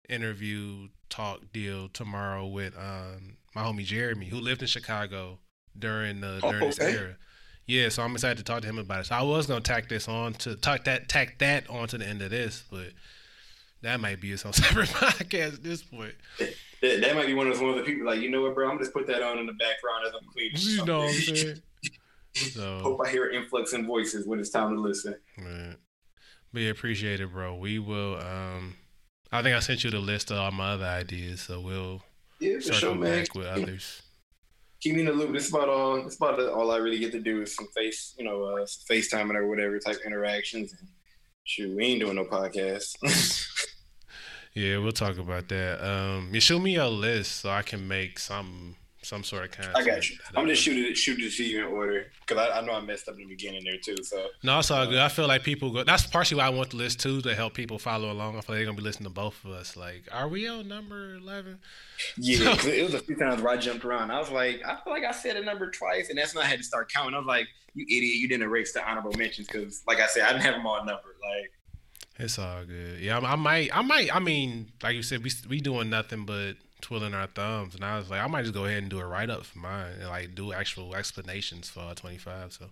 [0.09, 5.39] interview talk deal tomorrow with um my homie Jeremy who lived in Chicago
[5.79, 6.93] during the Oh, during this okay.
[6.97, 7.17] era.
[7.67, 9.07] Yeah, so I'm excited to talk to him about it.
[9.07, 12.07] So I was gonna tack this on to talk that tack that on to the
[12.07, 12.89] end of this, but
[13.85, 16.15] that might be its own separate podcast at this point.
[16.39, 18.55] That, that might be one of those one of the people like, you know what,
[18.55, 18.65] bro?
[18.67, 20.53] I'm gonna just put that on in the background as I'm cleaning.
[20.57, 21.63] You know what I'm saying?
[22.35, 25.15] So Hope I hear influx in voices when it's time to listen.
[25.39, 25.77] Right.
[26.53, 27.55] But yeah, appreciate it, bro.
[27.57, 28.17] We will.
[28.21, 28.75] um
[29.33, 32.03] I think I sent you the list of all my other ideas, so we'll
[32.41, 33.21] Yeah, circle sure, man.
[33.25, 34.03] back with others.
[34.81, 35.33] Keep me in the loop.
[35.33, 36.03] This is about all.
[36.05, 38.85] This about all I really get to do is some face, you know, uh, some
[38.97, 40.73] FaceTiming or whatever type interactions.
[40.79, 40.89] And
[41.45, 42.97] shoot, we ain't doing no podcast.
[44.55, 45.85] Yeah, we'll talk about that.
[45.85, 49.77] Um, you show me a list so I can make some some sort of content.
[49.77, 50.17] I got you.
[50.35, 52.81] I'm just shooting it, shooting it to you in order because I, I know I
[52.81, 54.03] messed up in the beginning there too.
[54.03, 54.99] So No, it's all good.
[54.99, 55.85] I feel like people go.
[55.85, 58.39] That's partially why I want the list too to help people follow along.
[58.39, 59.77] I feel like they're gonna be listening to both of us.
[59.77, 61.59] Like, are we on number eleven?
[62.17, 64.11] yeah, it was a few times where I jumped around.
[64.11, 66.49] I was like, I feel like I said a number twice, and that's when I
[66.49, 67.15] had to start counting.
[67.15, 70.23] I was like, you idiot, you didn't erase the honorable mentions because, like I said,
[70.23, 71.17] I didn't have them all numbered.
[71.21, 71.51] Like.
[72.19, 73.01] It's all good.
[73.01, 73.77] Yeah, I, I might.
[73.77, 74.15] I might.
[74.15, 77.99] I mean, like you said, we we doing nothing but twiddling our thumbs, and I
[77.99, 80.09] was like, I might just go ahead and do a write up for mine and
[80.09, 82.53] like do actual explanations for twenty five.
[82.53, 82.67] So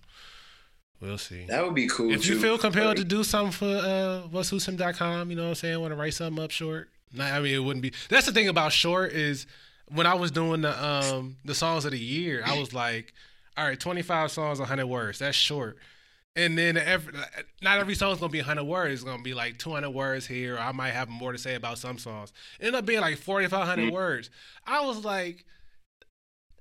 [1.01, 1.47] we'll see.
[1.47, 2.13] That would be cool.
[2.13, 4.51] If you feel compelled to do something for uh what's
[4.97, 5.81] com, you know what I'm saying?
[5.81, 6.91] Want to write something up short?
[7.13, 7.93] Nah, I mean it wouldn't be.
[8.09, 9.47] That's the thing about short is
[9.89, 13.13] when I was doing the um the songs of the year, I was like,
[13.57, 15.19] all right, 25 songs, 100 words.
[15.19, 15.77] That's short.
[16.35, 17.13] And then every,
[17.61, 18.95] not every song's gonna be 100 words.
[18.95, 20.59] It's gonna be like 200 words here.
[20.59, 22.33] I might have more to say about some songs.
[22.59, 23.93] It ended up being like 4,500 Mm.
[23.93, 24.31] words.
[24.67, 25.45] I was like,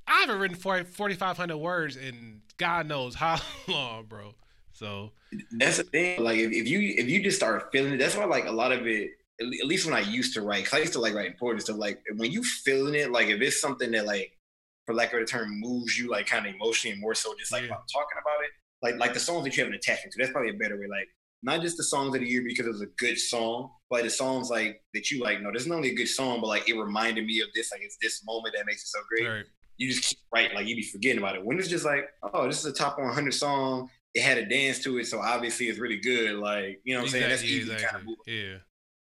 [0.08, 4.36] I haven't written 40 4,500 words in God knows how long, bro.
[4.74, 5.12] So
[5.52, 6.22] that's the thing.
[6.22, 8.72] Like if, if you if you just start feeling it, that's why like a lot
[8.74, 9.12] of it.
[9.40, 11.78] At least when I used to write, 'cause I used to like write important stuff.
[11.78, 14.38] Like when you feeling it, like if it's something that like,
[14.86, 17.52] for lack of a term, moves you like kind of emotionally and more so just
[17.52, 17.68] like Yeah.
[17.70, 18.52] about talking about it.
[18.82, 20.18] Like like the songs that you have an attachment to.
[20.18, 20.88] That's probably a better way.
[20.90, 21.08] Like
[21.44, 24.10] not just the songs of the year because it was a good song, but the
[24.10, 25.42] songs like that you like.
[25.42, 27.72] No, this is not only a good song, but like it reminded me of this.
[27.72, 29.28] Like it's this moment that makes it so great.
[29.28, 29.46] right.
[29.78, 31.46] you just keep writing, like you be forgetting about it.
[31.46, 33.90] When it's just like, oh, this is a top 100 song.
[34.14, 36.36] It had a dance to it, so obviously it's really good.
[36.36, 37.30] Like, you know what I'm saying?
[37.30, 38.18] That's Exactly, easy to kind of move.
[38.28, 38.58] Yeah.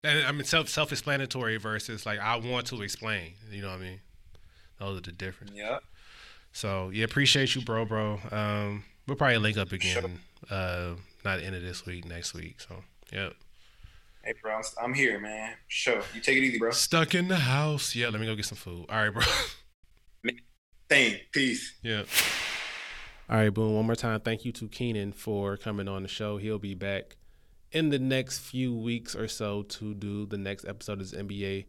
[0.04, 3.34] And I mean self self explanatory versus like I want to explain.
[3.50, 4.00] You know what I mean?
[4.78, 5.52] Those are the difference.
[5.54, 5.78] Yeah.
[6.52, 8.18] So yeah, appreciate you, bro, bro.
[8.30, 10.18] Um, we'll probably link up again
[10.48, 12.60] Uh, not end of this week, next week.
[12.60, 12.82] So,
[13.12, 13.34] yep.
[14.24, 15.52] Hey, bro, I'm here, man.
[15.68, 16.70] Show you take it easy, bro.
[16.70, 17.94] Stuck in the house.
[17.94, 18.86] Yeah, let me go get some food.
[18.88, 19.22] All right, bro.
[20.88, 21.16] Thing.
[21.30, 21.74] Peace.
[21.82, 22.04] Yeah.
[23.28, 23.74] All right, boom.
[23.74, 24.20] One more time.
[24.20, 26.38] Thank you to Keenan for coming on the show.
[26.38, 27.16] He'll be back
[27.70, 31.66] in the next few weeks or so to do the next episode of this NBA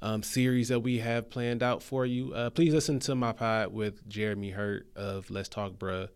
[0.00, 2.32] um, series that we have planned out for you.
[2.32, 6.08] Uh, please listen to my pod with Jeremy Hurt of Let's Talk Bruh.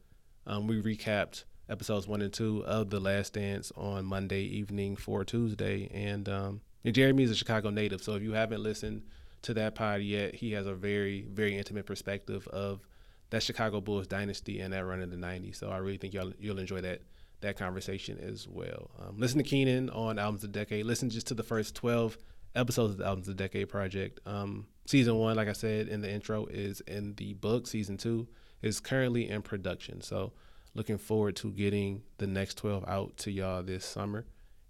[0.46, 5.24] Um, we recapped episodes one and two of The Last Dance on Monday evening for
[5.24, 5.90] Tuesday.
[5.92, 8.02] And, um, and Jeremy is a Chicago native.
[8.02, 9.02] So if you haven't listened
[9.42, 12.86] to that pod yet, he has a very, very intimate perspective of
[13.30, 15.56] that Chicago Bulls dynasty and that run in the 90s.
[15.56, 17.02] So I really think y'all, you'll enjoy that
[17.40, 18.90] that conversation as well.
[19.00, 20.86] Um, listen to Keenan on Albums of the Decade.
[20.86, 22.16] Listen just to the first 12
[22.54, 24.20] episodes of the Albums of the Decade project.
[24.26, 27.66] Um, season one, like I said in the intro, is in the book.
[27.66, 28.28] Season two
[28.62, 30.00] is currently in production.
[30.00, 30.32] So
[30.74, 34.24] looking forward to getting the next 12 out to y'all this summer.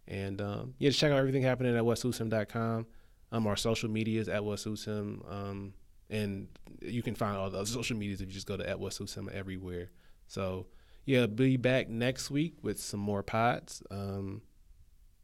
[0.08, 2.86] And um, yeah, check out everything happening at whatsuitshim.com.
[3.30, 5.30] Um, our social medias at whatsuitshim.
[5.30, 5.74] Um,
[6.10, 6.48] and
[6.80, 9.90] you can find all the social medias if you just go to at whatsuitshim everywhere.
[10.26, 10.66] So
[11.04, 13.82] yeah, be back next week with some more pods.
[13.90, 14.42] Um,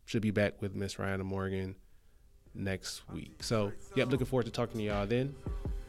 [0.04, 1.76] should be back with Miss Ryan and Morgan
[2.54, 3.42] next week.
[3.42, 5.34] So, yep, looking forward to talking to y'all then.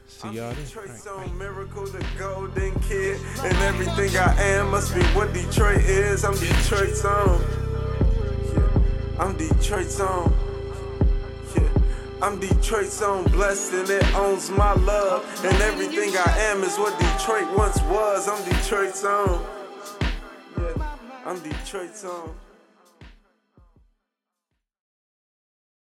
[0.09, 0.65] See y'all then.
[0.65, 6.25] Detroit's own miracle, the golden kid, and everything I am must be what Detroit is.
[6.25, 7.39] I'm Detroit's own.
[8.51, 9.19] Yeah.
[9.19, 10.33] I'm Detroit's own.
[11.55, 11.69] Yeah.
[12.23, 15.23] I'm Detroit's own, blessed and it owns my love.
[15.45, 18.27] And everything I am is what Detroit once was.
[18.27, 19.45] I'm Detroit's own.
[20.57, 20.97] Yeah.
[21.23, 22.33] I'm Detroit's own.